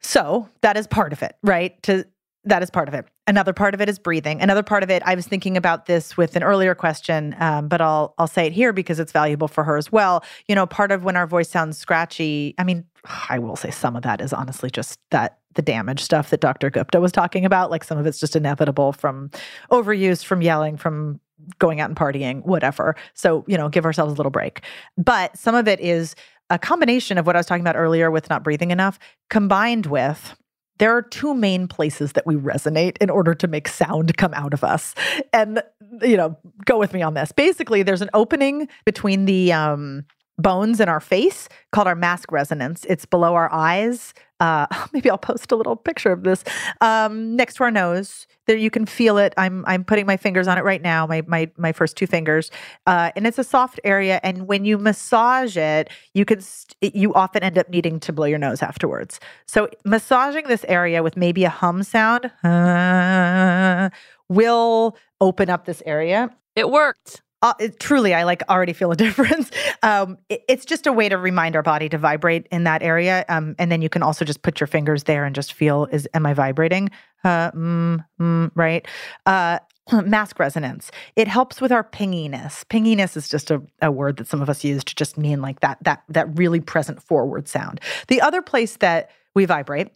So 0.00 0.48
that 0.60 0.76
is 0.76 0.86
part 0.86 1.12
of 1.12 1.22
it, 1.22 1.36
right? 1.42 1.82
To 1.84 2.04
that 2.46 2.62
is 2.62 2.70
part 2.70 2.86
of 2.86 2.94
it. 2.94 3.06
Another 3.26 3.52
part 3.52 3.74
of 3.74 3.80
it 3.80 3.88
is 3.88 3.98
breathing. 3.98 4.40
Another 4.40 4.62
part 4.62 4.84
of 4.84 4.90
it, 4.90 5.02
I 5.04 5.16
was 5.16 5.26
thinking 5.26 5.56
about 5.56 5.86
this 5.86 6.16
with 6.16 6.36
an 6.36 6.44
earlier 6.44 6.76
question, 6.76 7.34
um, 7.40 7.66
but 7.66 7.80
I'll 7.80 8.14
I'll 8.18 8.28
say 8.28 8.46
it 8.46 8.52
here 8.52 8.72
because 8.72 9.00
it's 9.00 9.12
valuable 9.12 9.48
for 9.48 9.64
her 9.64 9.76
as 9.76 9.90
well. 9.90 10.24
You 10.46 10.54
know, 10.54 10.64
part 10.64 10.92
of 10.92 11.02
when 11.02 11.16
our 11.16 11.26
voice 11.26 11.48
sounds 11.48 11.76
scratchy, 11.76 12.54
I 12.56 12.64
mean, 12.64 12.84
I 13.28 13.38
will 13.38 13.56
say 13.56 13.70
some 13.70 13.96
of 13.96 14.02
that 14.02 14.20
is 14.20 14.32
honestly 14.32 14.70
just 14.70 14.98
that 15.10 15.38
the 15.54 15.62
damage 15.62 16.02
stuff 16.02 16.30
that 16.30 16.40
Dr. 16.40 16.70
Gupta 16.70 17.00
was 17.00 17.12
talking 17.12 17.44
about. 17.44 17.70
Like 17.70 17.84
some 17.84 17.98
of 17.98 18.06
it's 18.06 18.20
just 18.20 18.36
inevitable 18.36 18.92
from 18.92 19.30
overuse, 19.70 20.24
from 20.24 20.42
yelling, 20.42 20.76
from 20.76 21.20
going 21.58 21.80
out 21.80 21.90
and 21.90 21.96
partying, 21.96 22.44
whatever. 22.44 22.96
So, 23.14 23.44
you 23.46 23.56
know, 23.56 23.68
give 23.68 23.84
ourselves 23.84 24.12
a 24.12 24.16
little 24.16 24.30
break. 24.30 24.62
But 24.96 25.36
some 25.36 25.54
of 25.54 25.68
it 25.68 25.80
is 25.80 26.14
a 26.50 26.58
combination 26.58 27.18
of 27.18 27.26
what 27.26 27.36
I 27.36 27.40
was 27.40 27.46
talking 27.46 27.62
about 27.62 27.76
earlier 27.76 28.10
with 28.10 28.30
not 28.30 28.44
breathing 28.44 28.70
enough, 28.70 28.98
combined 29.28 29.86
with 29.86 30.36
there 30.78 30.94
are 30.94 31.02
two 31.02 31.34
main 31.34 31.68
places 31.68 32.12
that 32.12 32.26
we 32.26 32.34
resonate 32.34 32.98
in 32.98 33.08
order 33.08 33.34
to 33.34 33.48
make 33.48 33.66
sound 33.66 34.16
come 34.18 34.34
out 34.34 34.52
of 34.52 34.62
us. 34.62 34.94
And, 35.32 35.62
you 36.02 36.16
know, 36.16 36.36
go 36.64 36.78
with 36.78 36.92
me 36.92 37.02
on 37.02 37.14
this. 37.14 37.32
Basically, 37.32 37.82
there's 37.82 38.02
an 38.02 38.10
opening 38.12 38.68
between 38.84 39.24
the, 39.24 39.52
um, 39.52 40.04
bones 40.38 40.80
in 40.80 40.88
our 40.88 41.00
face 41.00 41.48
called 41.72 41.86
our 41.86 41.94
mask 41.94 42.30
resonance. 42.30 42.84
It's 42.88 43.04
below 43.04 43.34
our 43.34 43.52
eyes. 43.52 44.12
Uh, 44.38 44.66
maybe 44.92 45.10
I'll 45.10 45.18
post 45.18 45.50
a 45.52 45.56
little 45.56 45.76
picture 45.76 46.12
of 46.12 46.24
this 46.24 46.44
um, 46.80 47.36
next 47.36 47.54
to 47.54 47.64
our 47.64 47.70
nose. 47.70 48.26
There 48.46 48.56
you 48.56 48.70
can 48.70 48.86
feel 48.86 49.18
it. 49.18 49.34
I'm 49.36 49.64
I'm 49.66 49.82
putting 49.82 50.06
my 50.06 50.16
fingers 50.16 50.46
on 50.46 50.58
it 50.58 50.64
right 50.64 50.82
now. 50.82 51.06
My 51.06 51.22
my 51.26 51.50
my 51.56 51.72
first 51.72 51.96
two 51.96 52.06
fingers, 52.06 52.50
uh, 52.86 53.10
and 53.16 53.26
it's 53.26 53.38
a 53.38 53.44
soft 53.44 53.80
area. 53.82 54.20
And 54.22 54.46
when 54.46 54.64
you 54.64 54.78
massage 54.78 55.56
it, 55.56 55.90
you 56.14 56.24
can 56.24 56.40
st- 56.40 56.94
you 56.94 57.12
often 57.14 57.42
end 57.42 57.58
up 57.58 57.68
needing 57.70 57.98
to 58.00 58.12
blow 58.12 58.26
your 58.26 58.38
nose 58.38 58.62
afterwards. 58.62 59.18
So 59.46 59.68
massaging 59.84 60.46
this 60.48 60.64
area 60.68 61.02
with 61.02 61.16
maybe 61.16 61.44
a 61.44 61.50
hum 61.50 61.82
sound 61.82 62.30
uh, 62.44 63.90
will 64.28 64.96
open 65.20 65.50
up 65.50 65.64
this 65.64 65.82
area. 65.86 66.30
It 66.54 66.70
worked. 66.70 67.22
Uh, 67.42 67.52
it, 67.60 67.78
truly, 67.78 68.14
I 68.14 68.24
like 68.24 68.42
already 68.48 68.72
feel 68.72 68.90
a 68.90 68.96
difference. 69.06 69.50
Um, 69.82 70.18
it, 70.28 70.42
it's 70.48 70.64
just 70.64 70.86
a 70.86 70.92
way 70.92 71.08
to 71.08 71.18
remind 71.18 71.56
our 71.56 71.62
body 71.62 71.88
to 71.88 71.98
vibrate 71.98 72.46
in 72.50 72.64
that 72.64 72.82
area, 72.82 73.24
um, 73.28 73.54
and 73.58 73.70
then 73.70 73.82
you 73.82 73.88
can 73.88 74.02
also 74.02 74.24
just 74.24 74.42
put 74.42 74.60
your 74.60 74.66
fingers 74.66 75.04
there 75.04 75.24
and 75.24 75.34
just 75.34 75.52
feel: 75.52 75.86
is 75.86 76.08
am 76.14 76.26
I 76.26 76.34
vibrating? 76.34 76.90
Uh, 77.24 77.50
mm, 77.52 78.04
mm, 78.20 78.50
right. 78.54 78.86
Uh, 79.26 79.58
mask 80.04 80.38
resonance. 80.38 80.90
It 81.14 81.28
helps 81.28 81.60
with 81.60 81.72
our 81.72 81.84
pinginess. 81.84 82.64
Pinginess 82.64 83.16
is 83.16 83.28
just 83.28 83.50
a, 83.50 83.62
a 83.80 83.90
word 83.90 84.16
that 84.16 84.26
some 84.26 84.42
of 84.42 84.50
us 84.50 84.64
use 84.64 84.82
to 84.84 84.94
just 84.94 85.16
mean 85.16 85.40
like 85.40 85.60
that 85.60 85.78
that 85.82 86.02
that 86.08 86.38
really 86.38 86.60
present 86.60 87.02
forward 87.02 87.48
sound. 87.48 87.80
The 88.08 88.20
other 88.20 88.42
place 88.42 88.76
that 88.78 89.10
we 89.34 89.44
vibrate 89.44 89.88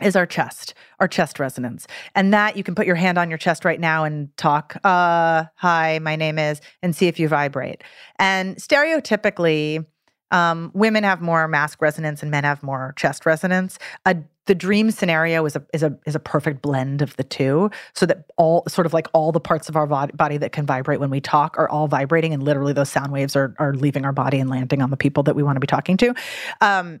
is 0.00 0.16
our 0.16 0.26
chest, 0.26 0.74
our 1.00 1.08
chest 1.08 1.38
resonance. 1.38 1.86
And 2.14 2.32
that 2.32 2.56
you 2.56 2.64
can 2.64 2.74
put 2.74 2.86
your 2.86 2.96
hand 2.96 3.18
on 3.18 3.28
your 3.28 3.38
chest 3.38 3.64
right 3.64 3.80
now 3.80 4.04
and 4.04 4.36
talk, 4.36 4.76
uh, 4.84 5.44
hi, 5.56 5.98
my 6.00 6.16
name 6.16 6.38
is, 6.38 6.60
and 6.82 6.94
see 6.94 7.06
if 7.08 7.18
you 7.18 7.28
vibrate. 7.28 7.82
And 8.18 8.56
stereotypically, 8.56 9.86
um, 10.32 10.70
women 10.74 11.04
have 11.04 11.20
more 11.20 11.46
mask 11.46 11.82
resonance 11.82 12.22
and 12.22 12.30
men 12.30 12.44
have 12.44 12.62
more 12.62 12.94
chest 12.96 13.26
resonance. 13.26 13.78
A, 14.06 14.16
the 14.46 14.54
dream 14.54 14.90
scenario 14.90 15.44
is 15.44 15.54
a 15.54 15.64
is 15.72 15.84
a 15.84 15.96
is 16.04 16.16
a 16.16 16.18
perfect 16.18 16.62
blend 16.62 17.00
of 17.00 17.14
the 17.16 17.22
two, 17.22 17.70
so 17.94 18.06
that 18.06 18.24
all 18.38 18.64
sort 18.66 18.86
of 18.86 18.92
like 18.92 19.06
all 19.12 19.30
the 19.30 19.38
parts 19.38 19.68
of 19.68 19.76
our 19.76 19.86
body 19.86 20.36
that 20.38 20.50
can 20.50 20.66
vibrate 20.66 20.98
when 20.98 21.10
we 21.10 21.20
talk 21.20 21.56
are 21.58 21.68
all 21.68 21.86
vibrating, 21.86 22.32
and 22.32 22.42
literally 22.42 22.72
those 22.72 22.88
sound 22.88 23.12
waves 23.12 23.36
are 23.36 23.54
are 23.58 23.74
leaving 23.74 24.04
our 24.04 24.12
body 24.12 24.40
and 24.40 24.50
landing 24.50 24.82
on 24.82 24.90
the 24.90 24.96
people 24.96 25.22
that 25.22 25.36
we 25.36 25.44
want 25.44 25.56
to 25.56 25.60
be 25.60 25.66
talking 25.66 25.96
to. 25.98 26.14
Um, 26.60 27.00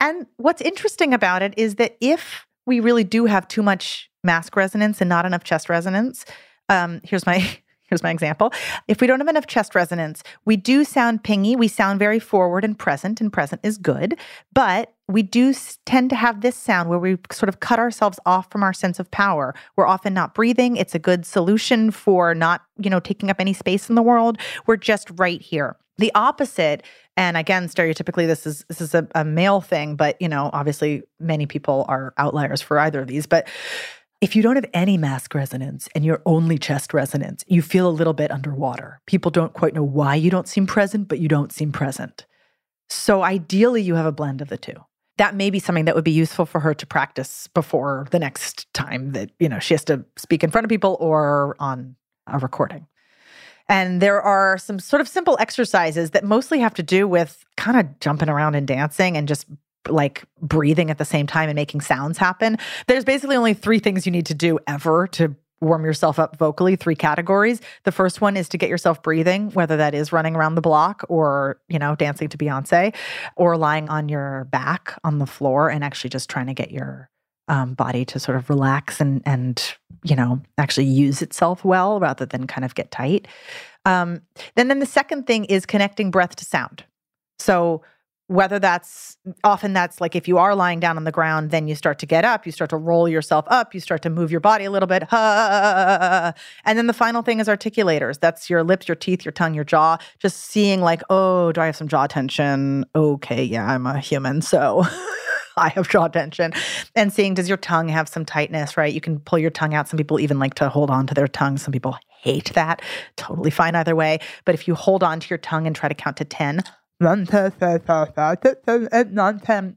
and 0.00 0.26
what's 0.36 0.62
interesting 0.62 1.14
about 1.14 1.42
it 1.42 1.54
is 1.56 1.76
that 1.76 1.96
if 2.00 2.46
we 2.66 2.80
really 2.80 3.04
do 3.04 3.26
have 3.26 3.48
too 3.48 3.62
much 3.62 4.10
mask 4.24 4.56
resonance 4.56 5.00
and 5.00 5.08
not 5.08 5.24
enough 5.24 5.44
chest 5.44 5.68
resonance, 5.68 6.24
um, 6.68 7.00
here's 7.04 7.26
my 7.26 7.38
here's 7.88 8.02
my 8.02 8.10
example. 8.10 8.52
If 8.88 9.00
we 9.00 9.06
don't 9.06 9.20
have 9.20 9.28
enough 9.28 9.46
chest 9.46 9.74
resonance, 9.74 10.24
we 10.44 10.56
do 10.56 10.82
sound 10.82 11.22
pingy. 11.22 11.56
We 11.56 11.68
sound 11.68 12.00
very 12.00 12.18
forward 12.18 12.64
and 12.64 12.76
present, 12.76 13.20
and 13.20 13.32
present 13.32 13.60
is 13.62 13.78
good. 13.78 14.18
But 14.52 14.92
we 15.08 15.22
do 15.22 15.54
tend 15.84 16.10
to 16.10 16.16
have 16.16 16.40
this 16.40 16.56
sound 16.56 16.88
where 16.88 16.98
we 16.98 17.16
sort 17.30 17.48
of 17.48 17.60
cut 17.60 17.78
ourselves 17.78 18.18
off 18.26 18.50
from 18.50 18.64
our 18.64 18.72
sense 18.72 18.98
of 18.98 19.10
power. 19.12 19.54
We're 19.76 19.86
often 19.86 20.14
not 20.14 20.34
breathing. 20.34 20.76
It's 20.76 20.96
a 20.96 20.98
good 20.98 21.24
solution 21.24 21.92
for 21.92 22.34
not, 22.34 22.62
you 22.78 22.90
know, 22.90 23.00
taking 23.00 23.30
up 23.30 23.40
any 23.40 23.52
space 23.52 23.88
in 23.88 23.94
the 23.94 24.02
world. 24.02 24.38
We're 24.66 24.76
just 24.76 25.08
right 25.16 25.40
here. 25.40 25.76
The 25.98 26.12
opposite, 26.14 26.82
and 27.16 27.36
again, 27.36 27.68
stereotypically, 27.68 28.26
this 28.26 28.46
is 28.46 28.64
this 28.68 28.80
is 28.80 28.94
a, 28.94 29.08
a 29.14 29.24
male 29.24 29.60
thing, 29.60 29.96
but 29.96 30.20
you 30.20 30.28
know, 30.28 30.50
obviously, 30.52 31.02
many 31.18 31.46
people 31.46 31.86
are 31.88 32.12
outliers 32.18 32.60
for 32.60 32.78
either 32.78 33.00
of 33.00 33.06
these. 33.06 33.26
But 33.26 33.48
if 34.20 34.36
you 34.36 34.42
don't 34.42 34.56
have 34.56 34.66
any 34.74 34.96
mask 34.98 35.34
resonance 35.34 35.88
and 35.94 36.04
you're 36.04 36.22
only 36.26 36.58
chest 36.58 36.92
resonance, 36.92 37.44
you 37.46 37.62
feel 37.62 37.88
a 37.88 37.90
little 37.90 38.12
bit 38.12 38.30
underwater. 38.30 39.00
People 39.06 39.30
don't 39.30 39.52
quite 39.52 39.74
know 39.74 39.82
why 39.82 40.14
you 40.14 40.30
don't 40.30 40.48
seem 40.48 40.66
present, 40.66 41.08
but 41.08 41.18
you 41.18 41.28
don't 41.28 41.52
seem 41.52 41.72
present. 41.72 42.26
So 42.88 43.22
ideally, 43.22 43.82
you 43.82 43.94
have 43.94 44.06
a 44.06 44.12
blend 44.12 44.42
of 44.42 44.48
the 44.48 44.58
two. 44.58 44.84
That 45.18 45.34
may 45.34 45.48
be 45.48 45.58
something 45.58 45.86
that 45.86 45.94
would 45.94 46.04
be 46.04 46.10
useful 46.10 46.44
for 46.44 46.60
her 46.60 46.74
to 46.74 46.86
practice 46.86 47.48
before 47.48 48.06
the 48.10 48.18
next 48.18 48.72
time 48.74 49.12
that 49.12 49.30
you 49.40 49.48
know 49.48 49.58
she 49.58 49.72
has 49.72 49.84
to 49.84 50.04
speak 50.16 50.44
in 50.44 50.50
front 50.50 50.66
of 50.66 50.68
people 50.68 50.98
or 51.00 51.56
on 51.58 51.96
a 52.26 52.38
recording. 52.38 52.86
And 53.68 54.00
there 54.00 54.22
are 54.22 54.58
some 54.58 54.78
sort 54.78 55.00
of 55.00 55.08
simple 55.08 55.36
exercises 55.40 56.10
that 56.12 56.24
mostly 56.24 56.60
have 56.60 56.74
to 56.74 56.82
do 56.82 57.08
with 57.08 57.44
kind 57.56 57.78
of 57.78 58.00
jumping 58.00 58.28
around 58.28 58.54
and 58.54 58.66
dancing 58.66 59.16
and 59.16 59.26
just 59.26 59.46
like 59.88 60.24
breathing 60.40 60.90
at 60.90 60.98
the 60.98 61.04
same 61.04 61.26
time 61.26 61.48
and 61.48 61.56
making 61.56 61.80
sounds 61.80 62.18
happen. 62.18 62.58
There's 62.86 63.04
basically 63.04 63.36
only 63.36 63.54
three 63.54 63.78
things 63.78 64.06
you 64.06 64.12
need 64.12 64.26
to 64.26 64.34
do 64.34 64.58
ever 64.66 65.06
to 65.08 65.34
warm 65.60 65.84
yourself 65.84 66.18
up 66.18 66.36
vocally 66.36 66.76
three 66.76 66.94
categories 66.94 67.62
the 67.84 67.92
first 67.92 68.20
one 68.20 68.36
is 68.36 68.46
to 68.46 68.58
get 68.58 68.68
yourself 68.68 69.02
breathing 69.02 69.50
whether 69.52 69.78
that 69.78 69.94
is 69.94 70.12
running 70.12 70.36
around 70.36 70.54
the 70.54 70.60
block 70.60 71.02
or 71.08 71.58
you 71.68 71.78
know 71.78 71.94
dancing 71.94 72.28
to 72.28 72.36
beyonce 72.36 72.94
or 73.36 73.56
lying 73.56 73.88
on 73.88 74.08
your 74.08 74.44
back 74.50 74.98
on 75.02 75.18
the 75.18 75.24
floor 75.24 75.70
and 75.70 75.82
actually 75.82 76.10
just 76.10 76.28
trying 76.28 76.46
to 76.46 76.52
get 76.52 76.70
your 76.70 77.08
um, 77.48 77.74
body 77.74 78.04
to 78.06 78.18
sort 78.18 78.36
of 78.36 78.50
relax 78.50 79.00
and 79.00 79.22
and 79.24 79.74
you 80.02 80.16
know 80.16 80.40
actually 80.58 80.86
use 80.86 81.22
itself 81.22 81.64
well 81.64 82.00
rather 82.00 82.26
than 82.26 82.46
kind 82.46 82.64
of 82.64 82.74
get 82.74 82.90
tight. 82.90 83.28
Um, 83.84 84.22
then 84.54 84.68
then 84.68 84.80
the 84.80 84.86
second 84.86 85.26
thing 85.26 85.44
is 85.44 85.66
connecting 85.66 86.10
breath 86.10 86.36
to 86.36 86.44
sound. 86.44 86.84
So 87.38 87.82
whether 88.28 88.58
that's 88.58 89.16
often 89.44 89.72
that's 89.72 90.00
like 90.00 90.16
if 90.16 90.26
you 90.26 90.36
are 90.36 90.56
lying 90.56 90.80
down 90.80 90.96
on 90.96 91.04
the 91.04 91.12
ground, 91.12 91.52
then 91.52 91.68
you 91.68 91.76
start 91.76 91.98
to 92.00 92.06
get 92.06 92.24
up, 92.24 92.44
you 92.44 92.50
start 92.50 92.70
to 92.70 92.76
roll 92.76 93.08
yourself 93.08 93.44
up, 93.48 93.72
you 93.72 93.78
start 93.78 94.02
to 94.02 94.10
move 94.10 94.32
your 94.32 94.40
body 94.40 94.64
a 94.64 94.70
little 94.70 94.88
bit. 94.88 95.04
And 95.12 96.34
then 96.76 96.88
the 96.88 96.92
final 96.92 97.22
thing 97.22 97.38
is 97.38 97.46
articulators. 97.46 98.18
That's 98.18 98.50
your 98.50 98.64
lips, 98.64 98.88
your 98.88 98.96
teeth, 98.96 99.24
your 99.24 99.32
tongue, 99.32 99.54
your 99.54 99.64
jaw. 99.64 99.98
Just 100.18 100.38
seeing 100.38 100.80
like, 100.80 101.02
oh, 101.08 101.52
do 101.52 101.60
I 101.60 101.66
have 101.66 101.76
some 101.76 101.86
jaw 101.86 102.08
tension? 102.08 102.84
Okay, 102.96 103.44
yeah, 103.44 103.64
I'm 103.66 103.86
a 103.86 104.00
human. 104.00 104.42
So 104.42 104.84
I 105.66 105.70
have 105.70 105.88
jaw 105.88 106.08
tension. 106.08 106.52
And 106.94 107.12
seeing, 107.12 107.34
does 107.34 107.48
your 107.48 107.56
tongue 107.56 107.88
have 107.88 108.08
some 108.08 108.24
tightness, 108.24 108.76
right? 108.76 108.92
You 108.92 109.00
can 109.00 109.20
pull 109.20 109.38
your 109.38 109.50
tongue 109.50 109.74
out. 109.74 109.88
Some 109.88 109.96
people 109.96 110.20
even 110.20 110.38
like 110.38 110.54
to 110.54 110.68
hold 110.68 110.90
on 110.90 111.06
to 111.06 111.14
their 111.14 111.28
tongue. 111.28 111.58
Some 111.58 111.72
people 111.72 111.96
hate 112.20 112.52
that. 112.54 112.82
Totally 113.16 113.50
fine 113.50 113.74
either 113.74 113.96
way. 113.96 114.18
But 114.44 114.54
if 114.54 114.68
you 114.68 114.74
hold 114.74 115.02
on 115.02 115.20
to 115.20 115.28
your 115.28 115.38
tongue 115.38 115.66
and 115.66 115.74
try 115.74 115.88
to 115.88 115.94
count 115.94 116.18
to 116.18 116.24
10, 116.24 116.62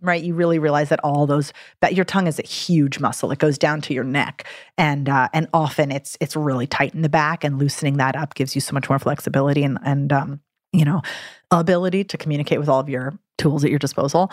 right 0.02 0.24
you 0.24 0.34
really 0.34 0.58
realize 0.58 0.88
that 0.88 1.02
all 1.04 1.28
those 1.28 1.52
that 1.82 1.94
your 1.94 2.06
tongue 2.06 2.28
is 2.28 2.40
a 2.40 2.44
huge 2.44 3.00
muscle 3.00 3.30
it 3.30 3.40
goes 3.40 3.58
down 3.58 3.82
to 3.82 3.94
your 3.94 4.06
neck 4.06 4.48
and 4.78 5.10
uh, 5.10 5.28
and 5.34 5.50
often 5.54 5.92
it's 5.92 6.18
it's 6.22 6.38
really 6.38 6.66
tight 6.66 6.94
in 6.96 7.02
the 7.02 7.10
back 7.10 7.44
and 7.44 7.60
loosening 7.60 7.98
that 7.98 8.16
up 8.16 8.36
gives 8.36 8.56
you 8.56 8.62
so 8.62 8.74
much 8.74 8.88
more 8.88 9.00
flexibility 9.00 9.64
and 9.64 9.78
and 9.84 10.14
um 10.14 10.40
you 10.72 10.86
know 10.86 11.02
ability 11.52 12.06
to 12.06 12.18
communicate 12.18 12.58
with 12.58 12.70
all 12.70 12.80
of 12.80 12.88
your 12.88 13.20
tools 13.40 13.64
at 13.64 13.72
your 13.72 13.80
disposal. 13.80 14.32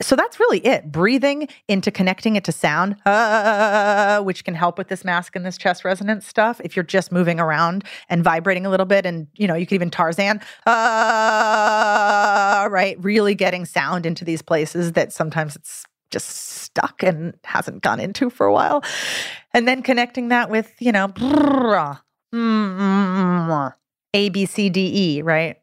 So 0.00 0.14
that's 0.14 0.38
really 0.38 0.64
it. 0.64 0.92
Breathing 0.92 1.48
into 1.66 1.90
connecting 1.90 2.36
it 2.36 2.44
to 2.44 2.52
sound, 2.52 2.96
uh, 3.04 4.20
which 4.22 4.44
can 4.44 4.54
help 4.54 4.78
with 4.78 4.88
this 4.88 5.04
mask 5.04 5.34
and 5.34 5.44
this 5.44 5.58
chest 5.58 5.84
resonance 5.84 6.26
stuff. 6.26 6.60
If 6.62 6.76
you're 6.76 6.84
just 6.84 7.10
moving 7.10 7.40
around 7.40 7.84
and 8.08 8.22
vibrating 8.22 8.66
a 8.66 8.70
little 8.70 8.86
bit, 8.86 9.04
and 9.04 9.26
you 9.34 9.48
know, 9.48 9.54
you 9.54 9.66
could 9.66 9.74
even 9.74 9.90
Tarzan, 9.90 10.40
uh, 10.66 10.72
right? 12.70 12.96
Really 13.02 13.34
getting 13.34 13.64
sound 13.64 14.06
into 14.06 14.24
these 14.24 14.42
places 14.42 14.92
that 14.92 15.12
sometimes 15.12 15.56
it's 15.56 15.84
just 16.10 16.28
stuck 16.28 17.02
and 17.02 17.34
hasn't 17.42 17.82
gone 17.82 17.98
into 17.98 18.30
for 18.30 18.46
a 18.46 18.52
while. 18.52 18.84
And 19.54 19.66
then 19.66 19.82
connecting 19.82 20.28
that 20.28 20.50
with, 20.50 20.72
you 20.78 20.92
know, 20.92 21.08
A, 24.14 24.28
B, 24.28 24.46
C, 24.46 24.68
D, 24.68 25.18
E, 25.18 25.22
right? 25.22 25.61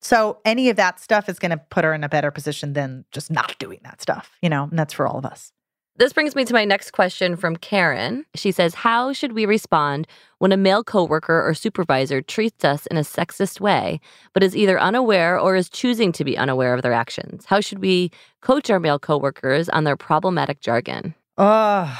So 0.00 0.38
any 0.44 0.68
of 0.68 0.76
that 0.76 1.00
stuff 1.00 1.28
is 1.28 1.38
going 1.38 1.50
to 1.50 1.56
put 1.56 1.84
her 1.84 1.92
in 1.92 2.04
a 2.04 2.08
better 2.08 2.30
position 2.30 2.72
than 2.72 3.04
just 3.10 3.30
not 3.30 3.56
doing 3.58 3.80
that 3.84 4.00
stuff, 4.00 4.30
you 4.42 4.48
know, 4.48 4.64
and 4.64 4.78
that's 4.78 4.94
for 4.94 5.06
all 5.06 5.18
of 5.18 5.24
us. 5.24 5.52
This 5.98 6.12
brings 6.12 6.36
me 6.36 6.44
to 6.44 6.52
my 6.52 6.64
next 6.64 6.92
question 6.92 7.34
from 7.34 7.56
Karen. 7.56 8.24
She 8.36 8.52
says, 8.52 8.72
How 8.72 9.12
should 9.12 9.32
we 9.32 9.46
respond 9.46 10.06
when 10.38 10.52
a 10.52 10.56
male 10.56 10.84
coworker 10.84 11.44
or 11.44 11.54
supervisor 11.54 12.22
treats 12.22 12.64
us 12.64 12.86
in 12.86 12.96
a 12.96 13.00
sexist 13.00 13.60
way, 13.60 14.00
but 14.32 14.44
is 14.44 14.56
either 14.56 14.80
unaware 14.80 15.36
or 15.36 15.56
is 15.56 15.68
choosing 15.68 16.12
to 16.12 16.22
be 16.22 16.38
unaware 16.38 16.72
of 16.72 16.82
their 16.82 16.92
actions? 16.92 17.46
How 17.46 17.60
should 17.60 17.80
we 17.80 18.12
coach 18.42 18.70
our 18.70 18.78
male 18.78 19.00
coworkers 19.00 19.68
on 19.70 19.82
their 19.82 19.96
problematic 19.96 20.60
jargon? 20.60 21.16
Oh, 21.36 21.98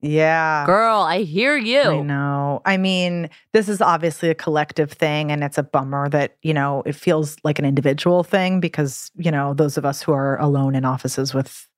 yeah. 0.00 0.64
Girl, 0.64 1.00
I 1.00 1.22
hear 1.22 1.56
you. 1.56 1.80
I 1.80 2.00
know. 2.02 2.62
I 2.64 2.76
mean, 2.76 3.28
this 3.52 3.68
is 3.68 3.80
obviously 3.80 4.30
a 4.30 4.34
collective 4.34 4.92
thing, 4.92 5.32
and 5.32 5.42
it's 5.42 5.58
a 5.58 5.62
bummer 5.62 6.08
that, 6.10 6.36
you 6.42 6.54
know, 6.54 6.82
it 6.86 6.94
feels 6.94 7.36
like 7.42 7.58
an 7.58 7.64
individual 7.64 8.22
thing 8.22 8.60
because, 8.60 9.10
you 9.16 9.30
know, 9.30 9.54
those 9.54 9.76
of 9.76 9.84
us 9.84 10.02
who 10.02 10.12
are 10.12 10.38
alone 10.40 10.74
in 10.74 10.84
offices 10.84 11.34
with 11.34 11.68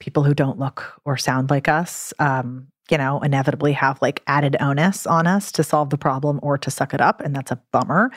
people 0.00 0.24
who 0.24 0.34
don't 0.34 0.58
look 0.58 1.00
or 1.04 1.16
sound 1.16 1.50
like 1.50 1.68
us, 1.68 2.12
um, 2.18 2.66
you 2.90 2.98
know, 2.98 3.20
inevitably 3.20 3.72
have 3.72 4.00
like 4.02 4.22
added 4.26 4.56
onus 4.60 5.06
on 5.06 5.26
us 5.26 5.50
to 5.52 5.62
solve 5.62 5.90
the 5.90 5.98
problem 5.98 6.38
or 6.42 6.58
to 6.58 6.70
suck 6.70 6.94
it 6.94 7.00
up. 7.00 7.20
And 7.20 7.34
that's 7.34 7.50
a 7.50 7.60
bummer. 7.72 8.10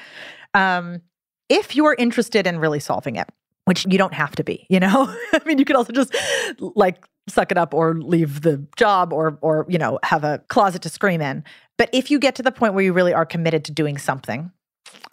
Um, 0.54 1.02
if 1.50 1.76
you're 1.76 1.96
interested 1.98 2.46
in 2.46 2.60
really 2.60 2.80
solving 2.80 3.16
it, 3.16 3.28
which 3.66 3.86
you 3.88 3.98
don't 4.00 4.14
have 4.14 4.36
to 4.36 4.44
be, 4.44 4.66
you 4.70 4.80
know? 4.80 5.16
I 5.34 5.42
mean, 5.46 5.60
you 5.60 5.66
could 5.66 5.76
also 5.76 5.94
just 5.94 6.16
like 6.60 7.06
suck 7.30 7.52
it 7.52 7.58
up 7.58 7.74
or 7.74 7.96
leave 7.96 8.42
the 8.42 8.66
job 8.76 9.14
or 9.14 9.38
or 9.42 9.66
you 9.70 9.78
know 9.78 10.00
have 10.04 10.24
a 10.24 10.40
closet 10.50 10.82
to 10.82 10.90
scream 10.90 11.22
in 11.22 11.44
but 11.78 11.90
if 11.94 12.12
you 12.12 12.20
get 12.20 12.36
to 12.36 12.44
the 12.44 12.52
point 12.52 12.74
where 12.74 12.84
you 12.84 12.94
really 12.94 13.14
are 13.14 13.26
committed 13.26 13.64
to 13.66 13.72
doing 13.72 13.98
something 13.98 14.52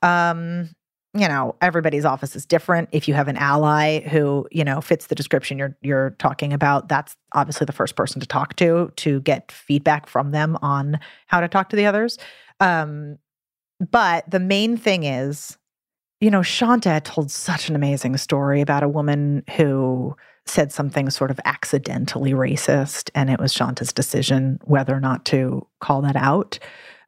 um 0.03 0.69
you 1.17 1.29
know, 1.29 1.57
everybody's 1.63 2.05
office 2.05 2.37
is 2.37 2.45
different. 2.45 2.91
If 2.93 3.09
you 3.09 3.15
have 3.15 3.27
an 3.29 3.37
ally 3.37 4.01
who, 4.01 4.47
you 4.53 4.65
know, 4.65 4.81
fits 4.83 5.07
the 5.07 5.15
description 5.15 5.59
you're 5.59 5.77
you're 5.81 6.11
talking 6.19 6.53
about, 6.53 6.89
that's 6.89 7.17
obviously 7.33 7.65
the 7.65 7.73
first 7.73 7.97
person 7.97 8.21
to 8.21 8.27
talk 8.27 8.55
to 8.57 8.93
to 8.97 9.21
get 9.23 9.51
feedback 9.51 10.09
from 10.09 10.33
them 10.33 10.59
on 10.61 11.01
how 11.27 11.41
to 11.41 11.49
talk 11.49 11.71
to 11.71 11.77
the 11.77 11.87
others. 11.87 12.19
Um, 12.61 13.19
but 13.91 14.31
the 14.31 14.41
main 14.41 14.77
thing 14.77 15.05
is, 15.05 15.57
you 16.21 16.31
know, 16.31 16.43
Shanta 16.43 17.01
told 17.01 17.31
such 17.31 17.69
an 17.71 17.77
amazing 17.77 18.17
story 18.19 18.61
about 18.61 18.83
a 18.83 18.89
woman 18.89 19.43
who 19.57 20.17
said 20.47 20.73
something 20.73 21.11
sort 21.11 21.31
of 21.31 21.41
accidentally 21.45 22.33
racist, 22.33 23.11
and 23.15 23.31
it 23.31 23.41
was 23.41 23.53
Shanta's 23.53 23.93
decision 23.93 24.59
whether 24.65 24.95
or 24.95 25.01
not 25.01 25.25
to 25.27 25.67
call 25.81 26.03
that 26.03 26.17
out. 26.17 26.59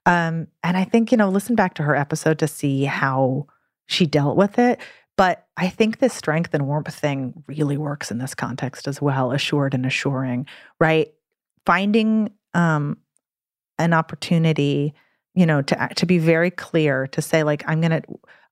Um, 0.07 0.49
and 0.62 0.76
I 0.76 0.84
think, 0.84 1.12
you 1.12 1.18
know, 1.18 1.28
listen 1.28 1.55
back 1.55 1.74
to 1.74 1.82
her 1.82 1.95
episode 1.95 2.39
to 2.39 2.49
see 2.49 2.84
how 2.84 3.47
she 3.86 4.07
dealt 4.07 4.36
with 4.36 4.59
it. 4.59 4.80
But 5.16 5.47
I 5.57 5.68
think 5.68 5.99
this 5.99 6.14
strength 6.14 6.55
and 6.55 6.66
warmth 6.66 6.95
thing 6.95 7.43
really 7.47 7.76
works 7.76 8.11
in 8.11 8.18
this 8.18 8.34
context 8.34 8.86
as 8.86 9.03
well, 9.03 9.32
assured 9.32 9.74
and 9.74 9.84
assuring, 9.84 10.47
right? 10.80 11.12
Finding 11.66 12.30
um, 12.55 12.99
an 13.78 13.93
opportunity, 13.93 14.95
you 15.34 15.45
know, 15.45 15.61
to 15.62 15.89
to 15.97 16.07
be 16.07 16.18
very 16.18 16.51
clear, 16.51 17.09
to 17.09 17.20
say 17.20 17.43
like, 17.43 17.64
I'm 17.66 17.80
gonna, 17.80 18.03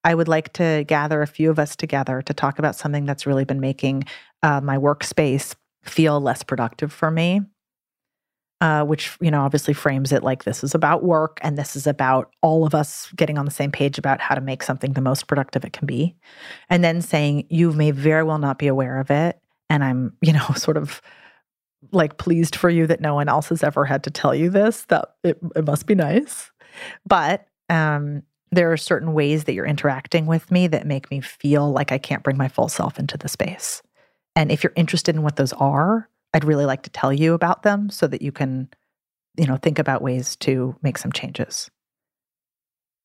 I 0.03 0.15
would 0.15 0.29
like 0.29 0.53
to 0.55 0.85
gather 0.87 1.23
a 1.23 1.27
few 1.27 1.51
of 1.51 1.59
us 1.59 1.77
together 1.77 2.21
to 2.23 2.35
talk 2.35 2.59
about 2.59 2.77
something 2.77 3.07
that's 3.07 3.27
really 3.27 3.45
been 3.45 3.61
making 3.61 4.05
uh, 4.47 4.61
my 4.61 4.77
workspace 4.77 5.55
feel 5.83 6.21
less 6.21 6.43
productive 6.43 6.93
for 6.93 7.11
me 7.11 7.41
uh, 8.61 8.83
which 8.85 9.17
you 9.21 9.31
know 9.31 9.43
obviously 9.43 9.75
frames 9.75 10.13
it 10.13 10.23
like 10.23 10.45
this 10.45 10.65
is 10.65 10.75
about 10.75 11.03
work 11.03 11.39
and 11.43 11.59
this 11.59 11.77
is 11.77 11.87
about 11.87 12.33
all 12.43 12.67
of 12.67 12.75
us 12.75 13.11
getting 13.15 13.37
on 13.37 13.45
the 13.45 13.51
same 13.51 13.71
page 13.71 13.99
about 13.99 14.21
how 14.21 14.35
to 14.35 14.41
make 14.41 14.63
something 14.63 14.95
the 14.95 15.01
most 15.01 15.27
productive 15.27 15.65
it 15.65 15.73
can 15.73 15.87
be. 15.87 16.15
And 16.71 16.83
then 16.83 17.03
saying 17.03 17.47
you 17.51 17.73
may 17.73 17.91
very 17.91 18.23
well 18.23 18.39
not 18.39 18.59
be 18.59 18.67
aware 18.67 18.99
of 18.99 19.11
it 19.11 19.39
and 19.69 19.83
i'm 19.83 20.17
you 20.21 20.33
know 20.33 20.47
sort 20.57 20.77
of 20.77 21.03
like 21.93 22.17
pleased 22.17 22.57
for 22.57 22.71
you 22.71 22.87
that 22.87 23.01
no 23.01 23.15
one 23.15 23.29
else 23.29 23.51
has 23.51 23.63
ever 23.63 23.85
had 23.85 24.03
to 24.05 24.11
tell 24.11 24.35
you 24.35 24.49
this 24.49 24.87
that 24.87 25.17
it, 25.23 25.39
it 25.55 25.67
must 25.67 25.87
be 25.87 25.95
nice. 25.95 26.51
But 27.05 27.47
um 27.69 28.23
there 28.53 28.73
are 28.73 28.77
certain 28.77 29.13
ways 29.13 29.45
that 29.45 29.53
you're 29.53 29.67
interacting 29.67 30.25
with 30.25 30.51
me 30.51 30.67
that 30.69 30.87
make 30.87 31.11
me 31.11 31.21
feel 31.21 31.73
like 31.73 31.91
i 31.91 31.99
can't 31.99 32.23
bring 32.23 32.37
my 32.37 32.47
full 32.49 32.69
self 32.69 32.99
into 32.99 33.19
the 33.19 33.29
space 33.29 33.83
and 34.37 34.53
if 34.53 34.63
you're 34.63 34.73
interested 34.77 35.17
in 35.17 35.23
what 35.23 35.35
those 35.35 35.53
are 35.55 36.09
I'd 36.37 36.45
really 36.45 36.67
like 36.67 36.83
to 36.83 36.91
tell 36.91 37.15
you 37.15 37.33
about 37.33 37.63
them 37.63 37.89
so 37.89 38.07
that 38.07 38.21
you 38.21 38.31
can, 38.31 38.69
you 39.39 39.47
know, 39.47 39.57
think 39.57 39.79
about 39.79 40.03
ways 40.03 40.37
to 40.37 40.77
make 40.83 40.99
some 40.99 41.11
changes. 41.11 41.71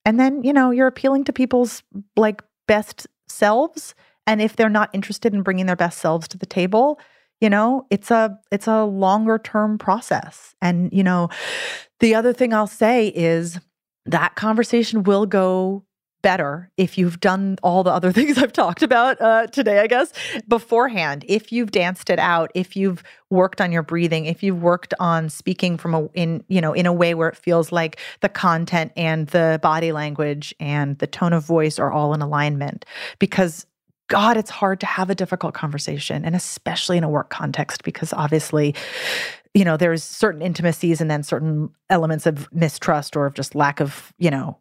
And 0.03 0.19
then, 0.19 0.43
you 0.43 0.51
know, 0.51 0.71
you're 0.71 0.87
appealing 0.87 1.23
to 1.25 1.33
people's 1.33 1.81
like 2.17 2.41
best 2.67 3.07
selves. 3.29 3.95
And 4.27 4.41
if 4.41 4.57
they're 4.57 4.67
not 4.67 4.89
interested 4.91 5.33
in 5.33 5.43
bringing 5.43 5.65
their 5.65 5.77
best 5.77 5.99
selves 5.99 6.27
to 6.27 6.37
the 6.37 6.45
table, 6.45 6.99
you 7.39 7.49
know, 7.49 7.87
it's 7.89 8.11
a 8.11 8.37
it's 8.51 8.67
a 8.67 8.83
longer 8.83 9.39
term 9.39 9.77
process. 9.77 10.53
And, 10.61 10.91
you 10.91 11.03
know, 11.03 11.29
the 12.01 12.15
other 12.15 12.33
thing 12.33 12.53
I'll 12.53 12.67
say 12.67 13.07
is 13.07 13.61
that 14.05 14.35
conversation 14.35 15.03
will 15.03 15.25
go 15.25 15.85
better 16.21 16.69
if 16.77 16.97
you've 16.97 17.19
done 17.19 17.57
all 17.63 17.83
the 17.83 17.91
other 17.91 18.11
things 18.13 18.37
I've 18.37 18.53
talked 18.53 18.83
about 18.83 19.19
uh, 19.21 19.47
today, 19.47 19.79
I 19.79 19.87
guess, 19.87 20.11
beforehand. 20.47 21.25
If 21.27 21.51
you've 21.51 21.71
danced 21.71 22.09
it 22.09 22.19
out, 22.19 22.51
if 22.55 22.75
you've 22.75 23.03
worked 23.29 23.61
on 23.61 23.71
your 23.71 23.83
breathing, 23.83 24.25
if 24.25 24.43
you've 24.43 24.61
worked 24.61 24.93
on 24.99 25.29
speaking 25.29 25.77
from 25.77 25.93
a 25.93 26.05
in 26.13 26.43
you 26.47 26.61
know 26.61 26.73
in 26.73 26.85
a 26.85 26.93
way 26.93 27.13
where 27.13 27.29
it 27.29 27.37
feels 27.37 27.71
like 27.71 27.99
the 28.21 28.29
content 28.29 28.91
and 28.95 29.27
the 29.27 29.59
body 29.61 29.91
language 29.91 30.53
and 30.59 30.97
the 30.99 31.07
tone 31.07 31.33
of 31.33 31.43
voice 31.43 31.79
are 31.79 31.91
all 31.91 32.13
in 32.13 32.21
alignment, 32.21 32.85
because 33.19 33.65
God, 34.07 34.35
it's 34.35 34.49
hard 34.49 34.81
to 34.81 34.85
have 34.85 35.09
a 35.09 35.15
difficult 35.15 35.53
conversation, 35.53 36.25
and 36.25 36.35
especially 36.35 36.97
in 36.97 37.03
a 37.05 37.09
work 37.09 37.29
context, 37.29 37.83
because 37.83 38.11
obviously 38.11 38.75
you 39.53 39.65
know 39.65 39.77
there's 39.77 40.03
certain 40.03 40.41
intimacies 40.41 41.01
and 41.01 41.11
then 41.11 41.23
certain 41.23 41.69
elements 41.89 42.25
of 42.25 42.51
mistrust 42.53 43.15
or 43.15 43.25
of 43.25 43.33
just 43.33 43.55
lack 43.55 43.79
of 43.79 44.13
you 44.17 44.31
know 44.31 44.57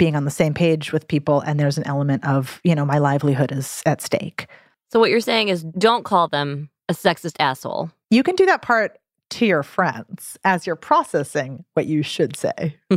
being 0.00 0.16
on 0.16 0.24
the 0.24 0.30
same 0.30 0.54
page 0.54 0.94
with 0.94 1.06
people 1.08 1.40
and 1.40 1.60
there's 1.60 1.76
an 1.76 1.86
element 1.86 2.26
of 2.26 2.58
you 2.64 2.74
know 2.74 2.86
my 2.86 2.96
livelihood 2.96 3.52
is 3.52 3.82
at 3.84 4.00
stake. 4.00 4.46
So 4.90 4.98
what 4.98 5.10
you're 5.10 5.20
saying 5.20 5.48
is 5.48 5.62
don't 5.62 6.06
call 6.06 6.26
them 6.26 6.70
a 6.88 6.94
sexist 6.94 7.36
asshole. 7.38 7.90
You 8.10 8.22
can 8.22 8.34
do 8.34 8.46
that 8.46 8.62
part 8.62 8.98
to 9.28 9.44
your 9.44 9.62
friends 9.62 10.38
as 10.42 10.66
you're 10.66 10.74
processing 10.74 11.66
what 11.74 11.86
you 11.86 12.02
should 12.02 12.34
say. 12.36 12.76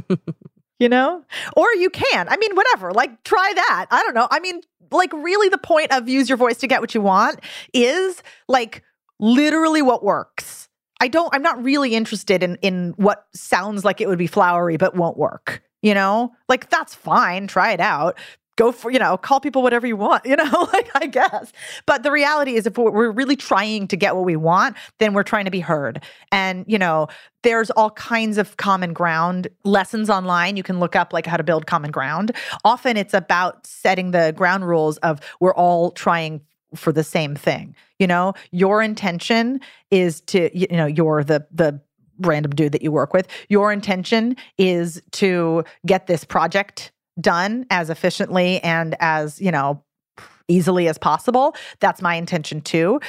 You 0.79 0.89
know? 0.89 1.23
Or 1.55 1.73
you 1.75 1.89
can. 1.89 2.27
I 2.27 2.35
mean 2.35 2.55
whatever. 2.55 2.91
Like 2.91 3.23
try 3.23 3.53
that. 3.55 3.85
I 3.89 4.03
don't 4.03 4.15
know. 4.15 4.27
I 4.29 4.41
mean 4.41 4.59
like 4.91 5.13
really 5.13 5.47
the 5.47 5.57
point 5.57 5.93
of 5.93 6.09
use 6.09 6.27
your 6.27 6.37
voice 6.37 6.57
to 6.57 6.67
get 6.67 6.81
what 6.81 6.93
you 6.93 6.99
want 6.99 7.39
is 7.73 8.21
like 8.49 8.83
literally 9.17 9.81
what 9.81 10.03
works. 10.03 10.67
I 10.99 11.07
don't 11.07 11.33
i'm 11.33 11.41
not 11.41 11.63
really 11.63 11.95
interested 11.95 12.43
in 12.43 12.55
in 12.61 12.93
what 12.97 13.27
sounds 13.33 13.85
like 13.85 14.01
it 14.01 14.07
would 14.07 14.17
be 14.17 14.27
flowery 14.27 14.77
but 14.77 14.95
won't 14.95 15.17
work 15.17 15.61
you 15.83 15.93
know? 15.93 16.33
Like 16.49 16.71
that's 16.71 16.95
fine 16.95 17.45
try 17.47 17.71
it 17.71 17.79
out. 17.79 18.17
Go 18.55 18.71
for 18.71 18.91
you 18.91 18.99
know 18.99 19.17
call 19.17 19.39
people 19.39 19.63
whatever 19.63 19.87
you 19.87 19.95
want 19.95 20.25
you 20.27 20.35
know 20.35 20.69
like 20.73 20.89
i 20.95 21.07
guess. 21.07 21.51
But 21.85 22.03
the 22.03 22.11
reality 22.11 22.55
is 22.55 22.65
if 22.67 22.77
we're 22.77 23.11
really 23.11 23.35
trying 23.35 23.87
to 23.87 23.97
get 23.97 24.15
what 24.15 24.25
we 24.25 24.35
want 24.35 24.75
then 24.99 25.13
we're 25.13 25.23
trying 25.23 25.45
to 25.45 25.51
be 25.51 25.59
heard. 25.59 26.03
And 26.31 26.65
you 26.67 26.77
know 26.77 27.07
there's 27.41 27.69
all 27.71 27.91
kinds 27.91 28.37
of 28.37 28.57
common 28.57 28.93
ground. 28.93 29.47
Lessons 29.63 30.09
online 30.09 30.55
you 30.57 30.63
can 30.63 30.79
look 30.79 30.95
up 30.95 31.13
like 31.13 31.25
how 31.25 31.37
to 31.37 31.43
build 31.43 31.67
common 31.67 31.91
ground. 31.91 32.31
Often 32.63 32.97
it's 32.97 33.13
about 33.13 33.65
setting 33.65 34.11
the 34.11 34.33
ground 34.35 34.67
rules 34.67 34.97
of 34.97 35.19
we're 35.39 35.55
all 35.55 35.91
trying 35.91 36.41
for 36.75 36.91
the 36.91 37.03
same 37.03 37.35
thing 37.35 37.75
you 37.99 38.07
know? 38.07 38.33
Your 38.51 38.81
intention 38.81 39.61
is 39.89 40.19
to 40.21 40.49
you 40.57 40.67
know 40.71 40.85
you're 40.85 41.23
the 41.23 41.47
the 41.51 41.79
random 42.19 42.51
dude 42.51 42.71
that 42.71 42.81
you 42.81 42.91
work 42.91 43.13
with. 43.13 43.27
Your 43.49 43.71
intention 43.71 44.35
is 44.57 45.01
to 45.11 45.63
get 45.85 46.07
this 46.07 46.23
project 46.23 46.91
done 47.19 47.65
as 47.69 47.89
efficiently 47.89 48.59
and 48.61 48.95
as, 48.99 49.39
you 49.41 49.51
know, 49.51 49.83
easily 50.47 50.87
as 50.87 50.97
possible. 50.97 51.55
That's 51.79 52.01
my 52.01 52.15
intention 52.15 52.61
too. 52.61 52.99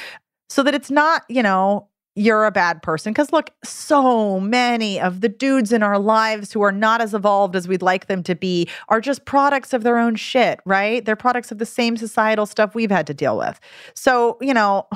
So 0.49 0.63
that 0.63 0.75
it's 0.75 0.91
not, 0.91 1.23
you 1.27 1.43
know, 1.43 1.87
you're 2.15 2.45
a 2.45 2.51
bad 2.51 2.81
person. 2.81 3.11
Because 3.11 3.33
look, 3.33 3.49
so 3.63 4.39
many 4.39 4.99
of 4.99 5.21
the 5.21 5.27
dudes 5.27 5.73
in 5.73 5.83
our 5.83 5.99
lives 5.99 6.53
who 6.53 6.61
are 6.61 6.71
not 6.71 7.01
as 7.01 7.13
evolved 7.13 7.55
as 7.55 7.67
we'd 7.67 7.81
like 7.81 8.07
them 8.07 8.23
to 8.23 8.35
be 8.35 8.69
are 8.87 9.01
just 9.01 9.25
products 9.25 9.73
of 9.73 9.83
their 9.83 9.97
own 9.97 10.15
shit, 10.15 10.61
right? 10.65 11.03
They're 11.03 11.17
products 11.17 11.51
of 11.51 11.57
the 11.57 11.65
same 11.65 11.97
societal 11.97 12.45
stuff 12.45 12.73
we've 12.73 12.91
had 12.91 13.07
to 13.07 13.13
deal 13.13 13.37
with. 13.37 13.59
So, 13.95 14.37
you 14.39 14.53
know, 14.53 14.87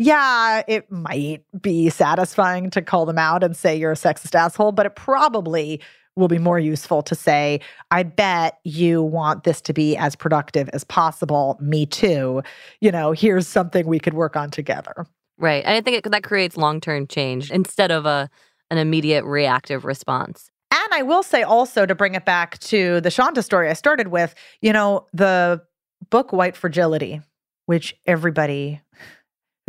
yeah, 0.00 0.62
it 0.66 0.90
might 0.90 1.44
be 1.60 1.90
satisfying 1.90 2.70
to 2.70 2.80
call 2.80 3.04
them 3.04 3.18
out 3.18 3.44
and 3.44 3.54
say 3.54 3.76
you're 3.76 3.92
a 3.92 3.96
sexist 3.96 4.34
asshole, 4.34 4.72
but 4.72 4.86
it 4.86 4.96
probably 4.96 5.78
will 6.16 6.26
be 6.26 6.38
more 6.38 6.58
useful 6.58 7.02
to 7.02 7.14
say, 7.14 7.60
I 7.90 8.04
bet 8.04 8.58
you 8.64 9.02
want 9.02 9.44
this 9.44 9.60
to 9.60 9.74
be 9.74 9.98
as 9.98 10.16
productive 10.16 10.70
as 10.72 10.84
possible. 10.84 11.58
Me 11.60 11.84
too. 11.84 12.42
You 12.80 12.90
know, 12.90 13.12
here's 13.12 13.46
something 13.46 13.86
we 13.86 14.00
could 14.00 14.14
work 14.14 14.36
on 14.36 14.50
together. 14.50 15.06
Right. 15.36 15.62
And 15.66 15.74
I 15.74 15.82
think 15.82 15.98
it, 15.98 16.10
that 16.10 16.22
creates 16.22 16.56
long 16.56 16.80
term 16.80 17.06
change 17.06 17.50
instead 17.50 17.90
of 17.90 18.06
a 18.06 18.30
an 18.70 18.78
immediate 18.78 19.24
reactive 19.24 19.84
response. 19.84 20.50
And 20.72 20.94
I 20.94 21.02
will 21.02 21.22
say 21.22 21.42
also 21.42 21.84
to 21.84 21.94
bring 21.94 22.14
it 22.14 22.24
back 22.24 22.58
to 22.60 23.02
the 23.02 23.10
Shanta 23.10 23.42
story 23.42 23.68
I 23.68 23.74
started 23.74 24.08
with, 24.08 24.34
you 24.62 24.72
know, 24.72 25.06
the 25.12 25.60
book 26.08 26.32
White 26.32 26.56
Fragility, 26.56 27.20
which 27.66 27.94
everybody 28.06 28.80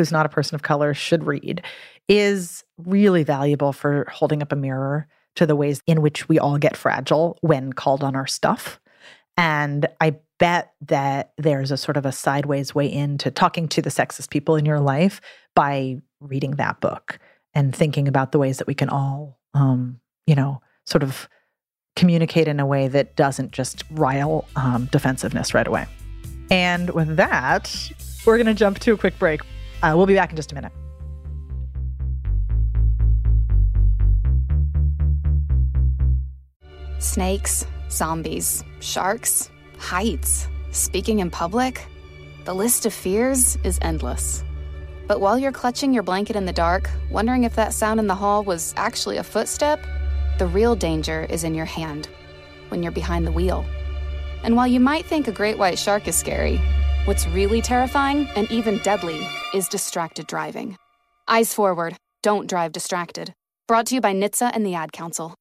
who's 0.01 0.11
not 0.11 0.25
a 0.25 0.29
person 0.29 0.55
of 0.55 0.63
color 0.63 0.95
should 0.95 1.25
read 1.25 1.61
is 2.07 2.63
really 2.79 3.23
valuable 3.23 3.71
for 3.71 4.07
holding 4.11 4.41
up 4.41 4.51
a 4.51 4.55
mirror 4.55 5.07
to 5.35 5.45
the 5.45 5.55
ways 5.55 5.79
in 5.85 6.01
which 6.01 6.27
we 6.27 6.39
all 6.39 6.57
get 6.57 6.75
fragile 6.75 7.37
when 7.41 7.71
called 7.71 8.03
on 8.03 8.15
our 8.15 8.25
stuff. 8.25 8.79
And 9.37 9.85
I 10.01 10.15
bet 10.39 10.73
that 10.87 11.33
there's 11.37 11.69
a 11.69 11.77
sort 11.77 11.97
of 11.97 12.05
a 12.07 12.11
sideways 12.11 12.73
way 12.73 12.91
into 12.91 13.29
talking 13.29 13.67
to 13.67 13.81
the 13.81 13.91
sexist 13.91 14.31
people 14.31 14.55
in 14.55 14.65
your 14.65 14.79
life 14.79 15.21
by 15.55 16.01
reading 16.19 16.55
that 16.55 16.81
book 16.81 17.19
and 17.53 17.75
thinking 17.75 18.07
about 18.07 18.31
the 18.31 18.39
ways 18.39 18.57
that 18.57 18.65
we 18.65 18.73
can 18.73 18.89
all, 18.89 19.37
um, 19.53 19.99
you 20.25 20.33
know, 20.33 20.59
sort 20.87 21.03
of 21.03 21.29
communicate 21.95 22.47
in 22.47 22.59
a 22.59 22.65
way 22.65 22.87
that 22.87 23.15
doesn't 23.15 23.51
just 23.51 23.83
rile 23.91 24.47
um, 24.55 24.89
defensiveness 24.91 25.53
right 25.53 25.67
away. 25.67 25.85
And 26.49 26.89
with 26.89 27.17
that, 27.17 27.91
we're 28.25 28.37
going 28.37 28.47
to 28.47 28.55
jump 28.55 28.79
to 28.79 28.93
a 28.93 28.97
quick 28.97 29.17
break. 29.19 29.41
Uh, 29.83 29.93
we'll 29.95 30.05
be 30.05 30.13
back 30.13 30.29
in 30.29 30.35
just 30.35 30.51
a 30.51 30.55
minute. 30.55 30.71
Snakes, 36.99 37.65
zombies, 37.89 38.63
sharks, 38.79 39.49
heights, 39.79 40.47
speaking 40.71 41.19
in 41.19 41.31
public. 41.31 41.87
The 42.45 42.53
list 42.53 42.85
of 42.85 42.93
fears 42.93 43.57
is 43.63 43.79
endless. 43.81 44.43
But 45.07 45.19
while 45.19 45.37
you're 45.37 45.51
clutching 45.51 45.93
your 45.93 46.03
blanket 46.03 46.35
in 46.35 46.45
the 46.45 46.53
dark, 46.53 46.89
wondering 47.09 47.43
if 47.43 47.55
that 47.55 47.73
sound 47.73 47.99
in 47.99 48.07
the 48.07 48.15
hall 48.15 48.43
was 48.43 48.73
actually 48.77 49.17
a 49.17 49.23
footstep, 49.23 49.85
the 50.37 50.47
real 50.47 50.75
danger 50.75 51.25
is 51.29 51.43
in 51.43 51.55
your 51.55 51.65
hand 51.65 52.07
when 52.69 52.81
you're 52.81 52.91
behind 52.91 53.27
the 53.27 53.31
wheel. 53.31 53.65
And 54.43 54.55
while 54.55 54.67
you 54.67 54.79
might 54.79 55.05
think 55.05 55.27
a 55.27 55.31
great 55.31 55.57
white 55.57 55.77
shark 55.77 56.07
is 56.07 56.15
scary, 56.15 56.61
what's 57.05 57.27
really 57.27 57.61
terrifying 57.61 58.27
and 58.35 58.49
even 58.51 58.77
deadly 58.79 59.27
is 59.53 59.67
distracted 59.67 60.27
driving. 60.27 60.77
Eyes 61.27 61.53
forward, 61.53 61.95
don't 62.23 62.49
drive 62.49 62.71
distracted. 62.71 63.33
Brought 63.67 63.87
to 63.87 63.95
you 63.95 64.01
by 64.01 64.13
NHTSA 64.13 64.51
and 64.53 64.65
the 64.65 64.75
Ad 64.75 64.91
Council. 64.91 65.33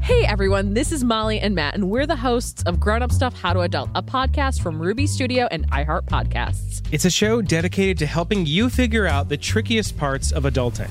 Hey 0.00 0.26
everyone, 0.26 0.74
this 0.74 0.92
is 0.92 1.02
Molly 1.02 1.40
and 1.40 1.54
Matt, 1.54 1.74
and 1.74 1.88
we're 1.88 2.06
the 2.06 2.14
hosts 2.14 2.62
of 2.64 2.78
Grown 2.78 3.02
Up 3.02 3.10
Stuff 3.10 3.32
How 3.40 3.54
to 3.54 3.60
Adult, 3.60 3.88
a 3.94 4.02
podcast 4.02 4.60
from 4.60 4.78
Ruby 4.78 5.06
Studio 5.06 5.48
and 5.50 5.66
iHeart 5.70 6.02
Podcasts. 6.02 6.86
It's 6.92 7.06
a 7.06 7.10
show 7.10 7.40
dedicated 7.40 7.96
to 7.98 8.06
helping 8.06 8.44
you 8.44 8.68
figure 8.68 9.06
out 9.06 9.30
the 9.30 9.38
trickiest 9.38 9.96
parts 9.96 10.30
of 10.30 10.42
adulting. 10.42 10.90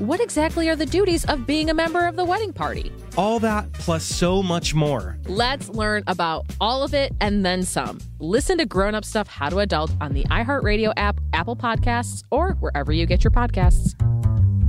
what 0.01 0.19
exactly 0.19 0.67
are 0.67 0.75
the 0.75 0.85
duties 0.85 1.25
of 1.25 1.45
being 1.45 1.69
a 1.69 1.73
member 1.75 2.07
of 2.07 2.15
the 2.15 2.25
wedding 2.25 2.51
party? 2.51 2.91
All 3.17 3.39
that 3.39 3.71
plus 3.73 4.03
so 4.03 4.41
much 4.41 4.73
more. 4.73 5.19
Let's 5.27 5.69
learn 5.69 6.03
about 6.07 6.47
all 6.59 6.81
of 6.81 6.95
it 6.95 7.13
and 7.21 7.45
then 7.45 7.61
some. 7.61 7.99
Listen 8.19 8.57
to 8.57 8.65
Grown 8.65 8.95
Up 8.95 9.05
Stuff 9.05 9.27
How 9.27 9.49
to 9.49 9.59
Adult 9.59 9.91
on 10.01 10.13
the 10.13 10.23
iHeartRadio 10.23 10.93
app, 10.97 11.21
Apple 11.33 11.55
Podcasts, 11.55 12.23
or 12.31 12.53
wherever 12.53 12.91
you 12.91 13.05
get 13.05 13.23
your 13.23 13.31
podcasts. 13.31 13.95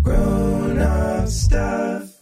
Grown 0.02 0.78
Up 0.78 1.26
Stuff. 1.28 2.21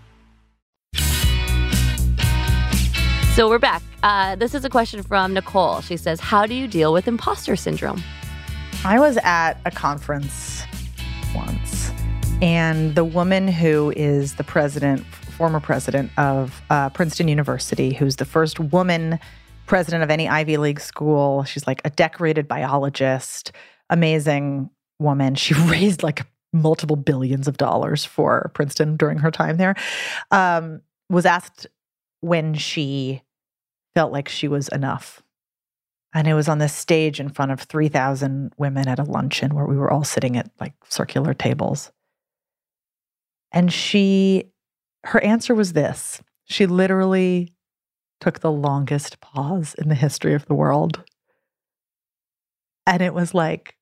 So 3.35 3.47
we're 3.47 3.59
back. 3.59 3.81
Uh, 4.03 4.35
this 4.35 4.53
is 4.53 4.65
a 4.65 4.69
question 4.69 5.01
from 5.03 5.33
Nicole. 5.33 5.79
She 5.79 5.95
says, 5.95 6.19
How 6.19 6.45
do 6.45 6.53
you 6.53 6.67
deal 6.67 6.91
with 6.91 7.07
imposter 7.07 7.55
syndrome? 7.55 8.03
I 8.83 8.99
was 8.99 9.15
at 9.23 9.53
a 9.63 9.71
conference 9.71 10.63
once, 11.33 11.91
and 12.41 12.93
the 12.93 13.05
woman 13.05 13.47
who 13.47 13.93
is 13.95 14.35
the 14.35 14.43
president, 14.43 15.05
former 15.05 15.61
president 15.61 16.11
of 16.17 16.61
uh, 16.69 16.89
Princeton 16.89 17.29
University, 17.29 17.93
who's 17.93 18.17
the 18.17 18.25
first 18.25 18.59
woman 18.59 19.17
president 19.65 20.03
of 20.03 20.09
any 20.09 20.27
Ivy 20.27 20.57
League 20.57 20.81
school, 20.81 21.45
she's 21.45 21.65
like 21.65 21.79
a 21.85 21.89
decorated 21.89 22.49
biologist, 22.49 23.53
amazing 23.89 24.69
woman. 24.99 25.35
She 25.35 25.53
raised 25.69 26.03
like 26.03 26.27
multiple 26.51 26.97
billions 26.97 27.47
of 27.47 27.55
dollars 27.55 28.03
for 28.03 28.51
Princeton 28.53 28.97
during 28.97 29.19
her 29.19 29.31
time 29.31 29.55
there. 29.55 29.75
Um, 30.31 30.81
was 31.09 31.25
asked 31.25 31.67
when 32.21 32.53
she 32.53 33.21
felt 33.93 34.11
like 34.11 34.29
she 34.29 34.47
was 34.47 34.69
enough. 34.69 35.21
And 36.13 36.27
it 36.27 36.33
was 36.33 36.49
on 36.49 36.57
this 36.57 36.73
stage 36.73 37.19
in 37.19 37.29
front 37.29 37.51
of 37.51 37.61
3,000 37.61 38.53
women 38.57 38.87
at 38.87 38.99
a 38.99 39.03
luncheon 39.03 39.55
where 39.55 39.65
we 39.65 39.77
were 39.77 39.91
all 39.91 40.03
sitting 40.03 40.37
at 40.37 40.49
like 40.59 40.73
circular 40.87 41.33
tables. 41.33 41.91
And 43.51 43.71
she, 43.71 44.51
her 45.05 45.21
answer 45.23 45.55
was 45.55 45.73
this 45.73 46.21
she 46.45 46.65
literally 46.65 47.53
took 48.19 48.39
the 48.39 48.51
longest 48.51 49.19
pause 49.21 49.73
in 49.75 49.89
the 49.89 49.95
history 49.95 50.33
of 50.33 50.45
the 50.45 50.53
world. 50.53 51.03
And 52.85 53.01
it 53.01 53.13
was 53.13 53.33
like, 53.33 53.77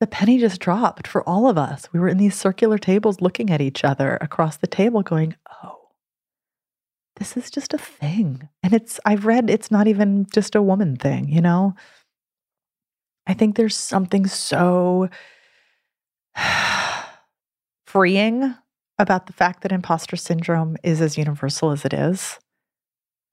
the 0.00 0.06
penny 0.06 0.38
just 0.38 0.60
dropped 0.60 1.06
for 1.06 1.26
all 1.28 1.48
of 1.48 1.56
us. 1.56 1.88
We 1.92 2.00
were 2.00 2.08
in 2.08 2.18
these 2.18 2.34
circular 2.34 2.76
tables 2.76 3.20
looking 3.20 3.50
at 3.50 3.62
each 3.62 3.82
other 3.82 4.18
across 4.20 4.58
the 4.58 4.66
table, 4.66 5.02
going, 5.02 5.36
oh, 5.62 5.75
this 7.16 7.36
is 7.36 7.50
just 7.50 7.74
a 7.74 7.78
thing. 7.78 8.48
And 8.62 8.72
it's, 8.72 9.00
I've 9.04 9.26
read 9.26 9.50
it's 9.50 9.70
not 9.70 9.86
even 9.86 10.26
just 10.32 10.54
a 10.54 10.62
woman 10.62 10.96
thing, 10.96 11.28
you 11.28 11.40
know? 11.40 11.74
I 13.26 13.34
think 13.34 13.56
there's 13.56 13.76
something 13.76 14.26
so 14.26 15.08
freeing 17.86 18.54
about 18.98 19.26
the 19.26 19.32
fact 19.32 19.62
that 19.62 19.72
imposter 19.72 20.16
syndrome 20.16 20.76
is 20.82 21.00
as 21.00 21.18
universal 21.18 21.70
as 21.70 21.84
it 21.84 21.92
is. 21.92 22.38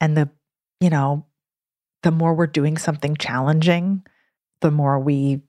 And 0.02 0.18
the, 0.18 0.30
you 0.82 0.90
know, 0.90 1.26
the 2.02 2.12
more 2.12 2.34
we're 2.34 2.48
doing 2.48 2.78
something 2.78 3.16
challenging, 3.16 4.04
the 4.62 4.72
more 4.72 5.00
we 5.00 5.42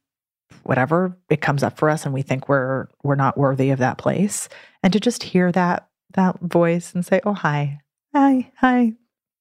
whatever 0.62 1.16
it 1.28 1.40
comes 1.40 1.62
up 1.62 1.78
for 1.78 1.90
us 1.90 2.04
and 2.04 2.14
we 2.14 2.22
think 2.22 2.48
we're 2.48 2.86
we're 3.02 3.14
not 3.16 3.36
worthy 3.36 3.70
of 3.70 3.78
that 3.78 3.98
place 3.98 4.48
and 4.82 4.92
to 4.92 5.00
just 5.00 5.22
hear 5.22 5.50
that 5.50 5.88
that 6.14 6.38
voice 6.40 6.94
and 6.94 7.04
say 7.04 7.20
oh 7.24 7.34
hi 7.34 7.80
hi 8.14 8.48
hi 8.56 8.92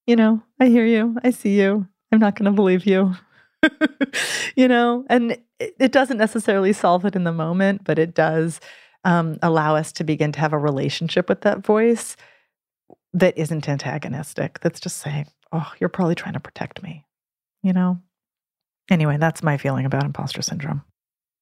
you 0.07 0.15
know 0.15 0.41
i 0.59 0.65
hear 0.65 0.83
you 0.83 1.15
i 1.23 1.29
see 1.29 1.59
you 1.59 1.87
i'm 2.11 2.17
not 2.17 2.35
going 2.35 2.45
to 2.45 2.51
believe 2.51 2.87
you 2.87 3.13
you 4.55 4.67
know 4.67 5.05
and 5.09 5.33
it, 5.59 5.75
it, 5.79 5.91
doesn't 5.91 6.17
necessarily 6.17 6.73
solve 6.73 7.05
it 7.05 7.15
in 7.15 7.23
the 7.23 7.31
moment 7.31 7.83
but 7.83 7.99
it 7.99 8.15
does 8.15 8.59
um, 9.05 9.37
allow 9.43 9.75
us 9.75 9.91
to 9.91 10.03
begin 10.03 10.31
to 10.31 10.39
have 10.39 10.53
a 10.53 10.57
relationship 10.57 11.29
with 11.29 11.41
that 11.41 11.59
voice 11.59 12.17
that 13.13 13.37
isn't 13.37 13.69
antagonistic 13.69 14.59
that's 14.61 14.79
just 14.79 14.97
saying 14.97 15.27
oh 15.51 15.71
you're 15.79 15.87
probably 15.87 16.15
trying 16.15 16.33
to 16.33 16.39
protect 16.39 16.81
me 16.81 17.05
you 17.61 17.73
know 17.73 17.99
anyway 18.89 19.17
that's 19.17 19.43
my 19.43 19.55
feeling 19.55 19.85
about 19.85 20.03
imposter 20.03 20.41
syndrome 20.41 20.83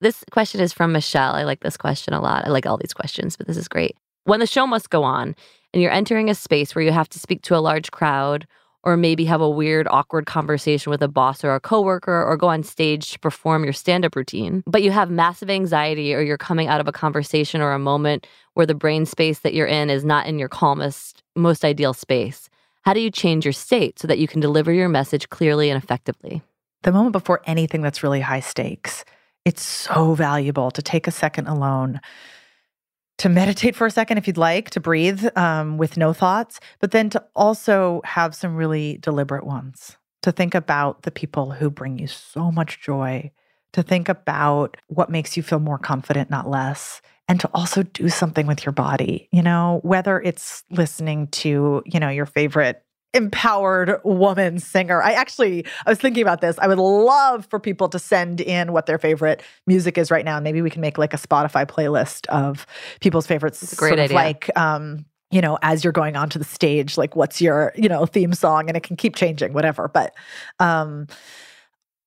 this 0.01 0.23
question 0.31 0.61
is 0.61 0.73
from 0.73 0.93
Michelle. 0.93 1.35
I 1.35 1.43
like 1.43 1.59
this 1.59 1.77
question 1.77 2.15
a 2.15 2.19
lot. 2.19 2.47
I 2.47 2.49
like 2.49 2.65
all 2.65 2.77
these 2.77 2.91
questions, 2.91 3.37
but 3.37 3.45
this 3.45 3.55
is 3.55 3.67
great. 3.67 3.95
When 4.23 4.39
the 4.39 4.47
show 4.47 4.67
must 4.67 4.89
go 4.89 5.03
on 5.03 5.35
and 5.73 5.81
you're 5.81 5.91
entering 5.91 6.29
a 6.29 6.35
space 6.35 6.75
where 6.75 6.83
you 6.83 6.91
have 6.91 7.09
to 7.09 7.19
speak 7.19 7.41
to 7.43 7.55
a 7.55 7.59
large 7.59 7.91
crowd 7.91 8.47
or 8.83 8.97
maybe 8.97 9.25
have 9.25 9.41
a 9.41 9.49
weird, 9.49 9.87
awkward 9.89 10.25
conversation 10.25 10.89
with 10.89 11.01
a 11.01 11.07
boss 11.07 11.43
or 11.43 11.53
a 11.53 11.59
coworker 11.59 12.23
or 12.23 12.35
go 12.37 12.47
on 12.47 12.63
stage 12.63 13.11
to 13.11 13.19
perform 13.19 13.63
your 13.63 13.73
stand 13.73 14.05
up 14.05 14.15
routine, 14.15 14.63
but 14.65 14.83
you 14.83 14.91
have 14.91 15.09
massive 15.09 15.49
anxiety 15.49 16.13
or 16.13 16.21
you're 16.21 16.37
coming 16.37 16.67
out 16.67 16.81
of 16.81 16.87
a 16.87 16.91
conversation 16.91 17.61
or 17.61 17.73
a 17.73 17.79
moment 17.79 18.27
where 18.53 18.65
the 18.65 18.75
brain 18.75 19.05
space 19.05 19.39
that 19.39 19.53
you're 19.53 19.67
in 19.67 19.89
is 19.89 20.03
not 20.03 20.25
in 20.25 20.39
your 20.39 20.49
calmest, 20.49 21.23
most 21.35 21.63
ideal 21.63 21.93
space. 21.93 22.49
How 22.83 22.93
do 22.93 22.99
you 22.99 23.11
change 23.11 23.45
your 23.45 23.53
state 23.53 23.99
so 23.99 24.07
that 24.07 24.17
you 24.17 24.27
can 24.27 24.39
deliver 24.39 24.71
your 24.71 24.89
message 24.89 25.29
clearly 25.29 25.69
and 25.69 25.81
effectively? 25.81 26.41
The 26.81 26.91
moment 26.91 27.13
before 27.13 27.41
anything 27.45 27.81
that's 27.81 28.01
really 28.01 28.21
high 28.21 28.39
stakes 28.39 29.05
it's 29.43 29.63
so 29.63 30.13
valuable 30.13 30.69
to 30.71 30.81
take 30.81 31.07
a 31.07 31.11
second 31.11 31.47
alone, 31.47 31.99
to 33.21 33.29
meditate 33.29 33.75
for 33.75 33.85
a 33.85 33.91
second 33.91 34.17
if 34.17 34.25
you'd 34.25 34.35
like, 34.35 34.71
to 34.71 34.79
breathe 34.79 35.23
um, 35.37 35.77
with 35.77 35.95
no 35.95 36.11
thoughts, 36.11 36.59
but 36.79 36.89
then 36.89 37.07
to 37.07 37.23
also 37.35 38.01
have 38.03 38.33
some 38.33 38.55
really 38.55 38.97
deliberate 38.97 39.45
ones, 39.45 39.95
to 40.23 40.31
think 40.31 40.55
about 40.55 41.03
the 41.03 41.11
people 41.11 41.51
who 41.51 41.69
bring 41.69 41.99
you 41.99 42.07
so 42.07 42.51
much 42.51 42.81
joy, 42.81 43.31
to 43.73 43.83
think 43.83 44.09
about 44.09 44.75
what 44.87 45.11
makes 45.11 45.37
you 45.37 45.43
feel 45.43 45.59
more 45.59 45.77
confident, 45.77 46.31
not 46.31 46.49
less. 46.49 46.99
And 47.27 47.39
to 47.41 47.49
also 47.53 47.83
do 47.83 48.09
something 48.09 48.47
with 48.47 48.65
your 48.65 48.73
body, 48.73 49.29
you 49.31 49.43
know, 49.43 49.81
whether 49.83 50.19
it's 50.19 50.63
listening 50.71 51.27
to, 51.27 51.83
you 51.85 51.99
know, 51.99 52.09
your 52.09 52.25
favorite 52.25 52.83
empowered 53.13 53.99
woman 54.03 54.59
singer. 54.59 55.01
I 55.01 55.11
actually 55.11 55.65
I 55.85 55.89
was 55.89 55.99
thinking 55.99 56.21
about 56.21 56.41
this. 56.41 56.57
I 56.59 56.67
would 56.67 56.77
love 56.77 57.45
for 57.47 57.59
people 57.59 57.89
to 57.89 57.99
send 57.99 58.39
in 58.39 58.71
what 58.71 58.85
their 58.85 58.97
favorite 58.97 59.43
music 59.67 59.97
is 59.97 60.11
right 60.11 60.23
now. 60.23 60.39
Maybe 60.39 60.61
we 60.61 60.69
can 60.69 60.81
make 60.81 60.97
like 60.97 61.13
a 61.13 61.17
Spotify 61.17 61.65
playlist 61.65 62.25
of 62.27 62.65
people's 63.01 63.27
favorites. 63.27 63.61
It's 63.61 63.73
a 63.73 63.75
great 63.75 63.99
idea. 63.99 64.15
like 64.15 64.49
um 64.55 65.05
you 65.31 65.39
know, 65.39 65.57
as 65.61 65.83
you're 65.83 65.93
going 65.93 66.17
onto 66.17 66.37
the 66.37 66.45
stage, 66.45 66.97
like 66.97 67.15
what's 67.15 67.41
your, 67.41 67.71
you 67.75 67.87
know, 67.87 68.05
theme 68.05 68.33
song 68.33 68.67
and 68.67 68.75
it 68.75 68.83
can 68.83 68.97
keep 68.97 69.15
changing, 69.15 69.53
whatever. 69.53 69.87
But 69.87 70.13
um, 70.59 71.07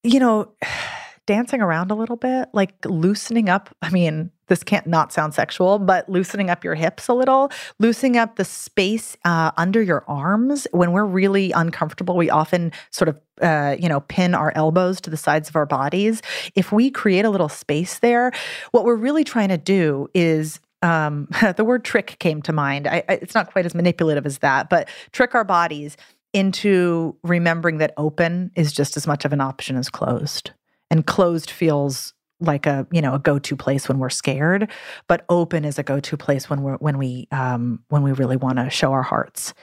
you 0.02 0.20
know, 0.20 0.52
dancing 1.26 1.62
around 1.62 1.90
a 1.90 1.94
little 1.94 2.16
bit, 2.16 2.50
like 2.52 2.74
loosening 2.84 3.48
up. 3.48 3.74
I 3.80 3.88
mean, 3.88 4.30
This 4.48 4.62
can't 4.62 4.86
not 4.86 5.12
sound 5.12 5.34
sexual, 5.34 5.78
but 5.78 6.08
loosening 6.08 6.50
up 6.50 6.64
your 6.64 6.74
hips 6.74 7.08
a 7.08 7.14
little, 7.14 7.50
loosening 7.78 8.16
up 8.16 8.36
the 8.36 8.44
space 8.44 9.16
uh, 9.24 9.52
under 9.56 9.82
your 9.82 10.04
arms. 10.06 10.66
When 10.72 10.92
we're 10.92 11.04
really 11.04 11.52
uncomfortable, 11.52 12.16
we 12.16 12.30
often 12.30 12.72
sort 12.90 13.08
of, 13.08 13.20
uh, 13.40 13.76
you 13.78 13.88
know, 13.88 14.00
pin 14.00 14.34
our 14.34 14.52
elbows 14.54 15.00
to 15.02 15.10
the 15.10 15.16
sides 15.16 15.48
of 15.48 15.56
our 15.56 15.66
bodies. 15.66 16.22
If 16.54 16.72
we 16.72 16.90
create 16.90 17.24
a 17.24 17.30
little 17.30 17.48
space 17.48 17.98
there, 17.98 18.32
what 18.72 18.84
we're 18.84 18.96
really 18.96 19.24
trying 19.24 19.48
to 19.48 19.58
do 19.58 20.08
is 20.14 20.60
um, 20.82 21.28
the 21.56 21.64
word 21.64 21.84
trick 21.84 22.16
came 22.18 22.42
to 22.42 22.52
mind. 22.52 22.86
I, 22.86 23.02
I, 23.08 23.14
it's 23.14 23.34
not 23.34 23.50
quite 23.50 23.66
as 23.66 23.74
manipulative 23.74 24.26
as 24.26 24.38
that, 24.38 24.68
but 24.68 24.88
trick 25.12 25.34
our 25.34 25.44
bodies 25.44 25.96
into 26.32 27.16
remembering 27.22 27.78
that 27.78 27.94
open 27.96 28.50
is 28.56 28.72
just 28.72 28.96
as 28.96 29.06
much 29.06 29.24
of 29.24 29.32
an 29.32 29.40
option 29.40 29.76
as 29.76 29.88
closed. 29.88 30.50
And 30.90 31.06
closed 31.06 31.50
feels 31.50 32.12
like 32.40 32.66
a 32.66 32.86
you 32.90 33.00
know 33.00 33.14
a 33.14 33.18
go-to 33.18 33.56
place 33.56 33.88
when 33.88 33.98
we're 33.98 34.10
scared, 34.10 34.70
but 35.08 35.24
open 35.28 35.64
is 35.64 35.78
a 35.78 35.82
go-to 35.82 36.16
place 36.16 36.50
when 36.50 36.62
we're 36.62 36.76
when 36.76 36.98
we 36.98 37.28
um, 37.30 37.80
when 37.88 38.02
we 38.02 38.12
really 38.12 38.36
want 38.36 38.58
to 38.58 38.70
show 38.70 38.92
our 38.92 39.02
hearts. 39.02 39.54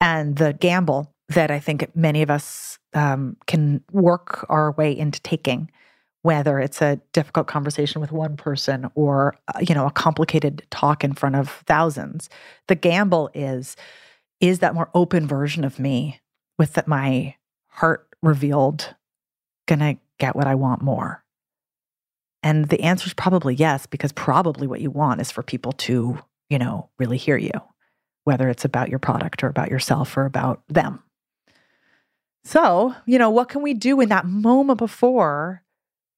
And 0.00 0.36
the 0.36 0.52
gamble 0.52 1.12
that 1.28 1.50
I 1.50 1.58
think 1.58 1.94
many 1.96 2.22
of 2.22 2.30
us 2.30 2.78
um, 2.94 3.36
can 3.46 3.82
work 3.92 4.46
our 4.48 4.72
way 4.72 4.96
into 4.96 5.20
taking 5.22 5.70
whether 6.26 6.58
it's 6.58 6.82
a 6.82 7.00
difficult 7.12 7.46
conversation 7.46 8.00
with 8.00 8.10
one 8.10 8.36
person 8.36 8.90
or 8.96 9.36
uh, 9.46 9.60
you 9.60 9.74
know 9.76 9.86
a 9.86 9.92
complicated 9.92 10.66
talk 10.70 11.04
in 11.04 11.12
front 11.12 11.36
of 11.36 11.48
thousands 11.66 12.28
the 12.66 12.74
gamble 12.74 13.30
is 13.32 13.76
is 14.40 14.58
that 14.58 14.74
more 14.74 14.90
open 14.92 15.24
version 15.24 15.62
of 15.62 15.78
me 15.78 16.20
with 16.58 16.72
that 16.72 16.88
my 16.88 17.32
heart 17.68 18.08
revealed 18.22 18.92
gonna 19.68 19.96
get 20.18 20.34
what 20.34 20.48
i 20.48 20.54
want 20.54 20.82
more 20.82 21.22
and 22.46 22.68
the 22.68 22.80
answer 22.80 23.08
is 23.08 23.14
probably 23.14 23.54
yes 23.56 23.86
because 23.86 24.12
probably 24.12 24.68
what 24.68 24.80
you 24.80 24.88
want 24.88 25.20
is 25.20 25.32
for 25.32 25.42
people 25.42 25.72
to 25.72 26.18
you 26.48 26.58
know 26.58 26.88
really 26.98 27.16
hear 27.16 27.36
you 27.36 27.50
whether 28.22 28.48
it's 28.48 28.64
about 28.64 28.88
your 28.88 29.00
product 29.00 29.42
or 29.42 29.48
about 29.48 29.70
yourself 29.70 30.16
or 30.16 30.24
about 30.24 30.62
them 30.68 31.02
so 32.44 32.94
you 33.04 33.18
know 33.18 33.30
what 33.30 33.48
can 33.48 33.62
we 33.62 33.74
do 33.74 34.00
in 34.00 34.08
that 34.08 34.26
moment 34.26 34.78
before 34.78 35.62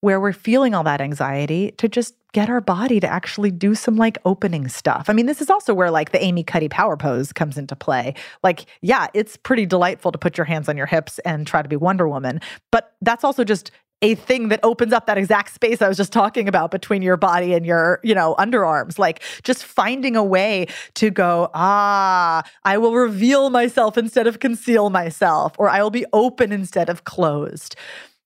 where 0.01 0.21
we're 0.21 0.33
feeling 0.33 0.75
all 0.75 0.85
that 0.85 1.01
anxiety 1.01 1.73
to 1.73 1.89
just 1.89 2.15
get 2.33 2.51
our 2.51 2.61
body 2.61 3.01
to 3.01 3.07
actually 3.07 3.51
do 3.51 3.75
some 3.75 3.97
like 3.97 4.19
opening 4.25 4.69
stuff. 4.69 5.07
I 5.09 5.13
mean, 5.13 5.27
this 5.27 5.41
is 5.41 5.51
also 5.51 5.73
where 5.73 5.91
like 5.91 6.13
the 6.13 6.23
Amy 6.23 6.45
Cuddy 6.45 6.69
power 6.69 6.97
pose 6.97 7.33
comes 7.33 7.57
into 7.57 7.75
play. 7.75 8.15
Like, 8.45 8.67
yeah, 8.83 9.09
it's 9.15 9.37
pretty 9.37 9.67
delightful 9.67 10.13
to 10.13 10.19
put 10.19 10.37
your 10.37 10.45
hands 10.45 10.69
on 10.69 10.77
your 10.77 10.87
hips 10.87 11.19
and 11.21 11.47
try 11.47 11.63
to 11.63 11.69
be 11.69 11.75
Wonder 11.75 12.07
Woman, 12.07 12.41
but 12.71 12.95
that's 13.01 13.25
also 13.25 13.45
just 13.45 13.73
a 14.01 14.15
thing 14.15 14.49
that 14.49 14.61
opens 14.63 14.93
up 14.93 15.07
that 15.07 15.19
exact 15.19 15.53
space 15.53 15.83
I 15.83 15.89
was 15.89 15.97
just 15.97 16.13
talking 16.13 16.49
about 16.49 16.71
between 16.71 17.03
your 17.03 17.17
body 17.17 17.53
and 17.55 17.67
your, 17.67 18.01
you 18.05 18.15
know, 18.15 18.37
underarms. 18.39 18.99
Like 18.99 19.23
just 19.43 19.65
finding 19.65 20.15
a 20.15 20.23
way 20.23 20.67
to 20.95 21.11
go, 21.11 21.51
ah, 21.55 22.43
I 22.65 22.79
will 22.79 22.95
reveal 22.95 23.51
myself 23.51 23.99
instead 23.99 24.27
of 24.27 24.39
conceal 24.39 24.91
myself, 24.91 25.55
or 25.59 25.69
I 25.69 25.83
will 25.83 25.91
be 25.91 26.07
open 26.13 26.53
instead 26.53 26.89
of 26.89 27.05
closed. 27.05 27.75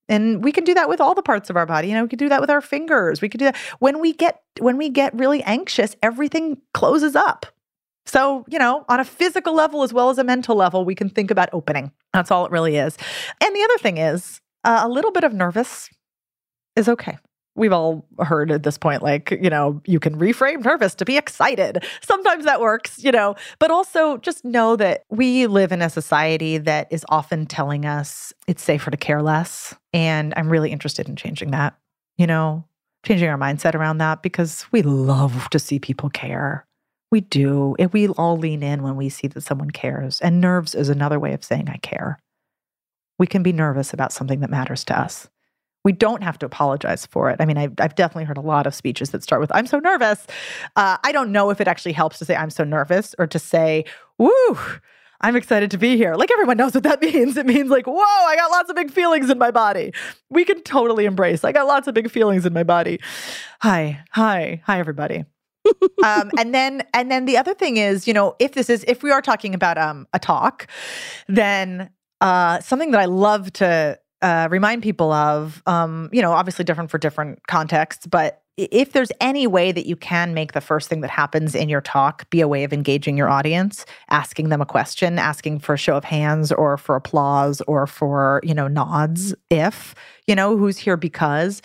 And 0.08 0.44
we 0.44 0.52
can 0.52 0.64
do 0.64 0.74
that 0.74 0.90
with 0.90 1.00
all 1.00 1.14
the 1.14 1.22
parts 1.22 1.48
of 1.48 1.56
our 1.56 1.64
body. 1.64 1.88
You 1.88 1.94
know, 1.94 2.02
we 2.02 2.08
can 2.08 2.18
do 2.18 2.28
that 2.28 2.40
with 2.40 2.50
our 2.50 2.60
fingers. 2.60 3.22
We 3.22 3.30
could 3.30 3.38
do 3.38 3.46
that 3.46 3.56
when 3.78 3.98
we 3.98 4.12
get 4.12 4.42
when 4.60 4.76
we 4.76 4.90
get 4.90 5.14
really 5.14 5.42
anxious, 5.44 5.96
everything 6.02 6.58
closes 6.74 7.16
up. 7.16 7.46
So, 8.04 8.44
you 8.48 8.58
know, 8.58 8.84
on 8.90 9.00
a 9.00 9.04
physical 9.04 9.54
level 9.54 9.82
as 9.82 9.92
well 9.92 10.10
as 10.10 10.18
a 10.18 10.24
mental 10.24 10.54
level, 10.54 10.84
we 10.84 10.94
can 10.94 11.08
think 11.08 11.30
about 11.30 11.48
opening. 11.52 11.92
That's 12.12 12.30
all 12.30 12.44
it 12.44 12.52
really 12.52 12.76
is. 12.76 12.98
And 13.40 13.56
the 13.56 13.62
other 13.62 13.78
thing 13.78 13.96
is, 13.96 14.41
uh, 14.64 14.80
a 14.84 14.88
little 14.88 15.12
bit 15.12 15.24
of 15.24 15.32
nervous 15.32 15.90
is 16.76 16.88
okay. 16.88 17.18
We've 17.54 17.72
all 17.72 18.06
heard 18.18 18.50
at 18.50 18.62
this 18.62 18.78
point 18.78 19.02
like 19.02 19.30
you 19.30 19.50
know 19.50 19.82
you 19.84 20.00
can 20.00 20.18
reframe 20.18 20.64
nervous 20.64 20.94
to 20.96 21.04
be 21.04 21.18
excited. 21.18 21.84
Sometimes 22.00 22.44
that 22.44 22.60
works 22.60 23.02
you 23.04 23.12
know 23.12 23.36
but 23.58 23.70
also 23.70 24.16
just 24.18 24.44
know 24.44 24.74
that 24.76 25.04
we 25.10 25.46
live 25.46 25.70
in 25.70 25.82
a 25.82 25.90
society 25.90 26.56
that 26.58 26.88
is 26.90 27.04
often 27.10 27.44
telling 27.44 27.84
us 27.84 28.32
it's 28.46 28.62
safer 28.62 28.90
to 28.90 28.96
care 28.96 29.22
less 29.22 29.74
and 29.92 30.32
i'm 30.36 30.48
really 30.48 30.72
interested 30.72 31.08
in 31.08 31.16
changing 31.16 31.50
that 31.50 31.76
you 32.16 32.26
know 32.26 32.64
changing 33.04 33.28
our 33.28 33.38
mindset 33.38 33.74
around 33.74 33.98
that 33.98 34.22
because 34.22 34.66
we 34.72 34.82
love 34.82 35.48
to 35.50 35.58
see 35.58 35.78
people 35.78 36.10
care. 36.10 36.66
We 37.10 37.20
do 37.20 37.76
and 37.78 37.92
we 37.92 38.08
all 38.08 38.38
lean 38.38 38.62
in 38.62 38.82
when 38.82 38.96
we 38.96 39.10
see 39.10 39.26
that 39.28 39.42
someone 39.42 39.70
cares 39.70 40.20
and 40.22 40.40
nerves 40.40 40.74
is 40.74 40.88
another 40.88 41.20
way 41.20 41.34
of 41.34 41.44
saying 41.44 41.68
i 41.68 41.76
care 41.76 42.18
we 43.18 43.26
can 43.26 43.42
be 43.42 43.52
nervous 43.52 43.92
about 43.92 44.12
something 44.12 44.40
that 44.40 44.50
matters 44.50 44.84
to 44.84 44.98
us 44.98 45.28
we 45.84 45.92
don't 45.92 46.22
have 46.22 46.38
to 46.38 46.46
apologize 46.46 47.06
for 47.06 47.30
it. 47.30 47.36
I 47.40 47.44
mean, 47.44 47.58
I've, 47.58 47.72
I've, 47.78 47.94
definitely 47.94 48.24
heard 48.24 48.36
a 48.36 48.42
lot 48.42 48.66
of 48.66 48.74
speeches 48.74 49.10
that 49.10 49.22
start 49.22 49.40
with, 49.40 49.50
I'm 49.54 49.66
so 49.66 49.78
nervous. 49.78 50.26
Uh, 50.76 50.96
I 51.02 51.12
don't 51.12 51.32
know 51.32 51.50
if 51.50 51.60
it 51.60 51.68
actually 51.68 51.92
helps 51.92 52.18
to 52.20 52.24
say, 52.24 52.36
I'm 52.36 52.50
so 52.50 52.64
nervous 52.64 53.14
or 53.18 53.26
to 53.26 53.38
say, 53.38 53.84
woo, 54.18 54.58
I'm 55.20 55.36
excited 55.36 55.70
to 55.72 55.78
be 55.78 55.96
here. 55.96 56.14
Like 56.14 56.30
everyone 56.30 56.56
knows 56.56 56.74
what 56.74 56.84
that 56.84 57.00
means. 57.02 57.36
It 57.36 57.46
means 57.46 57.70
like, 57.70 57.86
whoa, 57.86 57.96
I 57.96 58.36
got 58.36 58.50
lots 58.50 58.70
of 58.70 58.76
big 58.76 58.90
feelings 58.90 59.30
in 59.30 59.38
my 59.38 59.50
body. 59.50 59.92
We 60.30 60.44
can 60.44 60.62
totally 60.62 61.04
embrace. 61.04 61.44
I 61.44 61.52
got 61.52 61.66
lots 61.66 61.88
of 61.88 61.94
big 61.94 62.10
feelings 62.10 62.46
in 62.46 62.52
my 62.52 62.64
body. 62.64 63.00
Hi, 63.60 64.04
hi, 64.10 64.62
hi, 64.64 64.78
everybody. 64.78 65.24
um, 66.04 66.30
and 66.36 66.52
then 66.52 66.82
and 66.92 67.08
then 67.08 67.24
the 67.24 67.36
other 67.36 67.54
thing 67.54 67.76
is, 67.76 68.08
you 68.08 68.12
know, 68.12 68.34
if 68.40 68.54
this 68.54 68.68
is 68.68 68.84
if 68.88 69.04
we 69.04 69.12
are 69.12 69.22
talking 69.22 69.54
about 69.54 69.78
um 69.78 70.08
a 70.12 70.18
talk, 70.18 70.66
then 71.28 71.88
uh 72.22 72.60
something 72.60 72.92
that 72.92 73.00
I 73.00 73.06
love 73.06 73.52
to 73.54 73.98
uh, 74.22 74.48
remind 74.50 74.82
people 74.82 75.12
of, 75.12 75.62
um, 75.66 76.08
you 76.12 76.22
know, 76.22 76.32
obviously 76.32 76.64
different 76.64 76.90
for 76.90 76.98
different 76.98 77.44
contexts, 77.48 78.06
but 78.06 78.42
if 78.56 78.92
there's 78.92 79.10
any 79.20 79.46
way 79.46 79.72
that 79.72 79.86
you 79.86 79.96
can 79.96 80.34
make 80.34 80.52
the 80.52 80.60
first 80.60 80.88
thing 80.88 81.00
that 81.00 81.10
happens 81.10 81.54
in 81.54 81.68
your 81.68 81.80
talk 81.80 82.28
be 82.30 82.40
a 82.40 82.46
way 82.46 82.64
of 82.64 82.72
engaging 82.72 83.16
your 83.16 83.28
audience, 83.28 83.86
asking 84.10 84.50
them 84.50 84.60
a 84.60 84.66
question, 84.66 85.18
asking 85.18 85.58
for 85.58 85.74
a 85.74 85.78
show 85.78 85.96
of 85.96 86.04
hands 86.04 86.52
or 86.52 86.76
for 86.76 86.94
applause 86.94 87.62
or 87.62 87.86
for, 87.86 88.40
you 88.44 88.54
know, 88.54 88.68
nods, 88.68 89.34
if, 89.50 89.94
you 90.26 90.34
know, 90.34 90.56
who's 90.56 90.76
here 90.76 90.98
because, 90.98 91.62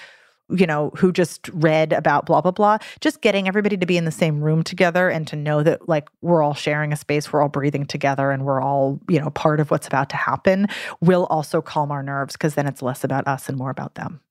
you 0.49 0.65
know, 0.65 0.91
who 0.95 1.11
just 1.11 1.49
read 1.49 1.93
about 1.93 2.25
blah, 2.25 2.41
blah, 2.41 2.51
blah. 2.51 2.77
Just 3.01 3.21
getting 3.21 3.47
everybody 3.47 3.77
to 3.77 3.85
be 3.85 3.97
in 3.97 4.05
the 4.05 4.11
same 4.11 4.41
room 4.41 4.63
together 4.63 5.09
and 5.09 5.27
to 5.27 5.35
know 5.35 5.63
that, 5.63 5.87
like, 5.89 6.09
we're 6.21 6.41
all 6.41 6.53
sharing 6.53 6.93
a 6.93 6.95
space, 6.95 7.31
we're 7.31 7.41
all 7.41 7.49
breathing 7.49 7.85
together, 7.85 8.31
and 8.31 8.45
we're 8.45 8.61
all, 8.61 8.99
you 9.09 9.19
know, 9.19 9.29
part 9.31 9.59
of 9.59 9.71
what's 9.71 9.87
about 9.87 10.09
to 10.09 10.15
happen 10.15 10.67
will 11.01 11.25
also 11.25 11.61
calm 11.61 11.91
our 11.91 12.03
nerves 12.03 12.33
because 12.33 12.55
then 12.55 12.67
it's 12.67 12.81
less 12.81 13.03
about 13.03 13.27
us 13.27 13.49
and 13.49 13.57
more 13.57 13.69
about 13.69 13.95
them. 13.95 14.21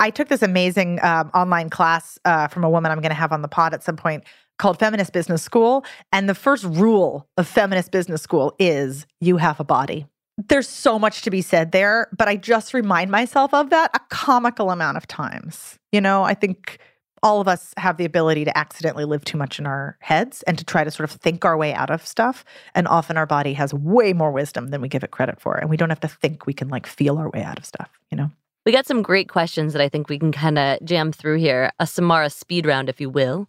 I 0.00 0.10
took 0.10 0.28
this 0.28 0.42
amazing 0.42 1.02
um, 1.02 1.30
online 1.34 1.70
class 1.70 2.18
uh, 2.24 2.46
from 2.48 2.62
a 2.62 2.70
woman 2.70 2.92
I'm 2.92 3.00
going 3.00 3.10
to 3.10 3.16
have 3.16 3.32
on 3.32 3.42
the 3.42 3.48
pod 3.48 3.74
at 3.74 3.82
some 3.82 3.96
point 3.96 4.24
called 4.58 4.78
Feminist 4.78 5.12
Business 5.12 5.42
School. 5.42 5.84
And 6.12 6.28
the 6.28 6.34
first 6.34 6.64
rule 6.64 7.28
of 7.36 7.48
Feminist 7.48 7.90
Business 7.90 8.22
School 8.22 8.54
is 8.58 9.06
you 9.20 9.38
have 9.38 9.58
a 9.60 9.64
body 9.64 10.06
there's 10.46 10.68
so 10.68 10.98
much 10.98 11.22
to 11.22 11.30
be 11.30 11.42
said 11.42 11.72
there, 11.72 12.08
but 12.16 12.28
I 12.28 12.36
just 12.36 12.72
remind 12.72 13.10
myself 13.10 13.52
of 13.52 13.70
that 13.70 13.90
a 13.94 14.00
comical 14.08 14.70
amount 14.70 14.96
of 14.96 15.06
times. 15.06 15.78
You 15.90 16.00
know, 16.00 16.22
I 16.22 16.34
think 16.34 16.78
all 17.22 17.40
of 17.40 17.48
us 17.48 17.74
have 17.76 17.96
the 17.96 18.04
ability 18.04 18.44
to 18.44 18.56
accidentally 18.56 19.04
live 19.04 19.24
too 19.24 19.36
much 19.36 19.58
in 19.58 19.66
our 19.66 19.96
heads 20.00 20.42
and 20.44 20.56
to 20.56 20.64
try 20.64 20.84
to 20.84 20.90
sort 20.90 21.10
of 21.10 21.20
think 21.20 21.44
our 21.44 21.56
way 21.56 21.74
out 21.74 21.90
of 21.90 22.06
stuff. 22.06 22.44
And 22.76 22.86
often 22.86 23.16
our 23.16 23.26
body 23.26 23.54
has 23.54 23.74
way 23.74 24.12
more 24.12 24.30
wisdom 24.30 24.68
than 24.68 24.80
we 24.80 24.88
give 24.88 25.02
it 25.02 25.10
credit 25.10 25.40
for. 25.40 25.56
And 25.56 25.68
we 25.68 25.76
don't 25.76 25.90
have 25.90 26.00
to 26.00 26.08
think 26.08 26.46
we 26.46 26.54
can 26.54 26.68
like 26.68 26.86
feel 26.86 27.18
our 27.18 27.30
way 27.30 27.42
out 27.42 27.58
of 27.58 27.64
stuff, 27.64 27.90
you 28.10 28.16
know? 28.16 28.30
We 28.64 28.72
got 28.72 28.86
some 28.86 29.02
great 29.02 29.28
questions 29.28 29.72
that 29.72 29.80
I 29.80 29.88
think 29.88 30.08
we 30.08 30.18
can 30.18 30.30
kind 30.30 30.58
of 30.58 30.78
jam 30.84 31.10
through 31.10 31.38
here. 31.38 31.72
A 31.80 31.86
Samara 31.86 32.28
speed 32.28 32.66
round, 32.66 32.88
if 32.88 33.00
you 33.00 33.08
will. 33.08 33.48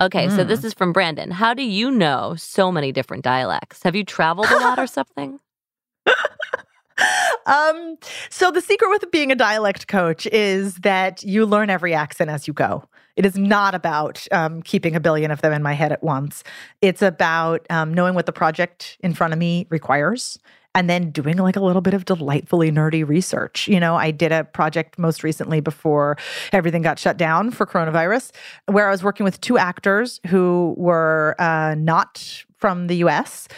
Okay, 0.00 0.28
mm. 0.28 0.36
so 0.36 0.44
this 0.44 0.62
is 0.62 0.72
from 0.74 0.92
Brandon. 0.92 1.32
How 1.32 1.54
do 1.54 1.64
you 1.64 1.90
know 1.90 2.36
so 2.38 2.70
many 2.70 2.92
different 2.92 3.24
dialects? 3.24 3.82
Have 3.82 3.96
you 3.96 4.04
traveled 4.04 4.48
a 4.48 4.60
lot 4.60 4.78
or 4.78 4.86
something? 4.86 5.40
Um, 7.46 7.96
so 8.30 8.50
the 8.50 8.60
secret 8.60 8.90
with 8.90 9.10
being 9.10 9.32
a 9.32 9.36
dialect 9.36 9.88
coach 9.88 10.26
is 10.26 10.76
that 10.76 11.22
you 11.22 11.46
learn 11.46 11.70
every 11.70 11.94
accent 11.94 12.30
as 12.30 12.46
you 12.46 12.54
go. 12.54 12.84
It 13.16 13.26
is 13.26 13.36
not 13.36 13.74
about 13.74 14.26
um, 14.32 14.62
keeping 14.62 14.94
a 14.94 15.00
billion 15.00 15.30
of 15.30 15.42
them 15.42 15.52
in 15.52 15.62
my 15.62 15.74
head 15.74 15.92
at 15.92 16.02
once. 16.02 16.42
It's 16.80 17.02
about 17.02 17.66
um, 17.68 17.92
knowing 17.92 18.14
what 18.14 18.26
the 18.26 18.32
project 18.32 18.96
in 19.00 19.14
front 19.14 19.32
of 19.32 19.38
me 19.38 19.66
requires 19.68 20.38
and 20.74 20.88
then 20.88 21.10
doing 21.10 21.36
like 21.36 21.56
a 21.56 21.60
little 21.60 21.82
bit 21.82 21.94
of 21.94 22.04
delightfully 22.04 22.70
nerdy 22.70 23.06
research. 23.06 23.66
You 23.66 23.80
know, 23.80 23.96
I 23.96 24.10
did 24.10 24.32
a 24.32 24.44
project 24.44 24.98
most 24.98 25.24
recently 25.24 25.60
before 25.60 26.16
everything 26.52 26.82
got 26.82 26.98
shut 26.98 27.16
down 27.16 27.50
for 27.50 27.66
coronavirus, 27.66 28.30
where 28.66 28.86
I 28.86 28.90
was 28.90 29.02
working 29.02 29.24
with 29.24 29.40
two 29.40 29.58
actors 29.58 30.20
who 30.28 30.74
were 30.76 31.34
uh, 31.38 31.74
not 31.76 32.44
from 32.56 32.86
the 32.86 32.96
US 32.96 33.48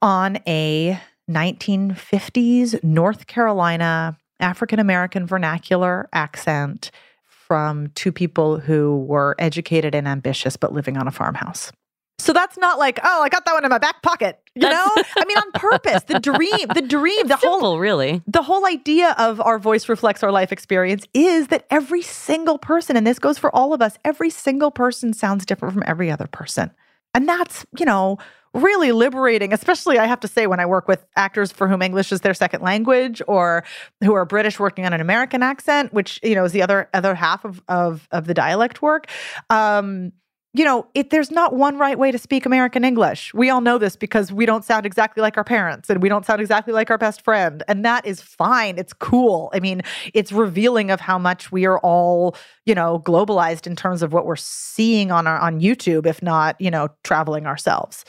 on 0.00 0.38
a 0.46 0.98
1950s 1.30 2.82
North 2.82 3.26
Carolina 3.26 4.16
African 4.40 4.78
American 4.78 5.26
vernacular 5.26 6.08
accent 6.12 6.90
from 7.24 7.88
two 7.94 8.12
people 8.12 8.58
who 8.58 8.98
were 9.08 9.34
educated 9.38 9.94
and 9.94 10.06
ambitious 10.08 10.56
but 10.56 10.72
living 10.72 10.96
on 10.96 11.06
a 11.06 11.10
farmhouse. 11.10 11.72
So 12.18 12.32
that's 12.32 12.56
not 12.56 12.78
like, 12.78 12.98
oh, 13.04 13.22
I 13.22 13.28
got 13.28 13.44
that 13.44 13.52
one 13.52 13.64
in 13.64 13.70
my 13.70 13.78
back 13.78 14.02
pocket. 14.02 14.40
You 14.54 14.68
know? 14.68 14.88
I 15.16 15.24
mean, 15.26 15.36
on 15.36 15.52
purpose. 15.52 16.02
The 16.04 16.18
dream, 16.20 16.68
the 16.74 16.82
dream, 16.82 17.28
the 17.28 17.36
Simple, 17.36 17.60
whole 17.60 17.78
really. 17.78 18.22
the 18.26 18.42
whole 18.42 18.66
idea 18.66 19.14
of 19.18 19.40
our 19.40 19.58
voice 19.58 19.88
reflects 19.88 20.22
our 20.22 20.32
life 20.32 20.50
experience 20.50 21.06
is 21.12 21.48
that 21.48 21.66
every 21.70 22.02
single 22.02 22.56
person, 22.58 22.96
and 22.96 23.06
this 23.06 23.18
goes 23.18 23.38
for 23.38 23.54
all 23.54 23.74
of 23.74 23.82
us, 23.82 23.98
every 24.04 24.30
single 24.30 24.70
person 24.70 25.12
sounds 25.12 25.44
different 25.44 25.74
from 25.74 25.82
every 25.86 26.10
other 26.10 26.26
person. 26.26 26.70
And 27.14 27.28
that's, 27.28 27.66
you 27.78 27.84
know, 27.84 28.18
really 28.56 28.92
liberating, 28.92 29.52
especially 29.52 29.98
I 29.98 30.06
have 30.06 30.20
to 30.20 30.28
say 30.28 30.46
when 30.46 30.60
I 30.60 30.66
work 30.66 30.88
with 30.88 31.06
actors 31.16 31.52
for 31.52 31.68
whom 31.68 31.82
English 31.82 32.10
is 32.10 32.22
their 32.22 32.34
second 32.34 32.62
language 32.62 33.22
or 33.28 33.64
who 34.02 34.14
are 34.14 34.24
British 34.24 34.58
working 34.58 34.86
on 34.86 34.92
an 34.92 35.00
American 35.00 35.42
accent, 35.42 35.92
which, 35.92 36.18
you 36.22 36.34
know, 36.34 36.44
is 36.44 36.52
the 36.52 36.62
other 36.62 36.88
other 36.94 37.14
half 37.14 37.44
of 37.44 37.62
of, 37.68 38.08
of 38.10 38.26
the 38.26 38.34
dialect 38.34 38.82
work. 38.82 39.08
Um, 39.50 40.12
you 40.54 40.64
know, 40.64 40.86
it, 40.94 41.10
there's 41.10 41.30
not 41.30 41.54
one 41.54 41.76
right 41.76 41.98
way 41.98 42.10
to 42.10 42.16
speak 42.16 42.46
American 42.46 42.82
English. 42.82 43.34
We 43.34 43.50
all 43.50 43.60
know 43.60 43.76
this 43.76 43.94
because 43.94 44.32
we 44.32 44.46
don't 44.46 44.64
sound 44.64 44.86
exactly 44.86 45.20
like 45.20 45.36
our 45.36 45.44
parents 45.44 45.90
and 45.90 46.00
we 46.00 46.08
don't 46.08 46.24
sound 46.24 46.40
exactly 46.40 46.72
like 46.72 46.90
our 46.90 46.96
best 46.96 47.22
friend. 47.22 47.62
And 47.68 47.84
that 47.84 48.06
is 48.06 48.22
fine. 48.22 48.78
It's 48.78 48.94
cool. 48.94 49.50
I 49.52 49.60
mean, 49.60 49.82
it's 50.14 50.32
revealing 50.32 50.90
of 50.90 50.98
how 50.98 51.18
much 51.18 51.52
we 51.52 51.66
are 51.66 51.78
all, 51.80 52.36
you 52.64 52.74
know, 52.74 53.02
globalized 53.04 53.66
in 53.66 53.76
terms 53.76 54.02
of 54.02 54.14
what 54.14 54.24
we're 54.24 54.34
seeing 54.36 55.12
on 55.12 55.26
our 55.26 55.38
on 55.38 55.60
YouTube, 55.60 56.06
if 56.06 56.22
not, 56.22 56.58
you 56.58 56.70
know, 56.70 56.88
traveling 57.04 57.46
ourselves. 57.46 58.06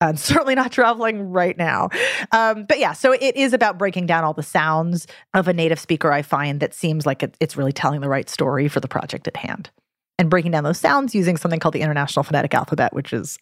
And 0.00 0.18
certainly 0.18 0.54
not 0.54 0.72
traveling 0.72 1.30
right 1.30 1.58
now. 1.58 1.90
Um, 2.32 2.64
but 2.64 2.78
yeah, 2.78 2.94
so 2.94 3.12
it 3.12 3.36
is 3.36 3.52
about 3.52 3.76
breaking 3.76 4.06
down 4.06 4.24
all 4.24 4.32
the 4.32 4.42
sounds 4.42 5.06
of 5.34 5.46
a 5.46 5.52
native 5.52 5.78
speaker, 5.78 6.10
I 6.10 6.22
find 6.22 6.60
that 6.60 6.72
seems 6.72 7.04
like 7.04 7.22
it, 7.22 7.36
it's 7.38 7.56
really 7.56 7.72
telling 7.72 8.00
the 8.00 8.08
right 8.08 8.28
story 8.28 8.66
for 8.68 8.80
the 8.80 8.88
project 8.88 9.28
at 9.28 9.36
hand 9.36 9.70
and 10.18 10.28
breaking 10.30 10.52
down 10.52 10.64
those 10.64 10.78
sounds 10.78 11.14
using 11.14 11.36
something 11.36 11.60
called 11.60 11.74
the 11.74 11.80
International 11.80 12.22
Phonetic 12.22 12.54
Alphabet, 12.54 12.92
which 12.92 13.12
is 13.12 13.38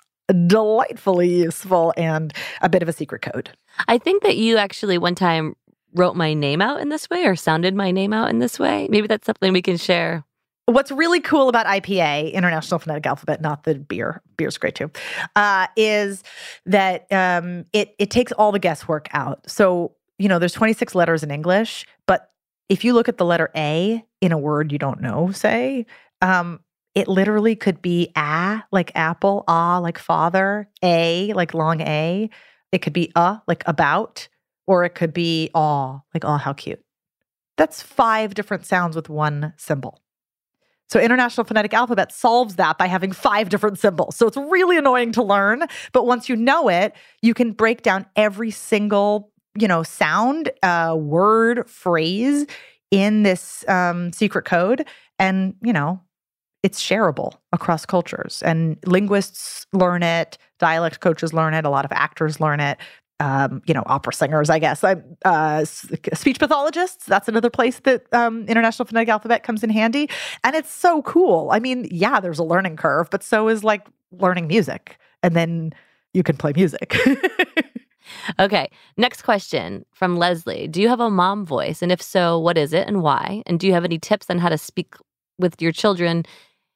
delightfully 0.46 1.42
useful 1.42 1.92
and 1.96 2.32
a 2.60 2.68
bit 2.68 2.82
of 2.82 2.88
a 2.88 2.92
secret 2.92 3.22
code. 3.22 3.50
I 3.86 3.98
think 3.98 4.22
that 4.22 4.36
you 4.36 4.58
actually 4.58 4.98
one 4.98 5.14
time 5.14 5.54
wrote 5.94 6.16
my 6.16 6.34
name 6.34 6.60
out 6.60 6.80
in 6.80 6.88
this 6.88 7.08
way 7.10 7.24
or 7.24 7.34
sounded 7.34 7.74
my 7.74 7.90
name 7.90 8.12
out 8.12 8.30
in 8.30 8.38
this 8.38 8.58
way. 8.58 8.86
Maybe 8.90 9.06
that's 9.06 9.26
something 9.26 9.52
we 9.52 9.62
can 9.62 9.76
share. 9.76 10.24
What's 10.68 10.90
really 10.90 11.20
cool 11.20 11.48
about 11.48 11.64
IPA, 11.64 12.34
International 12.34 12.78
Phonetic 12.78 13.06
Alphabet, 13.06 13.40
not 13.40 13.64
the 13.64 13.76
beer, 13.76 14.20
beer's 14.36 14.58
great 14.58 14.74
too, 14.74 14.90
uh, 15.34 15.66
is 15.76 16.22
that 16.66 17.10
um, 17.10 17.64
it 17.72 17.94
it 17.98 18.10
takes 18.10 18.32
all 18.32 18.52
the 18.52 18.58
guesswork 18.58 19.08
out. 19.12 19.48
So 19.48 19.94
you 20.18 20.28
know, 20.28 20.38
there's 20.38 20.52
26 20.52 20.94
letters 20.94 21.22
in 21.22 21.30
English, 21.30 21.86
but 22.06 22.32
if 22.68 22.84
you 22.84 22.92
look 22.92 23.08
at 23.08 23.16
the 23.16 23.24
letter 23.24 23.50
A 23.56 24.04
in 24.20 24.30
a 24.30 24.36
word 24.36 24.70
you 24.70 24.78
don't 24.78 25.00
know, 25.00 25.30
say, 25.30 25.86
um, 26.20 26.60
it 26.94 27.08
literally 27.08 27.56
could 27.56 27.80
be 27.80 28.12
a 28.14 28.62
like 28.70 28.92
apple, 28.94 29.44
ah 29.48 29.78
like 29.78 29.98
father, 29.98 30.68
a 30.82 31.32
like 31.32 31.54
long 31.54 31.80
a. 31.80 32.28
It 32.72 32.82
could 32.82 32.92
be 32.92 33.10
a 33.16 33.40
like 33.46 33.62
about, 33.64 34.28
or 34.66 34.84
it 34.84 34.94
could 34.94 35.14
be 35.14 35.48
aw 35.54 36.00
like 36.12 36.26
oh 36.26 36.36
how 36.36 36.52
cute. 36.52 36.84
That's 37.56 37.80
five 37.80 38.34
different 38.34 38.66
sounds 38.66 38.94
with 38.96 39.08
one 39.08 39.54
symbol. 39.56 40.02
So 40.88 40.98
International 41.00 41.44
Phonetic 41.44 41.74
Alphabet 41.74 42.12
solves 42.12 42.56
that 42.56 42.78
by 42.78 42.86
having 42.86 43.12
five 43.12 43.48
different 43.50 43.78
symbols. 43.78 44.16
So 44.16 44.26
it's 44.26 44.36
really 44.36 44.78
annoying 44.78 45.12
to 45.12 45.22
learn, 45.22 45.64
but 45.92 46.06
once 46.06 46.28
you 46.28 46.36
know 46.36 46.68
it, 46.68 46.94
you 47.22 47.34
can 47.34 47.52
break 47.52 47.82
down 47.82 48.06
every 48.16 48.50
single, 48.50 49.30
you 49.58 49.68
know, 49.68 49.82
sound, 49.82 50.50
uh, 50.62 50.96
word, 50.98 51.68
phrase 51.68 52.46
in 52.90 53.22
this 53.22 53.68
um, 53.68 54.12
secret 54.12 54.44
code. 54.44 54.86
And, 55.18 55.54
you 55.62 55.72
know, 55.72 56.00
it's 56.62 56.82
shareable 56.82 57.34
across 57.52 57.84
cultures. 57.84 58.42
And 58.42 58.78
linguists 58.86 59.66
learn 59.72 60.02
it 60.02 60.38
dialect 60.58 61.00
coaches 61.00 61.32
learn 61.32 61.54
it 61.54 61.64
a 61.64 61.70
lot 61.70 61.84
of 61.84 61.92
actors 61.92 62.40
learn 62.40 62.60
it 62.60 62.78
um, 63.20 63.62
you 63.66 63.74
know 63.74 63.82
opera 63.86 64.12
singers 64.12 64.50
i 64.50 64.58
guess 64.58 64.84
I, 64.84 64.96
uh, 65.24 65.64
speech 65.64 66.38
pathologists 66.38 67.04
that's 67.06 67.28
another 67.28 67.50
place 67.50 67.80
that 67.80 68.12
um, 68.12 68.46
international 68.46 68.86
phonetic 68.86 69.08
alphabet 69.08 69.42
comes 69.42 69.64
in 69.64 69.70
handy 69.70 70.08
and 70.44 70.54
it's 70.54 70.70
so 70.70 71.02
cool 71.02 71.50
i 71.50 71.58
mean 71.58 71.88
yeah 71.90 72.20
there's 72.20 72.38
a 72.38 72.44
learning 72.44 72.76
curve 72.76 73.08
but 73.10 73.22
so 73.22 73.48
is 73.48 73.64
like 73.64 73.86
learning 74.12 74.46
music 74.46 74.98
and 75.22 75.34
then 75.34 75.72
you 76.14 76.22
can 76.22 76.36
play 76.36 76.52
music 76.54 76.96
Okay, 78.38 78.70
next 78.96 79.22
question 79.22 79.84
from 79.92 80.16
Leslie. 80.16 80.68
Do 80.68 80.80
you 80.80 80.88
have 80.88 81.00
a 81.00 81.10
mom 81.10 81.44
voice? 81.44 81.82
And 81.82 81.92
if 81.92 82.00
so, 82.00 82.38
what 82.38 82.58
is 82.58 82.72
it 82.72 82.86
and 82.86 83.02
why? 83.02 83.42
And 83.46 83.58
do 83.58 83.66
you 83.66 83.72
have 83.72 83.84
any 83.84 83.98
tips 83.98 84.30
on 84.30 84.38
how 84.38 84.48
to 84.48 84.58
speak 84.58 84.94
with 85.38 85.60
your 85.60 85.72
children 85.72 86.24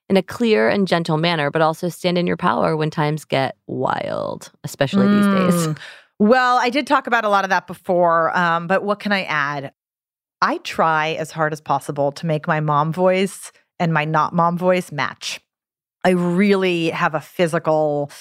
in 0.08 0.16
a 0.16 0.22
clear 0.22 0.68
and 0.68 0.86
gentle 0.86 1.16
manner, 1.16 1.50
but 1.50 1.62
also 1.62 1.88
stand 1.88 2.18
in 2.18 2.26
your 2.26 2.36
power 2.36 2.76
when 2.76 2.90
times 2.90 3.24
get 3.24 3.56
wild, 3.66 4.50
especially 4.64 5.08
these 5.08 5.26
days? 5.26 5.68
Well, 6.22 6.58
I 6.58 6.70
did 6.70 6.86
talk 6.86 7.08
about 7.08 7.24
a 7.24 7.28
lot 7.28 7.42
of 7.42 7.50
that 7.50 7.66
before, 7.66 8.30
um, 8.38 8.68
but 8.68 8.84
what 8.84 9.00
can 9.00 9.10
I 9.10 9.24
add? 9.24 9.72
I 10.40 10.58
try 10.58 11.14
as 11.14 11.32
hard 11.32 11.52
as 11.52 11.60
possible 11.60 12.12
to 12.12 12.26
make 12.26 12.46
my 12.46 12.60
mom 12.60 12.92
voice 12.92 13.50
and 13.80 13.92
my 13.92 14.04
not 14.04 14.32
mom 14.32 14.56
voice 14.56 14.92
match. 14.92 15.40
I 16.04 16.10
really 16.10 16.90
have 16.90 17.16
a 17.16 17.20
physical 17.20 18.12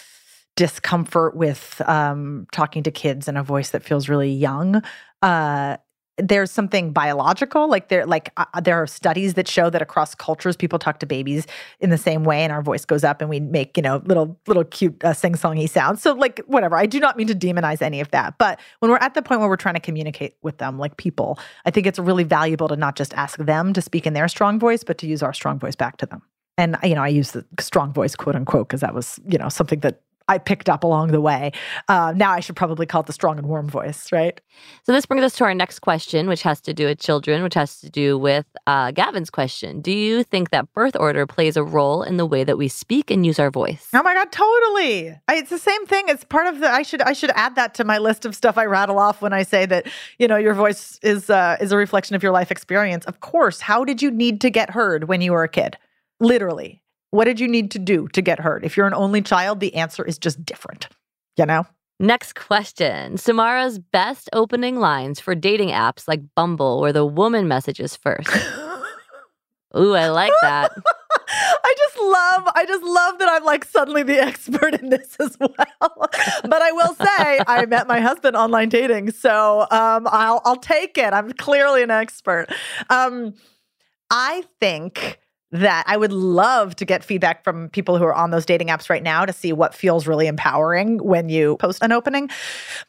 discomfort 0.56 1.36
with 1.36 1.80
um, 1.86 2.48
talking 2.52 2.82
to 2.82 2.92
kids 2.92 3.28
in 3.28 3.38
a 3.38 3.44
voice 3.44 3.70
that 3.70 3.84
feels 3.84 4.10
really 4.10 4.32
young. 4.32 4.82
Uh, 5.22 5.78
there's 6.22 6.52
something 6.52 6.92
biological 6.92 7.70
like 7.70 7.90
there 7.90 8.06
like 8.06 8.32
uh, 8.38 8.62
there 8.62 8.82
are 8.82 8.88
studies 8.88 9.34
that 9.34 9.48
show 9.48 9.70
that 9.70 9.82
across 9.82 10.16
cultures 10.16 10.56
people 10.56 10.80
talk 10.80 11.00
to 11.00 11.06
babies 11.06 11.48
in 11.80 11.90
the 11.90 11.98
same 11.98 12.24
way 12.24 12.42
and 12.42 12.52
our 12.52 12.62
voice 12.62 12.86
goes 12.86 13.04
up 13.04 13.22
and 13.22 13.30
we 13.30 13.40
make 13.40 13.76
you 13.78 13.84
know 13.84 14.02
little 14.06 14.40
little 14.48 14.64
cute 14.64 15.04
uh, 15.04 15.14
sing-songy 15.14 15.70
sounds. 15.70 16.02
So 16.02 16.14
like 16.14 16.40
whatever. 16.48 16.76
I 16.76 16.86
do 16.86 17.00
not 17.00 17.18
mean 17.18 17.28
to 17.28 17.36
demonize 17.36 17.82
any 17.82 18.00
of 18.00 18.12
that. 18.12 18.38
But 18.38 18.60
when 18.80 18.92
we're 18.92 18.98
at 18.98 19.14
the 19.14 19.22
point 19.22 19.40
where 19.42 19.50
we're 19.50 19.58
trying 19.58 19.76
to 19.76 19.82
communicate 19.82 20.36
with 20.42 20.58
them 20.58 20.78
like 20.78 20.98
people 20.98 21.40
i 21.66 21.72
think 21.72 21.86
it's 21.86 22.00
really 22.00 22.24
valuable 22.24 22.68
to 22.68 22.76
not 22.76 22.96
just 22.96 23.14
ask 23.14 23.38
them 23.40 23.74
to 23.74 23.82
speak 23.82 24.06
in 24.06 24.14
their 24.14 24.28
strong 24.28 24.60
voice 24.60 24.84
but 24.84 24.98
to 24.98 25.08
use 25.08 25.24
our 25.24 25.34
strong 25.34 25.60
voice 25.60 25.76
back 25.76 25.98
to 25.98 26.06
them. 26.06 26.22
And 26.58 26.78
you 26.84 26.96
know 26.96 27.04
i 27.04 27.08
use 27.08 27.32
the 27.32 27.46
strong 27.60 27.94
voice 27.94 28.16
quote 28.16 28.36
unquote 28.36 28.68
because 28.68 28.82
that 28.82 28.94
was 28.94 29.20
you 29.28 29.38
know 29.38 29.50
something 29.50 29.80
that 29.80 30.02
I 30.32 30.38
picked 30.38 30.70
up 30.70 30.86
along 30.86 31.12
the 31.12 31.20
way. 31.20 31.52
Uh, 31.90 32.14
now 32.16 32.32
I 32.32 32.40
should 32.40 32.56
probably 32.56 32.86
call 32.86 33.02
it 33.02 33.08
the 33.08 33.12
strong 33.14 33.38
and 33.38 33.48
warm 33.48 33.68
voice, 33.68 34.14
right? 34.14 34.40
So 34.84 34.94
this 34.94 35.06
brings 35.06 35.24
us 35.26 35.36
to 35.36 35.44
our 35.44 35.54
next 35.54 35.80
question, 35.80 36.30
which 36.30 36.42
has 36.44 36.62
to 36.62 36.74
do 36.74 36.86
with 36.86 37.00
children, 37.00 37.44
which 37.44 37.54
has 37.56 37.82
to 37.82 37.90
do 37.90 38.18
with 38.18 38.46
uh, 38.66 38.92
Gavin's 38.92 39.30
question. 39.30 39.82
Do 39.82 39.92
you 39.92 40.24
think 40.24 40.52
that 40.52 40.72
birth 40.74 40.96
order 40.98 41.28
plays 41.28 41.58
a 41.58 41.64
role 41.64 42.02
in 42.02 42.16
the 42.16 42.26
way 42.26 42.46
that 42.46 42.58
we 42.58 42.70
speak 42.70 43.12
and 43.12 43.26
use 43.26 43.40
our 43.40 43.52
voice? 43.52 43.90
Oh 43.94 44.02
my 44.04 44.14
god, 44.14 44.32
totally! 44.32 45.10
I, 45.28 45.36
it's 45.36 45.50
the 45.50 45.60
same 45.60 45.86
thing. 45.86 46.06
It's 46.08 46.24
part 46.24 46.48
of 46.48 46.62
the. 46.62 46.72
I 46.72 46.84
should 46.84 47.02
I 47.02 47.12
should 47.12 47.32
add 47.36 47.56
that 47.56 47.74
to 47.76 47.84
my 47.84 47.98
list 47.98 48.24
of 48.24 48.34
stuff 48.34 48.58
I 48.58 48.64
rattle 48.64 49.00
off 49.00 49.22
when 49.22 49.34
I 49.34 49.44
say 49.44 49.66
that 49.66 49.88
you 50.18 50.30
know 50.30 50.38
your 50.38 50.54
voice 50.54 50.98
is 51.04 51.30
uh, 51.30 51.58
is 51.60 51.74
a 51.74 51.78
reflection 51.78 52.16
of 52.16 52.24
your 52.24 52.32
life 52.32 52.52
experience. 52.52 53.04
Of 53.06 53.20
course, 53.20 53.60
how 53.60 53.84
did 53.84 54.02
you 54.02 54.10
need 54.10 54.40
to 54.42 54.50
get 54.50 54.70
heard 54.70 55.10
when 55.10 55.20
you 55.20 55.34
were 55.34 55.44
a 55.44 55.50
kid? 55.50 55.78
Literally, 56.22 56.81
what 57.12 57.26
did 57.26 57.40
you 57.40 57.48
need 57.48 57.72
to 57.72 57.80
do 57.80 58.08
to 58.10 58.22
get 58.22 58.40
heard? 58.40 58.66
If 58.66 58.76
you're 58.76 58.88
an 58.88 58.94
only 58.94 59.22
child, 59.22 59.60
the 59.60 59.76
answer 59.76 60.04
is 60.04 60.18
just 60.18 60.44
different, 60.44 60.88
you 61.38 61.46
know? 61.46 61.66
Next 62.00 62.34
question. 62.34 63.18
Samara's 63.18 63.78
best 63.78 64.30
opening 64.34 64.80
lines 64.80 65.20
for 65.20 65.36
dating 65.36 65.70
apps 65.70 66.08
like 66.08 66.22
Bumble, 66.36 66.82
where 66.82 66.92
the 66.92 67.06
woman 67.06 67.48
messages 67.48 67.96
first. 67.96 68.30
Ooh, 69.78 69.94
I 69.94 70.10
like 70.10 70.34
that. 70.42 70.72
I 71.30 71.76
just 71.78 71.98
love, 71.98 72.54
I 72.56 72.66
just 72.68 72.84
love 72.84 73.20
that 73.20 73.30
I'm 73.30 73.44
like 73.44 73.66
suddenly 73.66 74.04
the 74.04 74.20
expert 74.24 74.74
in 74.74 74.90
this 74.90 75.16
as 75.20 75.38
well. 75.40 76.10
but 76.44 76.62
I 76.62 76.72
will 76.72 76.96
say, 76.96 77.40
I 77.48 77.66
met 77.68 77.88
my 77.88 78.00
husband 78.00 78.36
online 78.36 78.70
dating, 78.70 79.12
so 79.12 79.62
um, 79.72 80.08
I'll 80.12 80.42
I'll 80.44 80.58
take 80.58 80.98
it. 80.98 81.14
I'm 81.14 81.32
clearly 81.34 81.84
an 81.84 81.92
expert. 81.92 82.48
Um, 82.90 83.36
I 84.10 84.44
think 84.60 85.20
that 85.52 85.84
I 85.88 85.98
would 85.98 86.14
love 86.14 86.76
to 86.78 86.86
get 86.86 87.04
feedback 87.04 87.44
from 87.44 87.70
people 87.70 87.98
who 87.98 88.06
are 88.06 88.14
on 88.14 88.32
those 88.32 88.46
dating 88.46 88.68
apps 88.68 88.90
right 88.90 89.04
now 89.04 89.26
to 89.26 89.34
see 89.34 89.52
what 89.52 89.76
feels 89.76 90.08
really 90.08 90.28
empowering 90.28 90.98
when 91.00 91.30
you 91.30 91.58
post 91.58 91.84
an 91.84 91.92
opening. 91.92 92.30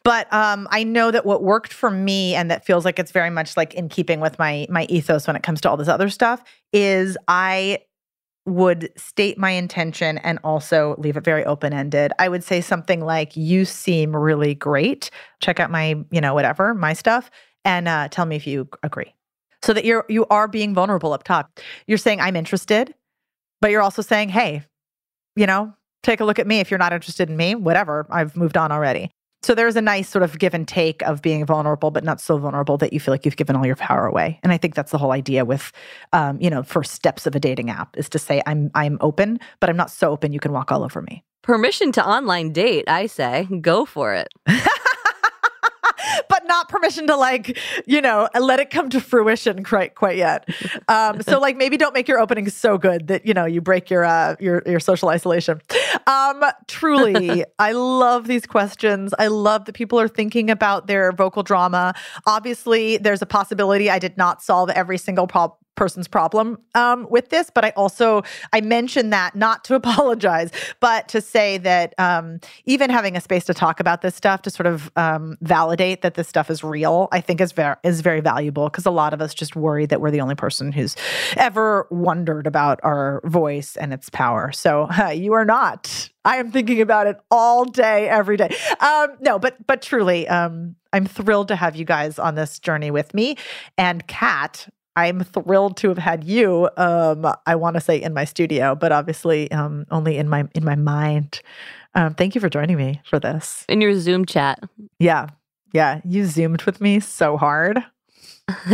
But 0.03 0.31
um, 0.33 0.67
I 0.71 0.83
know 0.83 1.11
that 1.11 1.25
what 1.25 1.43
worked 1.43 1.73
for 1.73 1.91
me 1.91 2.35
and 2.35 2.49
that 2.49 2.65
feels 2.65 2.85
like 2.85 2.99
it's 2.99 3.11
very 3.11 3.29
much 3.29 3.57
like 3.57 3.73
in 3.73 3.89
keeping 3.89 4.19
with 4.19 4.39
my 4.39 4.65
my 4.69 4.85
ethos 4.85 5.27
when 5.27 5.35
it 5.35 5.43
comes 5.43 5.59
to 5.61 5.69
all 5.69 5.77
this 5.77 5.87
other 5.89 6.09
stuff 6.09 6.43
is 6.71 7.17
I 7.27 7.79
would 8.45 8.89
state 8.97 9.37
my 9.37 9.51
intention 9.51 10.17
and 10.19 10.37
also 10.43 10.95
leave 10.97 11.15
it 11.15 11.23
very 11.23 11.45
open 11.45 11.73
ended. 11.73 12.11
I 12.19 12.27
would 12.27 12.43
say 12.43 12.59
something 12.61 13.01
like, 13.01 13.35
"You 13.37 13.65
seem 13.65 14.15
really 14.15 14.53
great. 14.53 15.09
Check 15.41 15.59
out 15.59 15.71
my, 15.71 15.95
you 16.11 16.21
know, 16.21 16.33
whatever 16.33 16.73
my 16.73 16.93
stuff, 16.93 17.31
and 17.63 17.87
uh, 17.87 18.09
tell 18.09 18.25
me 18.25 18.35
if 18.35 18.45
you 18.47 18.67
agree." 18.83 19.13
So 19.63 19.73
that 19.73 19.85
you're 19.85 20.05
you 20.09 20.25
are 20.29 20.47
being 20.47 20.73
vulnerable 20.73 21.13
up 21.13 21.23
top. 21.23 21.59
You're 21.87 21.97
saying 21.97 22.21
I'm 22.21 22.35
interested, 22.35 22.93
but 23.61 23.71
you're 23.71 23.81
also 23.81 24.01
saying, 24.01 24.29
"Hey, 24.29 24.63
you 25.35 25.47
know, 25.47 25.73
take 26.03 26.19
a 26.19 26.25
look 26.25 26.37
at 26.37 26.45
me 26.45 26.59
if 26.59 26.69
you're 26.69 26.77
not 26.77 26.93
interested 26.93 27.29
in 27.29 27.37
me, 27.37 27.55
whatever. 27.55 28.05
I've 28.09 28.35
moved 28.35 28.57
on 28.57 28.71
already." 28.71 29.09
So 29.41 29.53
there's 29.53 29.75
a 29.75 29.81
nice 29.81 30.07
sort 30.07 30.23
of 30.23 30.39
give 30.39 30.53
and 30.53 30.65
take 30.65 31.01
of 31.01 31.21
being 31.21 31.45
vulnerable, 31.45 31.91
but 31.91 32.05
not 32.05 32.21
so 32.21 32.37
vulnerable 32.37 32.77
that 32.77 32.93
you 32.93 32.99
feel 33.01 33.13
like 33.13 33.25
you've 33.25 33.35
given 33.35 33.57
all 33.57 33.65
your 33.65 33.75
power 33.75 34.05
away. 34.05 34.39
And 34.41 34.53
I 34.53 34.57
think 34.57 34.73
that's 34.73 34.91
the 34.91 34.97
whole 34.97 35.11
idea 35.11 35.43
with, 35.43 35.73
um, 36.13 36.39
you 36.39 36.49
know, 36.49 36.63
first 36.63 36.93
steps 36.93 37.27
of 37.27 37.35
a 37.35 37.41
dating 37.41 37.69
app 37.69 37.97
is 37.97 38.07
to 38.09 38.19
say 38.19 38.41
I'm 38.45 38.71
I'm 38.73 38.97
open, 39.01 39.39
but 39.59 39.69
I'm 39.69 39.77
not 39.77 39.91
so 39.91 40.11
open 40.11 40.31
you 40.31 40.39
can 40.39 40.53
walk 40.53 40.71
all 40.71 40.83
over 40.83 41.01
me. 41.01 41.23
Permission 41.41 41.91
to 41.93 42.07
online 42.07 42.53
date, 42.53 42.85
I 42.87 43.05
say. 43.07 43.49
Go 43.59 43.85
for 43.85 44.13
it. 44.13 44.29
not 46.53 46.69
permission 46.69 47.07
to 47.07 47.15
like 47.15 47.57
you 47.87 47.99
know 47.99 48.29
let 48.39 48.59
it 48.59 48.69
come 48.69 48.87
to 48.89 49.01
fruition 49.01 49.63
quite 49.63 49.95
quite 49.95 50.17
yet. 50.17 50.47
Um 50.87 51.21
so 51.21 51.39
like 51.39 51.57
maybe 51.57 51.77
don't 51.77 51.93
make 51.93 52.07
your 52.07 52.19
opening 52.19 52.47
so 52.49 52.77
good 52.77 53.07
that 53.07 53.25
you 53.25 53.33
know 53.33 53.45
you 53.45 53.59
break 53.61 53.89
your 53.89 54.05
uh 54.05 54.35
your 54.39 54.61
your 54.65 54.79
social 54.79 55.09
isolation. 55.09 55.61
Um 56.05 56.43
truly 56.67 57.43
i 57.59 57.71
love 57.71 58.27
these 58.27 58.45
questions. 58.45 59.13
I 59.17 59.27
love 59.27 59.65
that 59.65 59.73
people 59.73 59.99
are 59.99 60.07
thinking 60.07 60.49
about 60.49 60.87
their 60.87 61.11
vocal 61.11 61.43
drama. 61.43 61.93
Obviously 62.27 62.97
there's 62.97 63.21
a 63.21 63.25
possibility 63.25 63.89
i 63.89 63.99
did 63.99 64.15
not 64.17 64.41
solve 64.41 64.69
every 64.69 64.97
single 64.97 65.27
prob- 65.27 65.57
person's 65.75 66.07
problem 66.07 66.57
um, 66.75 67.07
with 67.09 67.29
this 67.29 67.49
but 67.53 67.65
i 67.65 67.69
also 67.71 68.21
i 68.51 68.61
mentioned 68.61 69.11
that 69.11 69.35
not 69.35 69.63
to 69.63 69.75
apologize 69.81 70.51
but 70.79 71.07
to 71.07 71.21
say 71.21 71.57
that 71.57 71.93
um, 71.97 72.39
even 72.65 72.89
having 72.89 73.15
a 73.15 73.21
space 73.21 73.45
to 73.45 73.53
talk 73.53 73.79
about 73.79 74.01
this 74.01 74.15
stuff 74.15 74.41
to 74.41 74.49
sort 74.49 74.67
of 74.67 74.91
um, 74.95 75.37
validate 75.41 76.01
that 76.01 76.15
this 76.15 76.27
stuff 76.27 76.49
is 76.49 76.63
real 76.63 77.07
i 77.11 77.19
think 77.19 77.41
is 77.41 77.51
very 77.51 77.75
is 77.83 78.01
very 78.01 78.21
valuable 78.21 78.69
because 78.69 78.85
a 78.85 78.91
lot 78.91 79.13
of 79.13 79.21
us 79.21 79.33
just 79.33 79.55
worry 79.55 79.85
that 79.85 80.01
we're 80.01 80.11
the 80.11 80.21
only 80.21 80.35
person 80.35 80.71
who's 80.71 80.95
ever 81.37 81.87
wondered 81.89 82.47
about 82.47 82.79
our 82.83 83.21
voice 83.25 83.75
and 83.77 83.93
its 83.93 84.09
power. 84.09 84.51
So 84.51 84.87
uh, 84.99 85.09
you 85.15 85.33
are 85.33 85.45
not. 85.45 86.09
I 86.25 86.37
am 86.37 86.51
thinking 86.51 86.81
about 86.81 87.07
it 87.07 87.17
all 87.29 87.65
day 87.65 88.07
every 88.07 88.37
day. 88.37 88.55
Um, 88.79 89.17
no 89.19 89.39
but 89.39 89.65
but 89.65 89.81
truly 89.81 90.27
um, 90.27 90.75
i'm 90.91 91.05
thrilled 91.05 91.47
to 91.47 91.55
have 91.55 91.75
you 91.75 91.85
guys 91.85 92.19
on 92.19 92.35
this 92.35 92.59
journey 92.59 92.91
with 92.91 93.13
me 93.13 93.35
and 93.77 94.05
kat 94.07 94.67
I'm 94.95 95.23
thrilled 95.23 95.77
to 95.77 95.89
have 95.89 95.97
had 95.97 96.23
you. 96.23 96.69
Um, 96.77 97.27
I 97.45 97.55
want 97.55 97.75
to 97.75 97.81
say 97.81 98.01
in 98.01 98.13
my 98.13 98.25
studio, 98.25 98.75
but 98.75 98.91
obviously 98.91 99.51
um, 99.51 99.85
only 99.91 100.17
in 100.17 100.29
my 100.29 100.47
in 100.53 100.63
my 100.63 100.75
mind. 100.75 101.41
Um, 101.95 102.15
thank 102.15 102.35
you 102.35 102.41
for 102.41 102.49
joining 102.49 102.77
me 102.77 103.01
for 103.05 103.19
this 103.19 103.65
in 103.67 103.81
your 103.81 103.95
Zoom 103.99 104.25
chat. 104.25 104.59
Yeah, 104.99 105.27
yeah, 105.73 106.01
you 106.05 106.25
zoomed 106.25 106.63
with 106.63 106.81
me 106.81 106.99
so 106.99 107.37
hard. 107.37 107.83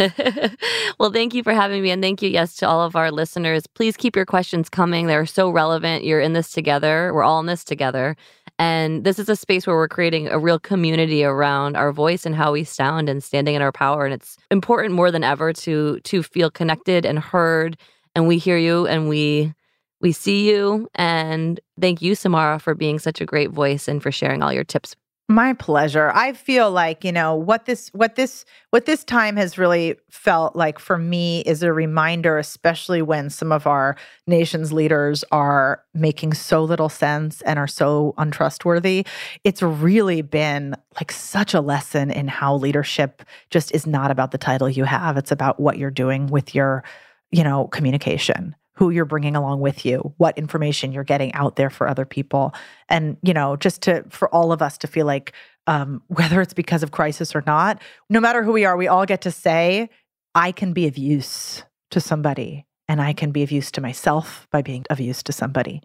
well, 0.99 1.11
thank 1.11 1.33
you 1.33 1.43
for 1.43 1.53
having 1.53 1.83
me. 1.83 1.91
And 1.91 2.01
thank 2.01 2.21
you, 2.21 2.29
yes, 2.29 2.55
to 2.55 2.67
all 2.67 2.81
of 2.81 2.95
our 2.95 3.11
listeners. 3.11 3.67
Please 3.67 3.95
keep 3.95 4.15
your 4.15 4.25
questions 4.25 4.67
coming. 4.67 5.05
They're 5.05 5.27
so 5.27 5.49
relevant. 5.49 6.03
You're 6.03 6.21
in 6.21 6.33
this 6.33 6.51
together. 6.51 7.13
We're 7.13 7.23
all 7.23 7.39
in 7.39 7.45
this 7.45 7.63
together. 7.63 8.15
And 8.59 9.05
this 9.05 9.17
is 9.17 9.29
a 9.29 9.37
space 9.37 9.65
where 9.65 9.77
we're 9.77 9.87
creating 9.87 10.27
a 10.27 10.37
real 10.37 10.59
community 10.59 11.23
around 11.23 11.77
our 11.77 11.93
voice 11.93 12.25
and 12.25 12.35
how 12.35 12.51
we 12.51 12.65
sound 12.65 13.07
and 13.07 13.23
standing 13.23 13.55
in 13.55 13.61
our 13.61 13.71
power. 13.71 14.03
And 14.05 14.13
it's 14.13 14.35
important 14.51 14.93
more 14.93 15.11
than 15.11 15.23
ever 15.23 15.53
to 15.53 15.99
to 16.01 16.21
feel 16.21 16.51
connected 16.51 17.05
and 17.05 17.19
heard. 17.19 17.77
And 18.15 18.27
we 18.27 18.37
hear 18.37 18.57
you 18.57 18.85
and 18.85 19.07
we 19.07 19.53
we 20.01 20.11
see 20.11 20.49
you. 20.49 20.89
And 20.95 21.59
thank 21.79 22.01
you, 22.01 22.15
Samara, 22.15 22.59
for 22.59 22.75
being 22.75 22.99
such 22.99 23.21
a 23.21 23.25
great 23.25 23.51
voice 23.51 23.87
and 23.87 24.03
for 24.03 24.11
sharing 24.11 24.43
all 24.43 24.53
your 24.53 24.65
tips 24.65 24.95
my 25.29 25.53
pleasure. 25.53 26.11
I 26.15 26.33
feel 26.33 26.71
like, 26.71 27.05
you 27.05 27.11
know, 27.11 27.35
what 27.35 27.65
this 27.65 27.89
what 27.93 28.15
this 28.15 28.45
what 28.71 28.87
this 28.87 29.03
time 29.03 29.35
has 29.37 29.59
really 29.59 29.95
felt 30.09 30.55
like 30.55 30.79
for 30.79 30.97
me 30.97 31.41
is 31.41 31.61
a 31.61 31.71
reminder 31.71 32.39
especially 32.39 33.03
when 33.03 33.29
some 33.29 33.51
of 33.51 33.67
our 33.67 33.95
nation's 34.25 34.73
leaders 34.73 35.23
are 35.31 35.83
making 35.93 36.33
so 36.33 36.63
little 36.63 36.89
sense 36.89 37.41
and 37.43 37.59
are 37.59 37.67
so 37.67 38.15
untrustworthy. 38.17 39.05
It's 39.43 39.61
really 39.61 40.23
been 40.23 40.75
like 40.95 41.11
such 41.11 41.53
a 41.53 41.61
lesson 41.61 42.09
in 42.09 42.27
how 42.27 42.55
leadership 42.55 43.21
just 43.51 43.71
is 43.71 43.85
not 43.85 44.09
about 44.09 44.31
the 44.31 44.39
title 44.39 44.67
you 44.67 44.83
have. 44.83 45.15
It's 45.15 45.31
about 45.31 45.59
what 45.59 45.77
you're 45.77 45.91
doing 45.91 46.25
with 46.27 46.55
your, 46.55 46.83
you 47.31 47.43
know, 47.43 47.67
communication 47.67 48.55
who 48.79 48.91
you're 48.91 49.03
bringing 49.03 49.35
along 49.35 49.59
with 49.59 49.85
you, 49.85 50.13
what 50.15 50.37
information 50.37 50.93
you're 50.93 51.03
getting 51.03 51.33
out 51.33 51.57
there 51.57 51.69
for 51.69 51.85
other 51.85 52.05
people. 52.05 52.53
And, 52.87 53.17
you 53.21 53.33
know, 53.33 53.57
just 53.57 53.81
to, 53.81 54.05
for 54.09 54.33
all 54.33 54.53
of 54.53 54.61
us 54.61 54.77
to 54.77 54.87
feel 54.87 55.05
like, 55.05 55.33
um, 55.67 56.01
whether 56.07 56.41
it's 56.41 56.53
because 56.53 56.81
of 56.81 56.91
crisis 56.91 57.35
or 57.35 57.43
not, 57.45 57.81
no 58.09 58.21
matter 58.21 58.41
who 58.41 58.53
we 58.53 58.63
are, 58.63 58.77
we 58.77 58.87
all 58.87 59.05
get 59.05 59.19
to 59.23 59.31
say, 59.31 59.89
I 60.33 60.53
can 60.53 60.71
be 60.71 60.87
of 60.87 60.97
use 60.97 61.63
to 61.91 61.99
somebody 61.99 62.65
and 62.87 63.01
I 63.01 63.11
can 63.11 63.31
be 63.31 63.43
of 63.43 63.51
use 63.51 63.69
to 63.71 63.81
myself 63.81 64.47
by 64.49 64.61
being 64.61 64.85
of 64.89 65.01
use 65.01 65.21
to 65.23 65.33
somebody. 65.33 65.81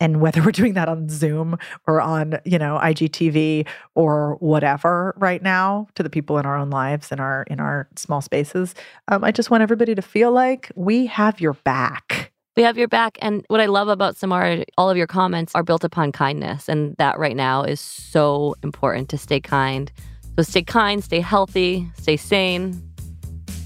And 0.00 0.20
whether 0.20 0.42
we're 0.42 0.50
doing 0.50 0.74
that 0.74 0.88
on 0.88 1.08
Zoom 1.08 1.56
or 1.86 2.00
on, 2.00 2.40
you 2.44 2.58
know, 2.58 2.76
IGTV 2.82 3.68
or 3.94 4.34
whatever 4.40 5.14
right 5.16 5.40
now 5.40 5.86
to 5.94 6.02
the 6.02 6.10
people 6.10 6.38
in 6.38 6.46
our 6.46 6.56
own 6.56 6.70
lives 6.70 7.12
in 7.12 7.20
our 7.20 7.44
in 7.44 7.60
our 7.60 7.88
small 7.94 8.20
spaces, 8.20 8.74
um, 9.06 9.22
I 9.22 9.30
just 9.30 9.48
want 9.48 9.62
everybody 9.62 9.94
to 9.94 10.02
feel 10.02 10.32
like 10.32 10.72
we 10.74 11.06
have 11.06 11.40
your 11.40 11.52
back. 11.52 12.31
We 12.56 12.62
have 12.62 12.76
your 12.76 12.88
back. 12.88 13.18
And 13.22 13.44
what 13.48 13.60
I 13.60 13.66
love 13.66 13.88
about 13.88 14.16
Samara, 14.16 14.64
all 14.76 14.90
of 14.90 14.96
your 14.96 15.06
comments 15.06 15.54
are 15.54 15.62
built 15.62 15.84
upon 15.84 16.12
kindness. 16.12 16.68
And 16.68 16.94
that 16.98 17.18
right 17.18 17.36
now 17.36 17.62
is 17.62 17.80
so 17.80 18.54
important 18.62 19.08
to 19.10 19.18
stay 19.18 19.40
kind. 19.40 19.90
So 20.36 20.42
stay 20.42 20.62
kind, 20.62 21.02
stay 21.02 21.20
healthy, 21.20 21.88
stay 21.98 22.16
sane. 22.16 22.82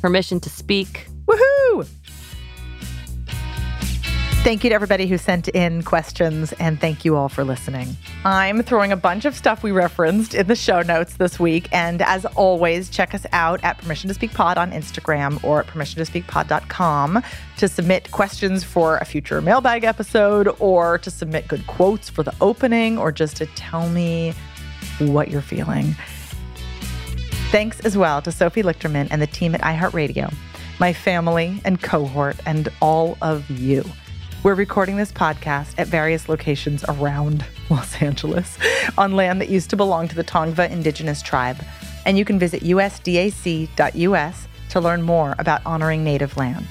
Permission 0.00 0.38
to 0.40 0.50
speak. 0.50 1.08
Woohoo! 1.26 1.88
Thank 4.46 4.62
you 4.62 4.70
to 4.70 4.76
everybody 4.76 5.08
who 5.08 5.18
sent 5.18 5.48
in 5.48 5.82
questions, 5.82 6.52
and 6.60 6.80
thank 6.80 7.04
you 7.04 7.16
all 7.16 7.28
for 7.28 7.42
listening. 7.42 7.96
I'm 8.24 8.62
throwing 8.62 8.92
a 8.92 8.96
bunch 8.96 9.24
of 9.24 9.34
stuff 9.34 9.64
we 9.64 9.72
referenced 9.72 10.34
in 10.34 10.46
the 10.46 10.54
show 10.54 10.82
notes 10.82 11.16
this 11.16 11.40
week. 11.40 11.68
And 11.72 12.00
as 12.00 12.24
always, 12.26 12.88
check 12.88 13.12
us 13.12 13.26
out 13.32 13.58
at 13.64 13.78
Permission 13.78 14.06
to 14.06 14.14
Speak 14.14 14.32
Pod 14.32 14.56
on 14.56 14.70
Instagram 14.70 15.42
or 15.42 15.62
at 15.62 15.66
permissiontospeakpod.com 15.66 17.24
to 17.56 17.66
submit 17.66 18.12
questions 18.12 18.62
for 18.62 18.98
a 18.98 19.04
future 19.04 19.40
mailbag 19.40 19.82
episode 19.82 20.54
or 20.60 20.98
to 20.98 21.10
submit 21.10 21.48
good 21.48 21.66
quotes 21.66 22.08
for 22.08 22.22
the 22.22 22.34
opening 22.40 22.98
or 22.98 23.10
just 23.10 23.36
to 23.38 23.46
tell 23.46 23.88
me 23.88 24.32
what 25.00 25.28
you're 25.28 25.42
feeling. 25.42 25.96
Thanks 27.50 27.80
as 27.80 27.98
well 27.98 28.22
to 28.22 28.30
Sophie 28.30 28.62
Lichterman 28.62 29.08
and 29.10 29.20
the 29.20 29.26
team 29.26 29.56
at 29.56 29.62
iHeartRadio, 29.62 30.32
my 30.78 30.92
family 30.92 31.60
and 31.64 31.82
cohort, 31.82 32.36
and 32.46 32.68
all 32.80 33.18
of 33.20 33.50
you. 33.50 33.84
We're 34.46 34.54
recording 34.54 34.96
this 34.96 35.10
podcast 35.10 35.74
at 35.76 35.88
various 35.88 36.28
locations 36.28 36.84
around 36.84 37.44
Los 37.68 38.00
Angeles 38.00 38.56
on 38.96 39.16
land 39.16 39.40
that 39.40 39.48
used 39.48 39.70
to 39.70 39.76
belong 39.76 40.06
to 40.06 40.14
the 40.14 40.22
Tongva 40.22 40.70
Indigenous 40.70 41.20
Tribe. 41.20 41.56
And 42.04 42.16
you 42.16 42.24
can 42.24 42.38
visit 42.38 42.62
usdac.us 42.62 44.48
to 44.68 44.80
learn 44.80 45.02
more 45.02 45.34
about 45.40 45.66
honoring 45.66 46.04
native 46.04 46.36
land. 46.36 46.64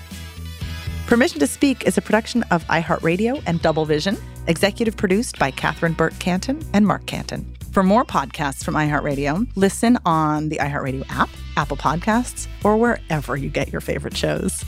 Permission 1.06 1.42
to 1.42 1.48
Speak 1.48 1.86
is 1.86 1.98
a 1.98 2.02
production 2.02 2.44
of 2.44 2.64
iHeartRadio 2.68 3.44
and 3.46 3.62
Double 3.62 3.84
Vision, 3.84 4.16
executive 4.48 4.96
produced 4.96 5.38
by 5.38 5.52
Catherine 5.52 5.92
Burt 5.92 6.18
Canton 6.18 6.66
and 6.72 6.88
Mark 6.88 7.06
Canton. 7.08 7.46
For 7.74 7.84
more 7.84 8.06
podcasts 8.06 8.64
from 8.64 8.76
iHeartRadio, 8.76 9.50
listen 9.58 10.00
on 10.06 10.48
the 10.48 10.60
iHeartRadio 10.60 11.04
app, 11.10 11.30
Apple 11.58 11.76
Podcasts, 11.76 12.48
or 12.64 12.78
wherever 12.78 13.36
you 13.36 13.50
get 13.50 13.74
your 13.74 13.82
favorite 13.82 14.16
shows. 14.16 14.64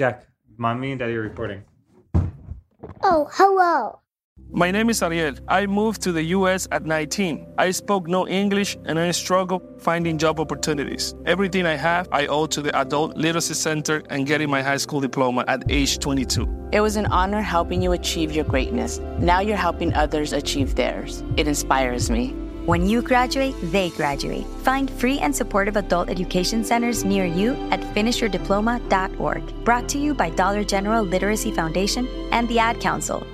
Jack, 0.00 0.24
mommy 0.56 0.92
and 0.92 0.98
daddy 0.98 1.14
are 1.14 1.20
reporting. 1.20 1.62
Oh, 3.02 3.28
hello. 3.32 3.98
My 4.50 4.70
name 4.70 4.88
is 4.88 5.02
Ariel. 5.02 5.34
I 5.46 5.66
moved 5.66 6.00
to 6.04 6.10
the 6.10 6.22
US 6.36 6.66
at 6.72 6.86
19. 6.86 7.46
I 7.58 7.70
spoke 7.70 8.08
no 8.08 8.26
English 8.26 8.78
and 8.86 8.98
I 8.98 9.10
struggled 9.10 9.60
finding 9.78 10.16
job 10.16 10.40
opportunities. 10.40 11.14
Everything 11.26 11.66
I 11.66 11.76
have, 11.76 12.08
I 12.12 12.28
owe 12.28 12.46
to 12.46 12.62
the 12.62 12.74
Adult 12.80 13.18
Literacy 13.18 13.52
Center 13.52 14.02
and 14.08 14.26
getting 14.26 14.48
my 14.48 14.62
high 14.62 14.78
school 14.78 15.00
diploma 15.00 15.44
at 15.48 15.70
age 15.70 15.98
22. 15.98 16.48
It 16.72 16.80
was 16.80 16.96
an 16.96 17.04
honor 17.04 17.42
helping 17.42 17.82
you 17.82 17.92
achieve 17.92 18.32
your 18.32 18.46
greatness. 18.46 19.00
Now 19.18 19.40
you're 19.40 19.58
helping 19.68 19.92
others 19.92 20.32
achieve 20.32 20.76
theirs. 20.76 21.22
It 21.36 21.46
inspires 21.46 22.08
me. 22.08 22.34
When 22.66 22.88
you 22.88 23.00
graduate, 23.00 23.54
they 23.72 23.90
graduate. 23.90 24.46
Find 24.62 24.90
free 24.90 25.18
and 25.18 25.34
supportive 25.34 25.76
adult 25.76 26.10
education 26.10 26.62
centers 26.62 27.04
near 27.04 27.24
you 27.24 27.54
at 27.70 27.80
finishyourdiploma.org. 27.80 29.64
Brought 29.64 29.88
to 29.88 29.98
you 29.98 30.14
by 30.14 30.30
Dollar 30.30 30.62
General 30.62 31.02
Literacy 31.02 31.52
Foundation 31.52 32.06
and 32.32 32.46
the 32.48 32.58
Ad 32.58 32.78
Council. 32.80 33.26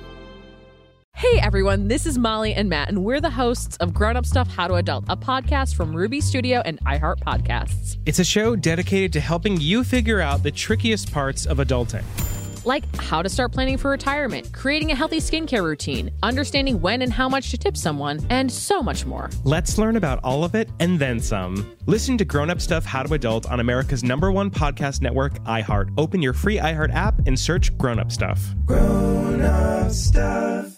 Hey 1.13 1.39
everyone, 1.39 1.87
this 1.87 2.05
is 2.05 2.19
Molly 2.19 2.53
and 2.53 2.69
Matt, 2.69 2.89
and 2.89 3.03
we're 3.03 3.19
the 3.19 3.31
hosts 3.31 3.75
of 3.77 3.91
Grown 3.91 4.15
Up 4.15 4.23
Stuff 4.23 4.47
How 4.49 4.67
to 4.67 4.75
Adult, 4.75 5.05
a 5.09 5.17
podcast 5.17 5.73
from 5.73 5.95
Ruby 5.95 6.21
Studio 6.21 6.61
and 6.63 6.79
iHeart 6.85 7.19
Podcasts. 7.21 7.97
It's 8.05 8.19
a 8.19 8.23
show 8.23 8.55
dedicated 8.55 9.13
to 9.13 9.19
helping 9.19 9.59
you 9.59 9.83
figure 9.83 10.21
out 10.21 10.43
the 10.43 10.51
trickiest 10.51 11.11
parts 11.11 11.47
of 11.47 11.57
adulting. 11.57 12.03
Like 12.67 12.83
how 12.97 13.21
to 13.21 13.29
start 13.29 13.53
planning 13.53 13.77
for 13.77 13.89
retirement, 13.91 14.51
creating 14.51 14.91
a 14.91 14.95
healthy 14.95 15.19
skincare 15.19 15.63
routine, 15.63 16.11
understanding 16.21 16.81
when 16.81 17.01
and 17.01 17.13
how 17.13 17.29
much 17.29 17.49
to 17.51 17.57
tip 17.57 17.77
someone, 17.77 18.19
and 18.29 18.51
so 18.51 18.83
much 18.83 19.05
more. 19.05 19.29
Let's 19.45 19.77
learn 19.77 19.95
about 19.95 20.19
all 20.21 20.43
of 20.43 20.53
it 20.53 20.69
and 20.81 20.99
then 20.99 21.21
some. 21.21 21.77
Listen 21.85 22.17
to 22.17 22.25
Grown 22.25 22.49
Up 22.49 22.59
Stuff 22.59 22.83
How 22.83 23.03
to 23.03 23.13
Adult 23.13 23.49
on 23.49 23.61
America's 23.61 24.03
number 24.03 24.33
one 24.33 24.51
podcast 24.51 25.01
network, 25.01 25.41
iHeart. 25.45 25.93
Open 25.97 26.21
your 26.21 26.33
free 26.33 26.57
iHeart 26.57 26.93
app 26.93 27.25
and 27.25 27.39
search 27.39 27.75
Grown 27.77 27.99
Up 27.99 28.11
Stuff. 28.11 28.53
Grown 28.65 29.39
up 29.39 29.89
stuff. 29.91 30.76